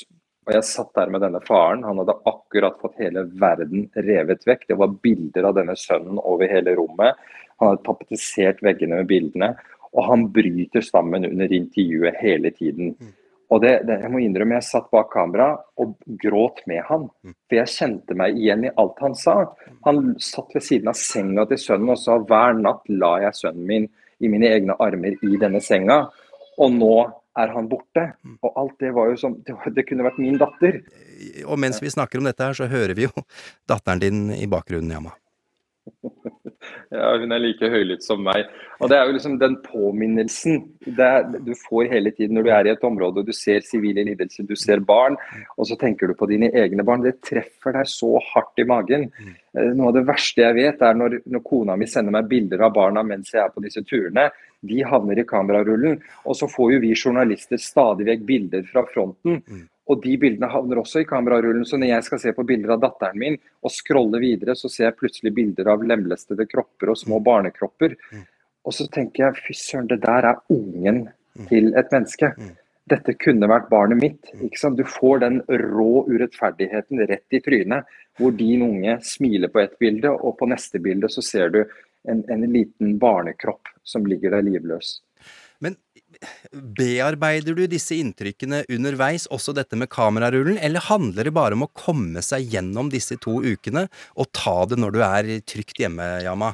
Og 0.50 0.56
Jeg 0.58 0.66
satt 0.72 0.96
der 0.98 1.14
med 1.14 1.22
denne 1.22 1.44
faren. 1.46 1.86
Han 1.86 2.02
hadde 2.02 2.18
akkurat 2.32 2.82
fått 2.82 2.98
hele 3.04 3.28
verden 3.38 3.92
revet 4.10 4.50
vekk. 4.50 4.66
Det 4.72 4.80
var 4.82 4.98
bilder 5.06 5.52
av 5.52 5.60
denne 5.60 5.78
sønnen 5.78 6.18
over 6.18 6.50
hele 6.50 6.74
rommet. 6.82 7.22
Han 7.62 7.76
hadde 7.76 7.86
tapetisert 7.86 8.66
veggene 8.66 9.04
med 9.04 9.12
bildene. 9.12 9.54
Og 9.92 10.06
han 10.08 10.30
bryter 10.32 10.86
sammen 10.86 11.28
under 11.28 11.52
intervjuet 11.54 12.20
hele 12.22 12.52
tiden. 12.56 12.94
Mm. 12.96 13.12
Og 13.52 13.60
det, 13.60 13.72
det, 13.88 13.98
jeg 14.06 14.12
må 14.14 14.22
innrømme, 14.24 14.56
jeg 14.62 14.68
satt 14.70 14.88
bak 14.94 15.10
kamera 15.12 15.50
og 15.82 15.98
gråt 16.22 16.62
med 16.72 16.86
han. 16.88 17.10
Mm. 17.26 17.34
For 17.50 17.60
jeg 17.60 17.74
kjente 17.74 18.16
meg 18.16 18.38
igjen 18.40 18.68
i 18.70 18.76
alt 18.80 19.02
han 19.04 19.18
sa. 19.20 19.36
Han 19.88 20.14
satt 20.24 20.56
ved 20.56 20.64
siden 20.64 20.92
av 20.92 21.00
senga 21.00 21.46
til 21.50 21.60
sønnen 21.60 21.92
og 21.92 22.00
sa 22.00 22.16
hver 22.22 22.56
natt 22.62 22.88
la 22.88 23.18
jeg 23.26 23.40
sønnen 23.42 23.68
min 23.68 23.90
i 24.22 24.30
mine 24.32 24.48
egne 24.54 24.78
armer 24.80 25.18
i 25.28 25.40
denne 25.42 25.60
senga. 25.64 26.06
Og 26.62 26.72
nå 26.78 26.96
er 27.42 27.52
han 27.52 27.68
borte. 27.72 28.08
Mm. 28.24 28.38
Og 28.40 28.62
alt 28.64 28.78
det 28.84 28.94
var 28.96 29.12
jo 29.12 29.20
som 29.20 29.36
Det, 29.44 29.56
det 29.76 29.88
kunne 29.90 30.08
vært 30.08 30.22
min 30.24 30.40
datter. 30.40 30.80
Og 31.44 31.60
mens 31.60 31.82
vi 31.84 31.92
snakker 31.92 32.22
om 32.22 32.28
dette 32.28 32.48
her, 32.48 32.56
så 32.56 32.72
hører 32.72 32.96
vi 32.96 33.10
jo 33.10 33.26
datteren 33.68 34.00
din 34.00 34.30
i 34.36 34.48
bakgrunnen, 34.48 34.96
Yama. 34.96 35.16
Ja, 36.92 37.14
hun 37.16 37.32
er 37.32 37.40
like 37.40 37.70
høylytt 37.72 38.04
som 38.04 38.20
meg. 38.26 38.50
Og 38.84 38.90
Det 38.92 38.98
er 38.98 39.06
jo 39.08 39.14
liksom 39.16 39.38
den 39.40 39.56
påminnelsen 39.64 40.58
er, 40.90 41.24
du 41.40 41.54
får 41.56 41.88
hele 41.88 42.12
tiden 42.12 42.36
når 42.36 42.44
du 42.44 42.50
er 42.52 42.68
i 42.68 42.72
et 42.74 42.84
område 42.84 43.22
og 43.22 43.30
du 43.30 43.32
ser 43.32 43.64
sivile 43.64 44.04
lidelser, 44.04 44.44
du 44.44 44.58
ser 44.60 44.82
barn, 44.84 45.16
og 45.56 45.70
så 45.70 45.78
tenker 45.80 46.10
du 46.10 46.18
på 46.18 46.28
dine 46.28 46.50
egne 46.52 46.84
barn. 46.84 47.06
Det 47.06 47.22
treffer 47.24 47.78
deg 47.78 47.88
så 47.88 48.18
hardt 48.34 48.60
i 48.60 48.68
magen. 48.68 49.08
Eh, 49.22 49.72
noe 49.72 49.94
av 49.94 50.00
det 50.00 50.08
verste 50.10 50.44
jeg 50.44 50.58
vet, 50.58 50.84
er 50.84 50.98
når, 51.00 51.22
når 51.32 51.46
kona 51.48 51.78
mi 51.80 51.88
sender 51.88 52.18
meg 52.18 52.28
bilder 52.28 52.68
av 52.68 52.76
barna 52.76 53.06
mens 53.08 53.32
jeg 53.32 53.46
er 53.46 53.54
på 53.56 53.64
disse 53.64 53.86
turene. 53.88 54.28
De 54.62 54.84
havner 54.84 55.22
i 55.22 55.28
kamerarullen. 55.30 56.02
Og 56.28 56.36
så 56.38 56.50
får 56.52 56.76
jo 56.76 56.82
vi 56.84 56.92
journalister 56.98 57.62
stadig 57.62 58.10
vekk 58.12 58.28
bilder 58.28 58.68
fra 58.68 58.84
fronten. 58.92 59.40
Og 59.90 60.02
de 60.04 60.14
bildene 60.22 60.50
havner 60.52 60.82
også 60.82 61.02
i 61.02 61.08
kamerarullen. 61.10 61.66
Så 61.66 61.80
når 61.80 61.96
jeg 61.96 62.08
skal 62.08 62.22
se 62.22 62.34
på 62.38 62.46
bilder 62.48 62.76
av 62.76 62.84
datteren 62.84 63.18
min 63.20 63.38
og 63.66 63.74
scrolle 63.74 64.22
videre, 64.22 64.56
så 64.56 64.70
ser 64.70 64.90
jeg 64.90 65.00
plutselig 65.00 65.34
bilder 65.36 65.72
av 65.74 65.86
lemlestede 65.86 66.46
kropper 66.50 66.94
og 66.94 67.00
små 67.02 67.20
mm. 67.20 67.26
barnekropper. 67.28 67.98
Mm. 68.14 68.26
Og 68.68 68.78
så 68.78 68.86
tenker 68.94 69.26
jeg 69.26 69.46
fy 69.48 69.58
søren, 69.58 69.90
det 69.90 70.02
der 70.04 70.28
er 70.32 70.42
ungen 70.54 71.08
mm. 71.08 71.48
til 71.50 71.72
et 71.80 71.94
menneske. 71.94 72.32
Dette 72.92 73.16
kunne 73.18 73.50
vært 73.50 73.70
barnet 73.72 74.02
mitt. 74.02 74.32
ikke 74.38 74.60
sant? 74.60 74.78
Du 74.78 74.86
får 74.88 75.24
den 75.24 75.42
rå 75.48 76.06
urettferdigheten 76.10 77.04
rett 77.10 77.38
i 77.38 77.42
trynet. 77.44 77.90
Hvor 78.20 78.34
din 78.36 78.66
unge 78.66 78.98
smiler 79.06 79.50
på 79.52 79.62
ett 79.64 79.78
bilde, 79.80 80.12
og 80.12 80.38
på 80.40 80.50
neste 80.52 80.82
bilde 80.84 81.10
så 81.10 81.24
ser 81.26 81.54
du 81.54 81.62
en, 82.10 82.24
en 82.30 82.46
liten 82.52 82.98
barnekropp 83.02 83.70
som 83.88 84.06
ligger 84.06 84.36
der 84.36 84.46
livløs. 84.46 85.00
Men 85.62 85.78
Bearbeider 86.52 87.56
du 87.58 87.64
disse 87.70 87.98
inntrykkene 87.98 88.64
underveis, 88.70 89.28
også 89.34 89.56
dette 89.58 89.80
med 89.80 89.90
kamerarullen, 89.94 90.60
eller 90.62 90.84
handler 90.90 91.28
det 91.30 91.36
bare 91.36 91.58
om 91.58 91.66
å 91.66 91.72
komme 91.74 92.22
seg 92.26 92.52
gjennom 92.54 92.92
disse 92.94 93.18
to 93.22 93.40
ukene 93.42 93.88
og 94.16 94.30
ta 94.36 94.62
det 94.70 94.78
når 94.82 94.98
du 94.98 95.02
er 95.06 95.32
trygt 95.48 95.82
hjemme, 95.82 96.12
Yama? 96.26 96.54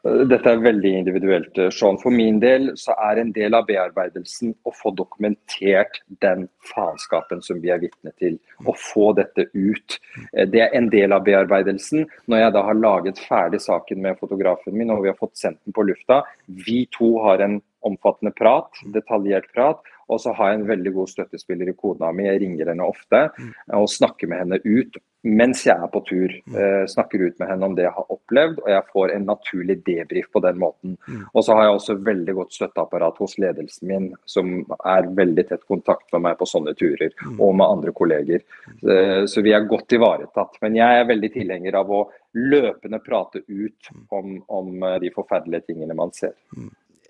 Dette 0.00 0.48
er 0.48 0.62
veldig 0.64 0.90
individuelt. 0.96 1.58
Sean. 1.76 1.98
For 2.00 2.14
min 2.14 2.38
del 2.40 2.70
så 2.80 2.94
er 3.04 3.18
en 3.20 3.34
del 3.36 3.52
av 3.56 3.66
bearbeidelsen 3.68 4.54
å 4.64 4.72
få 4.72 4.94
dokumentert 4.96 5.98
den 6.24 6.46
faenskapen 6.70 7.42
som 7.44 7.60
vi 7.60 7.68
er 7.74 7.82
vitne 7.82 8.14
til. 8.16 8.38
Å 8.64 8.72
få 8.72 9.10
dette 9.18 9.50
ut. 9.52 9.98
Det 10.32 10.62
er 10.64 10.72
en 10.76 10.88
del 10.92 11.12
av 11.12 11.26
bearbeidelsen. 11.28 12.06
Når 12.32 12.44
jeg 12.44 12.54
da 12.56 12.64
har 12.70 12.80
laget 12.80 13.20
ferdig 13.26 13.60
saken 13.60 14.00
med 14.06 14.16
fotografen 14.22 14.78
min 14.78 14.94
og 14.94 15.04
vi 15.04 15.12
har 15.12 15.20
fått 15.20 15.36
sendt 15.36 15.60
den 15.66 15.76
på 15.76 15.84
lufta, 15.90 16.22
vi 16.48 16.86
to 16.96 17.18
har 17.26 17.44
en 17.44 17.60
omfattende 17.86 18.32
prat, 18.36 18.82
detaljert 18.94 19.50
prat. 19.54 19.84
Og 20.10 20.18
så 20.22 20.34
har 20.34 20.50
jeg 20.50 20.60
en 20.60 20.70
veldig 20.70 20.92
god 20.96 21.12
støttespiller 21.12 21.70
i 21.70 21.76
kona 21.78 22.10
mi. 22.14 22.26
Jeg 22.26 22.42
ringer 22.42 22.72
henne 22.72 22.88
ofte 22.88 23.28
og 23.76 23.90
snakker 23.90 24.30
med 24.30 24.44
henne 24.44 24.60
ut 24.64 24.98
mens 25.20 25.66
jeg 25.66 25.76
er 25.76 25.90
på 25.92 26.00
tur. 26.08 26.32
Eh, 26.32 26.86
snakker 26.88 27.20
ut 27.20 27.38
med 27.42 27.50
henne 27.50 27.66
om 27.66 27.74
det 27.76 27.84
jeg 27.84 27.92
har 27.92 28.12
opplevd, 28.14 28.62
og 28.62 28.70
jeg 28.72 28.86
får 28.92 29.12
en 29.12 29.26
naturlig 29.28 29.76
debrief 29.84 30.30
på 30.32 30.40
den 30.40 30.56
måten. 30.62 30.96
Og 31.34 31.44
så 31.44 31.56
har 31.56 31.66
jeg 31.66 31.76
også 31.76 31.98
veldig 32.06 32.36
godt 32.38 32.56
støtteapparat 32.56 33.20
hos 33.20 33.36
ledelsen 33.42 33.90
min, 33.90 34.08
som 34.24 34.62
er 34.80 35.10
veldig 35.20 35.44
tett 35.50 35.66
kontakt 35.68 36.08
med 36.14 36.24
meg 36.24 36.40
på 36.40 36.48
sånne 36.48 36.72
turer, 36.78 37.12
og 37.36 37.52
med 37.52 37.66
andre 37.66 37.92
kolleger. 37.92 38.46
Eh, 38.80 39.26
så 39.28 39.44
vi 39.44 39.52
er 39.52 39.68
godt 39.68 39.92
ivaretatt. 39.92 40.56
Men 40.64 40.80
jeg 40.80 41.00
er 41.02 41.10
veldig 41.12 41.32
tilhenger 41.36 41.80
av 41.82 41.92
å 41.92 42.06
løpende 42.40 43.02
prate 43.04 43.44
ut 43.44 43.92
om, 44.08 44.38
om 44.48 44.86
de 45.02 45.12
forferdelige 45.12 45.68
tingene 45.68 45.98
man 45.98 46.14
ser 46.16 46.32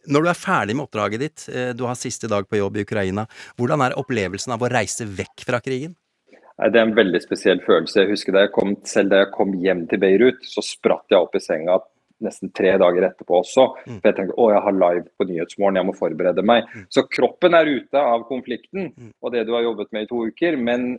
Når 0.09 0.24
du 0.24 0.28
er 0.30 0.38
ferdig 0.38 0.76
med 0.76 0.86
oppdraget 0.86 1.20
ditt, 1.20 1.48
eh, 1.53 1.72
du 1.76 1.84
har 1.84 1.98
siste 1.98 2.28
dag 2.30 2.48
på 2.48 2.57
jobb 2.61 2.78
i 2.78 2.84
Ukraina, 2.86 3.26
hvordan 3.59 3.84
er 3.84 3.98
opplevelsen 4.01 4.55
av 4.55 4.62
å 4.64 4.70
reise 4.72 5.05
vekk 5.05 5.44
fra 5.44 5.61
krigen? 5.61 5.96
Det 6.61 6.76
er 6.76 6.84
en 6.84 6.96
veldig 6.96 7.20
spesiell 7.22 7.61
følelse. 7.64 8.03
Jeg 8.03 8.11
husker 8.11 8.32
da 8.36 8.44
jeg 8.44 8.53
kom, 8.53 8.76
Selv 8.84 9.11
da 9.11 9.22
jeg 9.22 9.32
kom 9.32 9.55
hjem 9.57 9.86
til 9.88 9.98
Beirut, 9.98 10.44
så 10.44 10.61
spratt 10.64 11.09
jeg 11.09 11.20
opp 11.20 11.34
i 11.34 11.40
senga 11.40 11.78
nesten 12.20 12.51
tre 12.53 12.74
dager 12.80 13.07
etterpå 13.09 13.38
også. 13.40 13.66
For 13.86 14.09
jeg 14.09 14.16
tenkte 14.16 14.36
å, 14.36 14.51
jeg 14.53 14.64
har 14.66 14.76
live 14.76 15.07
på 15.16 15.26
Nyhetsmorgen, 15.28 15.78
jeg 15.80 15.88
må 15.88 15.94
forberede 15.96 16.44
meg. 16.44 16.68
Så 16.92 17.07
kroppen 17.09 17.57
er 17.57 17.70
ute 17.70 18.01
av 18.01 18.26
konflikten 18.28 18.90
og 19.20 19.32
det 19.32 19.46
du 19.48 19.55
har 19.57 19.64
jobbet 19.64 19.92
med 19.96 20.05
i 20.05 20.11
to 20.11 20.26
uker. 20.28 20.59
Men 20.61 20.92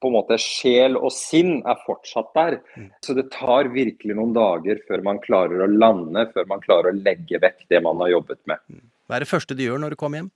på 0.00 0.10
en 0.10 0.16
måte 0.16 0.38
sjel 0.40 0.98
og 0.98 1.12
sinn 1.14 1.60
er 1.68 1.78
fortsatt 1.86 2.32
der. 2.36 2.58
Så 3.04 3.16
det 3.16 3.28
tar 3.34 3.70
virkelig 3.72 4.16
noen 4.18 4.34
dager 4.36 4.80
før 4.88 5.04
man 5.06 5.20
klarer 5.22 5.64
å 5.64 5.70
lande, 5.70 6.26
før 6.34 6.48
man 6.50 6.64
klarer 6.64 6.92
å 6.92 6.98
legge 6.98 7.40
vekk 7.42 7.68
det 7.72 7.82
man 7.84 8.02
har 8.04 8.16
jobbet 8.16 8.42
med. 8.50 8.82
Hva 9.06 9.16
er 9.16 9.24
det 9.24 9.30
første 9.30 9.56
du 9.56 9.64
gjør 9.64 9.80
når 9.82 9.94
du 9.94 10.00
kommer 10.00 10.22
hjem? 10.22 10.34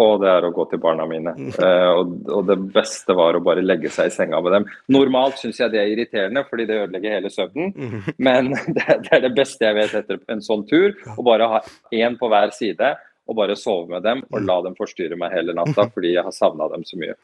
Og 0.00 0.22
det 0.22 0.28
er 0.30 0.46
å 0.46 0.52
gå 0.56 0.64
til 0.70 0.80
barna 0.80 1.04
mine. 1.08 1.34
Uh, 1.58 1.90
og, 1.98 2.12
og, 2.30 2.46
det 2.48 2.56
beste 2.74 3.16
var 3.16 3.36
å 3.36 3.42
bare 3.44 3.64
legge 3.64 3.90
seg 3.92 4.08
i 4.08 4.14
senga 4.14 4.40
med 4.44 4.56
dem. 4.56 4.68
Normalt 4.94 5.40
syns 5.40 5.60
jeg 5.60 5.72
det 5.74 5.82
er 5.82 5.92
irriterende, 5.92 6.44
fordi 6.48 6.66
det 6.68 6.78
ødelegger 6.86 7.18
hele 7.18 7.32
søvnen. 7.32 7.72
Men 8.28 8.52
det, 8.76 8.86
det, 8.86 9.12
er 9.12 9.24
det 9.26 9.34
beste 9.36 9.68
jeg 9.68 9.78
vet 9.78 9.96
etter 10.02 10.22
en 10.32 10.44
sånn 10.44 10.64
tur. 10.70 10.96
Å 11.16 11.26
bare 11.26 11.50
ha 11.56 11.64
én 11.92 12.16
på 12.20 12.30
hver 12.32 12.54
side 12.56 12.94
og 13.28 13.36
bare 13.38 13.54
sove 13.56 13.86
med 13.92 14.02
dem 14.02 14.24
og 14.32 14.40
la 14.42 14.56
dem 14.64 14.74
forstyrre 14.74 15.14
meg 15.16 15.30
hele 15.30 15.54
natta 15.54 15.84
fordi 15.92 16.16
jeg 16.16 16.24
har 16.26 16.34
savna 16.34 16.66
dem 16.72 16.82
så 16.84 16.98
mye. 16.98 17.14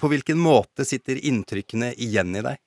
På 0.00 0.10
hvilken 0.12 0.38
måte 0.38 0.84
sitter 0.84 1.18
inntrykkene 1.24 1.94
igjen 1.96 2.34
i 2.36 2.44
deg? 2.44 2.60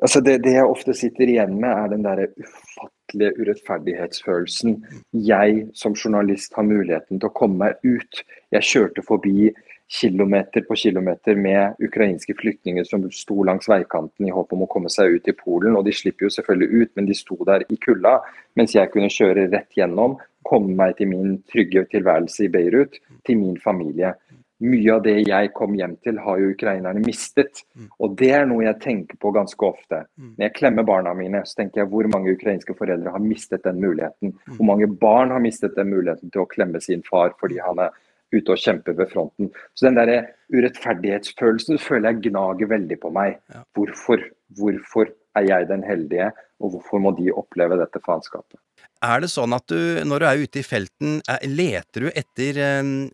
Altså 0.00 0.22
det, 0.24 0.38
det, 0.46 0.54
jeg 0.56 0.68
ofte 0.68 0.94
sitter 0.96 1.28
igjen 1.28 1.58
med, 1.60 1.72
er 1.72 1.90
den 1.92 2.04
derre 2.06 2.28
ufattelige 2.40 3.34
urettferdighetsfølelsen. 3.42 4.78
Jeg 5.26 5.66
som 5.76 5.96
journalist 5.98 6.56
har 6.56 6.64
muligheten 6.64 7.20
til 7.20 7.28
å 7.28 7.36
komme 7.36 7.66
meg 7.66 7.84
ut. 7.84 8.22
Jeg 8.54 8.68
kjørte 8.70 9.04
forbi 9.04 9.50
kilometer 9.92 10.64
på 10.64 10.78
kilometer 10.80 11.36
med 11.36 11.76
ukrainske 11.84 12.32
flyktninger 12.38 12.86
som 12.88 13.04
sto 13.12 13.42
langs 13.44 13.68
veikanten 13.68 14.28
i 14.28 14.32
håp 14.32 14.54
om 14.56 14.64
å 14.64 14.70
komme 14.72 14.88
seg 14.92 15.18
ut 15.18 15.28
i 15.28 15.36
Polen. 15.36 15.76
Og 15.76 15.84
de 15.84 15.92
slipper 15.92 16.30
jo 16.30 16.32
selvfølgelig 16.38 16.72
ut, 16.72 16.92
men 16.96 17.10
de 17.10 17.18
sto 17.18 17.36
der 17.44 17.66
i 17.68 17.76
kulda. 17.76 18.16
Mens 18.56 18.72
jeg 18.78 18.88
kunne 18.94 19.12
kjøre 19.12 19.50
rett 19.52 19.76
gjennom, 19.76 20.16
komme 20.48 20.72
meg 20.78 20.96
til 20.96 21.12
min 21.12 21.36
trygge 21.52 21.84
tilværelse 21.92 22.46
i 22.46 22.52
Beirut, 22.54 22.96
til 23.28 23.42
min 23.44 23.60
familie 23.60 24.14
mye 24.62 24.92
av 24.94 25.02
det 25.04 25.16
jeg 25.26 25.50
kom 25.56 25.74
hjem 25.78 25.96
til, 26.06 26.20
har 26.22 26.38
jo 26.40 26.52
ukrainerne 26.52 27.02
mistet. 27.04 27.64
Og 27.98 28.14
det 28.18 28.30
er 28.36 28.46
noe 28.48 28.64
jeg 28.64 28.78
tenker 28.84 29.18
på 29.22 29.32
ganske 29.34 29.66
ofte. 29.66 30.04
Når 30.20 30.46
jeg 30.46 30.56
klemmer 30.58 30.86
barna 30.86 31.14
mine, 31.18 31.42
så 31.48 31.60
tenker 31.60 31.82
jeg 31.82 31.90
hvor 31.92 32.08
mange 32.12 32.34
ukrainske 32.36 32.76
foreldre 32.78 33.14
har 33.14 33.24
mistet 33.24 33.66
den 33.66 33.82
muligheten. 33.82 34.36
Hvor 34.54 34.68
mange 34.68 34.88
barn 34.88 35.34
har 35.34 35.42
mistet 35.42 35.76
den 35.78 35.90
muligheten 35.92 36.32
til 36.32 36.44
å 36.44 36.50
klemme 36.50 36.82
sin 36.84 37.04
far 37.08 37.34
fordi 37.40 37.60
han 37.62 37.82
er 37.82 37.94
ute 38.32 38.54
og 38.54 38.60
kjemper 38.60 38.96
ved 38.96 39.10
fronten. 39.12 39.50
Så 39.76 39.88
den 39.88 39.98
der 39.98 40.30
urettferdighetsfølelsen 40.54 41.80
føler 41.82 42.14
jeg 42.14 42.30
gnager 42.30 42.70
veldig 42.70 42.98
på 43.02 43.10
meg. 43.12 43.40
Hvorfor, 43.76 44.22
hvorfor 44.56 45.10
er 45.36 45.48
jeg 45.48 45.68
den 45.68 45.84
heldige, 45.84 46.30
og 46.62 46.76
hvorfor 46.76 47.02
må 47.02 47.12
de 47.18 47.32
oppleve 47.34 47.76
dette 47.80 48.00
faenskapet? 48.04 48.60
Er 49.02 49.22
det 49.24 49.32
sånn 49.32 49.54
at 49.56 49.66
du, 49.68 50.00
når 50.06 50.22
du 50.22 50.26
er 50.28 50.44
ute 50.44 50.60
i 50.60 50.66
felten, 50.66 51.18
leter 51.50 52.06
du 52.06 52.10
etter, 52.14 52.60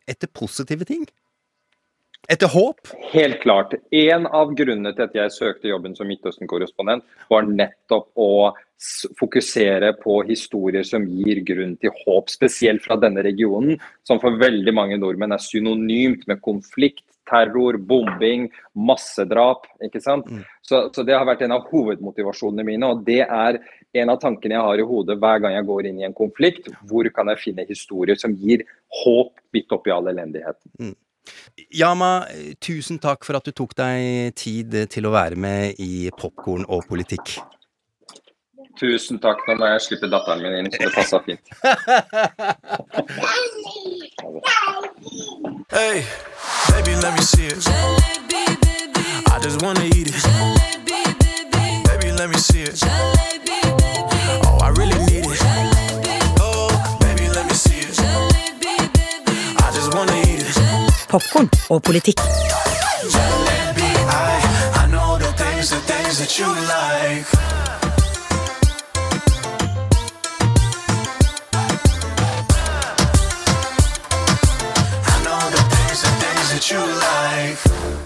etter 0.07 0.30
positive 0.36 0.86
ting? 0.88 1.07
Etter 2.28 2.50
håp? 2.52 2.90
Helt 3.12 3.40
klart. 3.40 3.74
En 3.90 4.26
av 4.26 4.50
grunnene 4.56 4.92
til 4.92 5.06
at 5.06 5.14
jeg 5.16 5.32
søkte 5.32 5.70
jobben 5.70 5.94
som 5.96 6.10
Midtøsten-korrespondent, 6.10 7.06
var 7.30 7.48
nettopp 7.48 8.10
å 8.20 8.32
fokusere 9.18 9.94
på 10.02 10.20
historier 10.28 10.84
som 10.86 11.06
gir 11.08 11.40
grunn 11.46 11.72
til 11.80 11.94
håp, 12.04 12.28
spesielt 12.30 12.84
fra 12.84 12.98
denne 13.00 13.24
regionen, 13.24 13.80
som 14.06 14.20
for 14.20 14.36
veldig 14.38 14.74
mange 14.76 15.00
nordmenn 15.00 15.34
er 15.34 15.42
synonymt 15.42 16.28
med 16.28 16.42
konflikt, 16.44 17.06
terror, 17.28 17.80
bombing, 17.80 18.46
massedrap. 18.76 19.66
ikke 19.84 20.00
sant? 20.04 20.28
Mm. 20.28 20.44
Så, 20.62 20.84
så, 20.94 21.04
det 21.04 21.16
har 21.16 21.26
vært 21.28 21.42
en 21.44 21.56
av 21.56 21.66
hovedmotivasjonene 21.72 22.64
mine. 22.64 22.92
Og 22.92 23.02
det 23.08 23.22
er 23.24 23.60
en 23.98 24.12
av 24.12 24.20
tankene 24.22 24.56
jeg 24.56 24.68
har 24.68 24.80
i 24.80 24.88
hodet 24.92 25.18
hver 25.20 25.42
gang 25.44 25.56
jeg 25.56 25.68
går 25.68 25.90
inn 25.90 26.00
i 26.00 26.08
en 26.08 26.16
konflikt. 26.16 26.70
Hvor 26.88 27.08
kan 27.14 27.32
jeg 27.32 27.42
finne 27.42 27.68
historier 27.68 28.20
som 28.20 28.36
gir 28.36 28.64
håp 29.02 29.32
midt 29.56 29.76
oppi 29.76 29.92
all 29.92 30.12
elendigheten? 30.12 30.96
Yama, 31.74 32.26
tusen 32.60 32.98
takk 33.02 33.24
for 33.26 33.38
at 33.38 33.44
du 33.44 33.52
tok 33.52 33.74
deg 33.78 34.34
tid 34.38 34.74
til 34.92 35.08
å 35.08 35.14
være 35.14 35.36
med 35.36 35.80
i 35.82 36.08
Popkorn 36.16 36.64
og 36.68 36.86
politikk. 36.88 37.38
Tusen 38.78 39.18
takk. 39.18 39.42
Nå 39.48 39.56
må 39.58 39.66
jeg 39.72 39.80
slippe 39.82 40.06
datteren 40.10 40.42
min 40.42 40.54
inn, 40.60 40.68
så 40.70 40.78
det 40.84 40.92
passer 40.94 41.18
fint. 41.26 41.40
hey, 45.74 46.04
baby, 46.70 46.94
let 47.02 47.12
me 47.16 47.22
see 47.22 47.46
it. 47.46 47.66
I 49.26 49.40
just 49.42 49.62
wanna 49.62 49.84
eat 49.84 50.08
it. 50.14 50.22
Baby, 51.88 52.12
let 52.12 52.30
me 52.30 52.38
see 52.38 52.62
it. 52.62 52.78
That 61.11 61.59
og 61.70 61.82
politikk. 61.82 62.20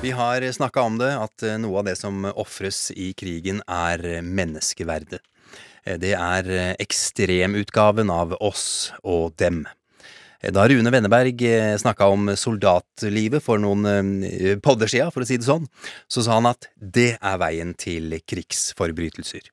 Vi 0.03 0.11
har 0.11 0.53
snakka 0.53 0.83
om 0.83 0.99
det, 0.99 1.13
at 1.17 1.45
noe 1.59 1.79
av 1.79 1.87
det 1.87 1.97
som 1.99 2.25
ofres 2.25 2.91
i 2.95 3.13
krigen, 3.19 3.63
er 3.67 4.23
menneskeverdet. 4.23 5.23
Det 5.83 6.15
er 6.15 6.75
ekstremutgaven 6.79 8.11
av 8.11 8.37
oss 8.39 8.93
og 9.03 9.35
dem. 9.43 9.65
Da 10.51 10.65
Rune 10.67 10.91
Wenneberg 10.91 11.39
snakka 11.79 12.09
om 12.11 12.33
soldatlivet 12.35 13.45
for 13.45 13.63
noen 13.63 14.25
podder 14.65 14.91
sia, 14.91 15.07
for 15.15 15.23
å 15.23 15.29
si 15.29 15.37
det 15.39 15.47
sånn, 15.47 15.69
så 16.11 16.25
sa 16.27 16.41
han 16.41 16.49
at 16.51 16.67
det 16.77 17.13
er 17.15 17.37
veien 17.39 17.71
til 17.79 18.17
krigsforbrytelser. 18.27 19.47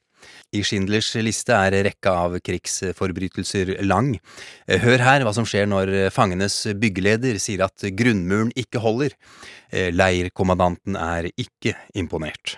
I 0.50 0.64
Schindlers 0.66 1.12
liste 1.22 1.54
er 1.54 1.78
rekka 1.86 2.16
av 2.26 2.40
krigsforbrytelser 2.42 3.76
lang. 3.86 4.16
Hør 4.66 5.06
her 5.06 5.28
hva 5.28 5.36
som 5.38 5.46
skjer 5.46 5.70
når 5.70 5.94
fangenes 6.16 6.58
byggeleder 6.82 7.38
sier 7.38 7.68
at 7.68 7.86
grunnmuren 7.94 8.50
ikke 8.58 8.82
holder. 8.82 9.14
Leirkommandanten 9.94 10.98
er 10.98 11.30
ikke 11.38 11.78
imponert. 11.94 12.58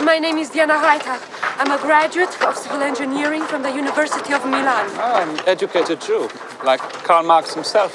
My 0.00 0.18
name 0.18 0.40
is 0.40 0.50
Diana 0.50 0.80
Reiter. 0.80 1.41
I'm 1.58 1.70
a 1.70 1.78
graduate 1.78 2.40
of 2.42 2.56
civil 2.56 2.82
engineering 2.82 3.42
from 3.42 3.62
the 3.62 3.70
University 3.70 4.32
of 4.32 4.44
Milan. 4.44 4.90
Oh, 4.94 5.14
I'm 5.14 5.38
educated 5.46 6.00
too, 6.00 6.28
like 6.64 6.80
Karl 6.80 7.24
Marx 7.24 7.54
himself. 7.54 7.92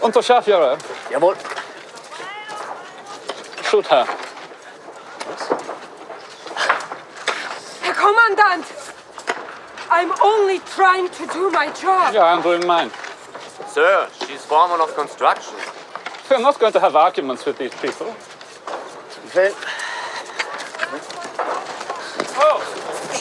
Unterscharführer. 0.00 0.78
Jawohl. 1.10 1.36
Shoot 3.70 3.86
her. 3.86 4.04
Herr 7.82 7.94
Kommandant! 7.94 8.66
I'm 9.90 10.12
only 10.22 10.58
trying 10.60 11.08
to 11.10 11.26
do 11.26 11.50
my 11.50 11.70
job. 11.72 12.14
Yeah, 12.14 12.24
I'm 12.24 12.42
doing 12.42 12.66
mine. 12.66 12.90
Sir, 13.68 14.08
she's 14.26 14.44
foreman 14.44 14.80
of 14.80 14.94
construction. 14.94 15.54
We're 16.30 16.40
not 16.40 16.58
going 16.58 16.72
to 16.72 16.80
have 16.80 16.96
arguments 16.96 17.44
with 17.44 17.58
these 17.58 17.74
people. 17.74 18.14
Okay. 19.26 19.52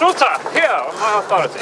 Shoot 0.02 0.20
her! 0.26 0.36
Here, 0.58 0.80
on 0.90 0.96
my 0.98 1.12
authority. 1.22 1.62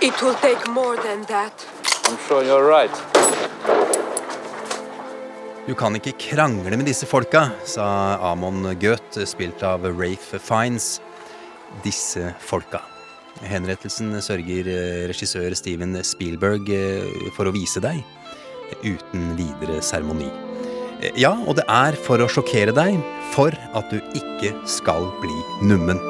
It 0.00 0.22
will 0.22 0.34
take 0.34 0.68
more 0.68 0.96
than 0.96 1.24
that. 1.32 1.54
I'm 2.04 2.18
sure 2.28 2.44
you're 2.44 2.68
right. 2.68 2.92
Du 5.66 5.74
kan 5.74 5.96
ikke 5.96 6.12
krangle 6.16 6.76
med 6.76 6.86
disse 6.88 7.08
folka, 7.08 7.50
sa 7.64 8.16
Amon 8.30 8.74
Goeth, 8.80 9.20
spilt 9.28 9.62
av 9.64 9.84
Rafe 9.84 10.40
Fines. 10.40 11.00
Disse 11.84 12.34
folka. 12.40 12.80
Henrettelsen 13.44 14.12
sørger 14.24 14.68
regissør 15.08 15.56
Steven 15.56 15.96
Spielberg 16.04 16.72
for 17.36 17.48
å 17.48 17.54
vise 17.54 17.80
deg, 17.84 18.00
uten 18.82 19.32
videre 19.38 19.80
seremoni. 19.84 20.47
Ja, 20.98 21.30
og 21.46 21.54
det 21.54 21.62
er 21.70 21.94
for 21.94 22.18
å 22.18 22.26
sjokkere 22.26 22.72
deg, 22.74 22.96
for 23.30 23.54
at 23.54 23.92
du 23.92 24.00
ikke 24.18 24.50
skal 24.66 25.06
bli 25.22 25.36
nummen. 25.62 26.00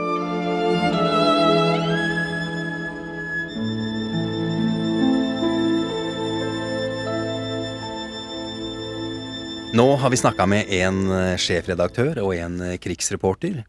Nå 9.76 9.86
har 10.01 10.09
vi 10.09 10.16
snakka 10.16 10.49
med 10.49 10.72
en 10.80 11.05
sjefredaktør 11.36 12.24
og 12.24 12.32
en 12.41 12.57
krigsreporter. 12.80 13.61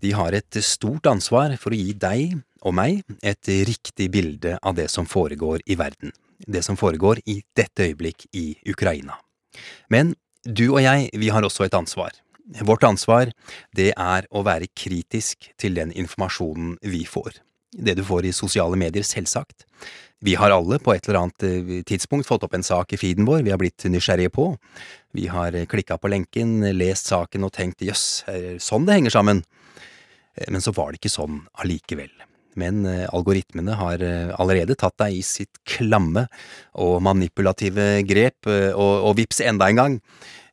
De 0.00 0.16
har 0.16 0.32
et 0.32 0.62
stort 0.64 1.04
ansvar 1.12 1.52
for 1.60 1.76
å 1.76 1.84
gi 1.84 1.92
deg 2.00 2.38
og 2.64 2.80
meg 2.80 3.04
et 3.20 3.52
riktig 3.68 4.08
bilde 4.08 4.56
av 4.64 4.80
det 4.80 4.88
som 4.88 5.04
foregår 5.04 5.60
i 5.68 5.76
verden, 5.76 6.16
det 6.48 6.64
som 6.64 6.80
foregår 6.80 7.20
i 7.28 7.42
dette 7.52 7.90
øyeblikk 7.90 8.24
i 8.32 8.54
Ukraina. 8.72 9.20
Men 9.92 10.16
du 10.46 10.68
og 10.70 10.80
jeg, 10.84 11.10
vi 11.18 11.28
har 11.34 11.44
også 11.44 11.66
et 11.66 11.74
ansvar. 11.76 12.14
Vårt 12.62 12.84
ansvar, 12.86 13.32
det 13.74 13.90
er 13.98 14.26
å 14.30 14.44
være 14.46 14.70
kritisk 14.78 15.50
til 15.58 15.74
den 15.78 15.90
informasjonen 15.92 16.76
vi 16.86 17.02
får. 17.08 17.40
Det 17.76 17.96
du 17.98 18.04
får 18.06 18.28
i 18.28 18.34
sosiale 18.34 18.78
medier, 18.78 19.04
selvsagt. 19.04 19.66
Vi 20.24 20.36
har 20.38 20.54
alle 20.54 20.78
på 20.80 20.94
et 20.94 21.08
eller 21.08 21.26
annet 21.26 21.84
tidspunkt 21.90 22.28
fått 22.28 22.46
opp 22.46 22.54
en 22.56 22.64
sak 22.64 22.94
i 22.94 23.00
feeden 23.00 23.26
vår 23.28 23.42
vi 23.44 23.52
har 23.52 23.60
blitt 23.60 23.84
nysgjerrige 23.90 24.32
på. 24.32 24.46
Vi 25.12 25.26
har 25.28 25.58
klikka 25.68 25.98
på 26.00 26.08
lenken, 26.08 26.62
lest 26.78 27.10
saken 27.10 27.44
og 27.44 27.52
tenkt 27.52 27.84
jøss, 27.84 28.24
sånn 28.62 28.86
det 28.88 28.96
henger 28.96 29.18
sammen. 29.18 29.42
Men 30.48 30.64
så 30.64 30.72
var 30.76 30.92
det 30.92 31.02
ikke 31.02 31.12
sånn 31.12 31.42
allikevel. 31.60 32.12
Men 32.56 32.86
algoritmene 32.86 33.74
har 33.76 34.00
allerede 34.40 34.76
tatt 34.80 34.96
deg 35.02 35.18
i 35.18 35.22
sitt 35.26 35.60
klamme 35.68 36.26
og 36.80 37.02
manipulative 37.04 38.00
grep, 38.08 38.48
og, 38.48 38.94
og 39.10 39.16
vips 39.18 39.42
enda 39.44 39.68
en 39.68 39.80
gang, 39.80 39.98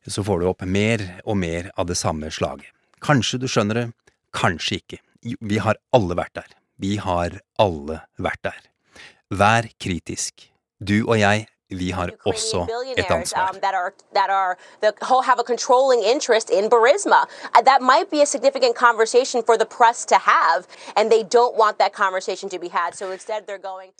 så 0.06 0.24
får 0.24 0.42
du 0.42 0.48
opp 0.50 0.64
mer 0.68 1.02
og 1.24 1.38
mer 1.40 1.70
av 1.80 1.88
det 1.88 1.96
samme 1.96 2.28
slaget. 2.28 2.68
Kanskje 3.04 3.40
du 3.40 3.48
skjønner 3.48 3.80
det, 3.80 3.86
kanskje 4.36 4.80
ikke. 4.82 5.00
Vi 5.40 5.60
har 5.64 5.80
alle 5.96 6.16
vært 6.18 6.36
der. 6.36 6.52
Vi 6.80 6.96
har 7.00 7.38
alle 7.60 8.00
vært 8.20 8.42
der. 8.44 8.60
Vær 9.32 9.68
kritisk. 9.80 10.50
Du 10.84 11.04
og 11.06 11.16
jeg, 11.20 11.46
vi 11.78 11.90
har 11.94 12.12
også 12.28 12.64
et 12.96 13.10
ansvar. 13.10 13.58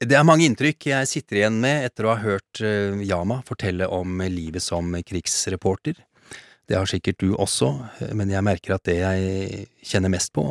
Det 0.00 0.18
er 0.18 0.26
mange 0.26 0.48
inntrykk 0.48 0.90
jeg 0.94 1.10
sitter 1.10 1.42
igjen 1.42 1.60
med 1.62 1.88
etter 1.90 2.08
å 2.08 2.14
ha 2.14 2.20
hørt 2.22 2.64
uh, 2.64 2.98
Yama 3.04 3.40
fortelle 3.46 3.88
om 3.90 4.22
livet 4.30 4.62
som 4.62 4.94
krigsreporter. 5.06 5.98
Det 6.68 6.76
har 6.78 6.88
sikkert 6.88 7.20
du 7.20 7.34
også, 7.36 7.74
men 8.16 8.30
jeg 8.32 8.44
merker 8.44 8.78
at 8.78 8.86
det 8.88 8.96
jeg 9.02 9.66
kjenner 9.84 10.12
mest 10.12 10.32
på, 10.32 10.46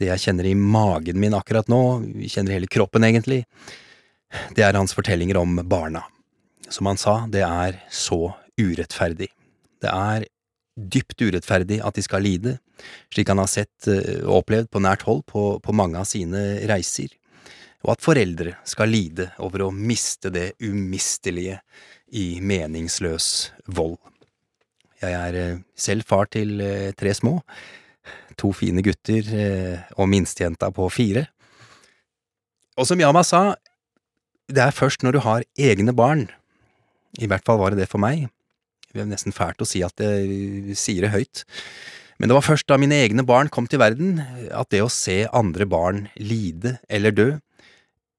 det 0.00 0.08
jeg 0.08 0.22
kjenner 0.24 0.48
i 0.48 0.56
magen 0.56 1.20
min 1.20 1.36
akkurat 1.36 1.68
nå, 1.70 1.82
kjenner 2.26 2.56
hele 2.56 2.70
kroppen 2.70 3.04
egentlig, 3.06 3.44
det 4.56 4.64
er 4.64 4.78
hans 4.78 4.94
fortellinger 4.96 5.38
om 5.40 5.60
barna. 5.68 6.02
Som 6.70 6.86
han 6.86 7.00
sa, 7.00 7.24
det 7.26 7.42
er 7.42 7.80
så 7.90 8.32
urettferdig. 8.60 9.28
Det 9.82 9.90
er 9.90 10.26
dypt 10.80 11.20
urettferdig 11.20 11.80
at 11.84 11.96
de 11.98 12.04
skal 12.04 12.22
lide, 12.24 12.58
slik 13.12 13.28
han 13.28 13.40
har 13.42 13.50
sett 13.50 13.88
og 13.90 14.40
opplevd 14.40 14.70
på 14.72 14.82
nært 14.82 15.02
hold 15.08 15.24
på, 15.28 15.58
på 15.60 15.74
mange 15.76 15.98
av 16.00 16.06
sine 16.08 16.60
reiser, 16.70 17.10
og 17.82 17.94
at 17.96 18.04
foreldre 18.04 18.54
skal 18.68 18.92
lide 18.92 19.30
over 19.42 19.66
å 19.66 19.74
miste 19.74 20.30
det 20.32 20.52
umistelige 20.62 21.58
i 22.16 22.38
meningsløs 22.44 23.50
vold. 23.72 23.98
Jeg 25.00 25.16
er 25.16 25.60
selv 25.80 26.04
far 26.08 26.28
til 26.32 26.60
tre 27.00 27.12
små, 27.16 27.38
to 28.40 28.52
fine 28.56 28.84
gutter 28.84 29.30
og 29.96 30.10
minstejenta 30.12 30.68
på 30.76 30.88
fire. 30.92 31.26
Og 32.76 32.86
som 32.88 33.00
Yama 33.00 33.24
sa, 33.24 33.56
det 34.50 34.60
er 34.64 34.76
først 34.76 35.04
når 35.04 35.16
du 35.16 35.24
har 35.24 35.46
egne 35.58 35.94
barn, 35.96 36.28
i 37.20 37.28
hvert 37.28 37.44
fall 37.46 37.60
var 37.60 37.74
det 37.74 37.84
det 37.84 37.90
for 37.90 38.02
meg, 38.02 38.28
det 38.90 39.04
er 39.04 39.10
nesten 39.10 39.34
fælt 39.34 39.60
å 39.62 39.68
si 39.68 39.84
at 39.86 40.02
jeg 40.02 40.76
sier 40.78 41.06
det 41.06 41.12
høyt, 41.14 41.44
men 42.20 42.28
det 42.28 42.36
var 42.36 42.44
først 42.44 42.68
da 42.68 42.76
mine 42.80 42.98
egne 43.00 43.24
barn 43.24 43.48
kom 43.52 43.68
til 43.70 43.80
verden 43.80 44.18
at 44.52 44.68
det 44.72 44.82
å 44.84 44.90
se 44.92 45.22
andre 45.36 45.64
barn 45.68 46.02
lide 46.20 46.76
eller 46.92 47.14
dø 47.16 47.28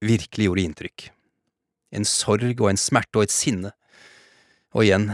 virkelig 0.02 0.48
gjorde 0.48 0.64
inntrykk. 0.66 1.04
En 1.94 2.08
sorg 2.08 2.56
og 2.56 2.70
en 2.72 2.80
smerte 2.80 3.20
og 3.20 3.28
et 3.28 3.34
sinne, 3.34 3.70
og 4.74 4.86
igjen 4.86 5.06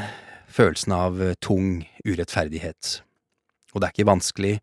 følelsen 0.48 0.94
av 0.96 1.20
tung 1.44 1.82
urettferdighet. 2.06 3.02
Og 3.74 3.82
det 3.82 3.90
er 3.90 3.94
ikke 3.94 4.08
vanskelig 4.08 4.54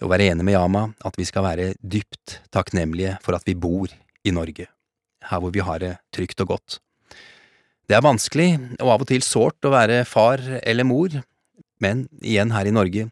å 0.00 0.08
være 0.08 0.30
enig 0.30 0.46
med 0.46 0.56
Yama 0.56 0.86
at 1.04 1.18
vi 1.18 1.26
skal 1.28 1.44
være 1.44 1.72
dypt 1.82 2.38
takknemlige 2.54 3.18
for 3.26 3.36
at 3.36 3.44
vi 3.44 3.58
bor 3.58 3.92
i 4.26 4.32
Norge, 4.32 4.70
her 5.28 5.42
hvor 5.42 5.52
vi 5.52 5.64
har 5.66 5.82
det 5.82 5.96
trygt 6.16 6.40
og 6.46 6.54
godt. 6.54 6.78
Det 7.86 7.94
er 7.94 8.02
vanskelig 8.02 8.48
og 8.80 8.88
av 8.90 9.02
og 9.04 9.06
til 9.06 9.22
sårt 9.22 9.66
å 9.66 9.70
være 9.70 10.00
far 10.10 10.40
eller 10.58 10.86
mor, 10.86 11.12
men 11.78 12.06
igjen 12.18 12.50
her 12.50 12.66
i 12.66 12.74
Norge 12.74 13.04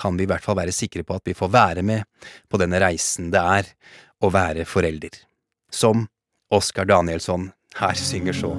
kan 0.00 0.16
vi 0.18 0.24
i 0.26 0.30
hvert 0.30 0.42
fall 0.42 0.56
være 0.58 0.74
sikre 0.74 1.04
på 1.06 1.14
at 1.14 1.22
vi 1.28 1.36
får 1.36 1.52
være 1.54 1.84
med 1.86 2.02
på 2.50 2.58
denne 2.58 2.80
reisen 2.82 3.30
det 3.30 3.38
er 3.38 3.68
å 4.18 4.30
være 4.34 4.66
forelder, 4.66 5.14
som 5.70 6.08
Oskar 6.50 6.88
Danielsson 6.90 7.52
her 7.78 7.94
synger 7.98 8.34
så 8.34 8.50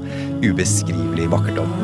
ubeskrivelig 0.43 1.27
vakkert 1.33 1.59
om. 1.63 1.75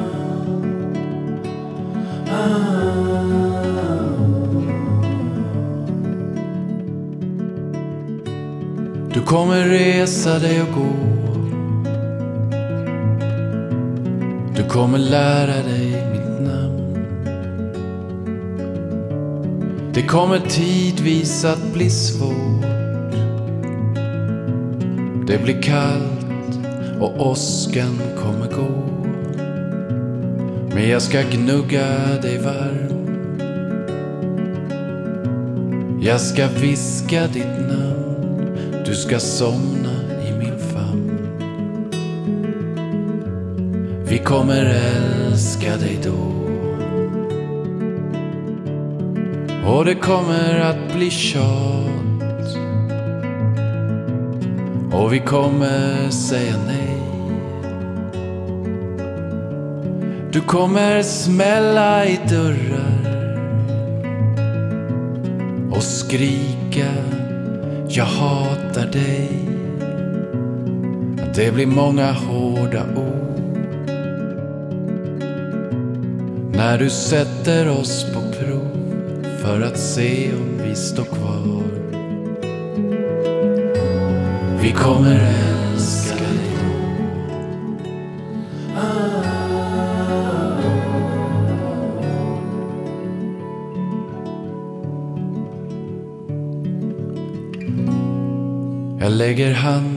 Du 9.14 9.20
kommer 9.28 9.68
resa 9.68 10.40
deg 10.42 10.64
og 10.64 10.80
gå 10.80 11.22
Du 14.58 14.64
kommer 14.70 14.97
lære 14.97 15.64
deg 15.66 15.93
mitt 16.12 16.41
navn. 16.45 16.93
Det 19.95 20.08
kommer 20.08 20.39
tidvis 20.49 21.43
at 21.45 21.62
bli 21.74 21.89
svårt. 21.89 22.68
Det 25.28 25.39
blir 25.41 25.62
kaldt 25.62 26.60
og 27.01 27.20
åskan 27.32 27.97
kommer 28.18 28.47
gå 28.47 28.70
Men 30.74 30.89
jeg 30.89 31.01
skal 31.01 31.26
gnugga 31.32 31.88
deg 32.22 32.43
varm. 32.45 32.99
Jeg 36.01 36.20
skal 36.20 36.49
viska 36.62 37.28
ditt 37.34 37.58
navn. 37.68 38.82
Du 38.86 38.93
skal 38.95 39.22
somna 39.22 39.93
kommer 44.24 44.65
älska 44.65 45.78
dig 45.78 45.99
då. 46.03 46.34
Och 49.69 49.86
det 49.86 49.95
kommer 49.95 50.59
att 50.59 50.93
bli 50.95 51.09
tjat. 51.09 52.57
Och 54.91 55.13
vi 55.13 55.19
kommer 55.19 56.09
säga 56.09 56.55
nej. 56.67 57.01
Du 60.32 60.41
kommer 60.41 61.03
smälla 61.03 62.05
i 62.05 62.19
dörrar 62.30 63.03
och 65.71 65.84
skrika 65.84 66.88
jag 67.95 68.05
hatar 68.05 68.86
dig. 68.86 69.30
Det 71.36 71.53
blir 71.53 71.65
många 71.65 72.11
hårda 72.11 72.86
När 76.64 76.78
du 76.78 76.89
sätter 76.89 77.70
oss 77.70 78.05
på 78.14 78.22
prov 78.22 78.70
för 79.41 79.61
att 79.61 79.78
se 79.78 80.34
om 80.34 80.61
vi 80.68 80.76
står 80.76 81.03
kvar. 81.03 81.64
Vi 84.61 84.72
kommer 84.72 85.34
älska 85.74 86.16
dig 86.16 86.57
då. 86.59 86.74
Jag 98.99 99.11
lägger 99.11 99.53
handen 99.53 99.93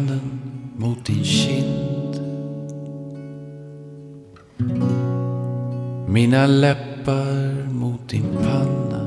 Mina 6.47 6.59
läppar 6.59 7.71
mot 7.73 8.09
din 8.09 8.37
panna. 8.43 9.07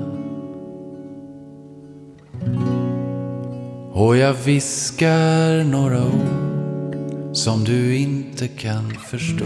Och 3.94 4.18
jag 4.18 4.34
viskar 4.34 5.64
några 5.64 6.06
ord 6.06 6.96
som 7.34 7.64
du 7.64 7.98
inte 7.98 8.48
kan 8.48 8.92
förstå. 8.92 9.46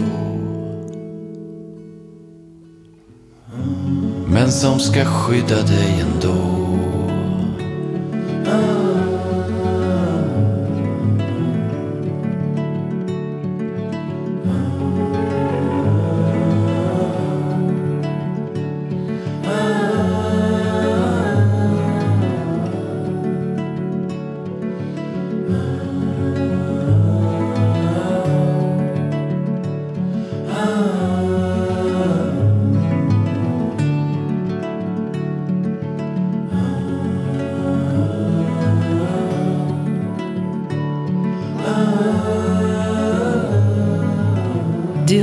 Men 4.26 4.52
som 4.52 4.78
ska 4.78 5.04
skydda 5.04 5.62
dig 5.62 6.00
ändå 6.00 6.63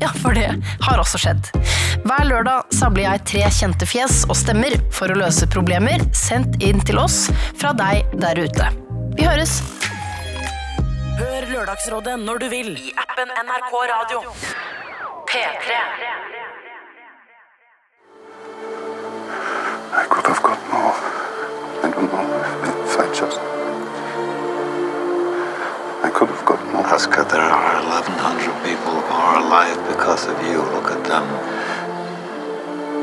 Ja, 0.00 0.10
for 0.22 0.36
det 0.36 0.48
har 0.80 1.00
også 1.00 1.18
skjedd. 1.20 1.48
Hver 2.06 2.24
lørdag 2.28 2.74
samler 2.74 3.06
jeg 3.06 3.24
tre 3.30 3.44
kjente 3.58 3.88
fjes 3.88 4.24
og 4.28 4.36
stemmer 4.38 4.76
for 4.94 5.12
å 5.12 5.18
løse 5.18 5.48
problemer 5.50 6.04
sendt 6.16 6.60
inn 6.64 6.82
til 6.84 7.00
oss 7.00 7.26
fra 7.56 7.72
deg 7.76 8.04
der 8.20 8.42
ute. 8.44 8.68
Vi 9.16 9.24
høres! 9.24 9.58
Hør 11.16 11.46
Lørdagsrådet 11.48 12.18
når 12.20 12.42
du 12.42 12.48
vil 12.52 12.74
i 12.76 12.92
appen 13.00 13.32
NRK 13.48 13.72
Radio. 13.92 14.20
P3. 15.30 15.80
I 19.96 20.04
could 20.10 20.26
have 20.26 20.42
gotten 20.42 20.72
off. 20.72 21.00
I 21.82 21.90
don't 21.90 22.12
know 22.12 22.84
if 22.84 23.00
I 23.00 23.06
just. 23.14 23.45
I 26.06 26.10
could 26.10 26.28
have 26.28 26.44
got 26.46 26.64
more. 26.72 26.86
Oscar, 26.86 27.24
there 27.24 27.40
are 27.40 27.82
1,100 27.82 28.62
people 28.62 28.94
who 28.94 29.12
are 29.12 29.38
alive 29.44 29.76
because 29.88 30.28
of 30.28 30.40
you. 30.46 30.62
Look 30.74 30.92
at 30.92 31.02
them. 31.02 31.26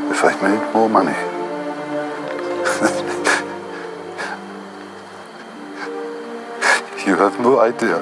If 0.10 0.24
I'd 0.24 0.42
made 0.42 0.74
more 0.74 0.88
money. 0.88 1.12
you 7.06 7.18
have 7.18 7.38
no 7.42 7.60
idea. 7.60 7.98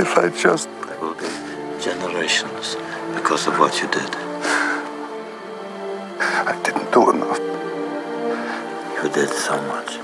If 0.00 0.16
I 0.16 0.28
just. 0.28 0.68
There 0.86 1.00
will 1.00 1.14
be 1.14 1.26
generations 1.82 2.76
because 3.16 3.48
of 3.48 3.58
what 3.58 3.82
you 3.82 3.88
did. 3.88 4.14
I 6.52 6.54
didn't 6.62 6.92
do 6.92 7.10
enough. 7.10 7.40
You 9.02 9.08
did 9.10 9.30
so 9.30 9.60
much. 9.62 10.01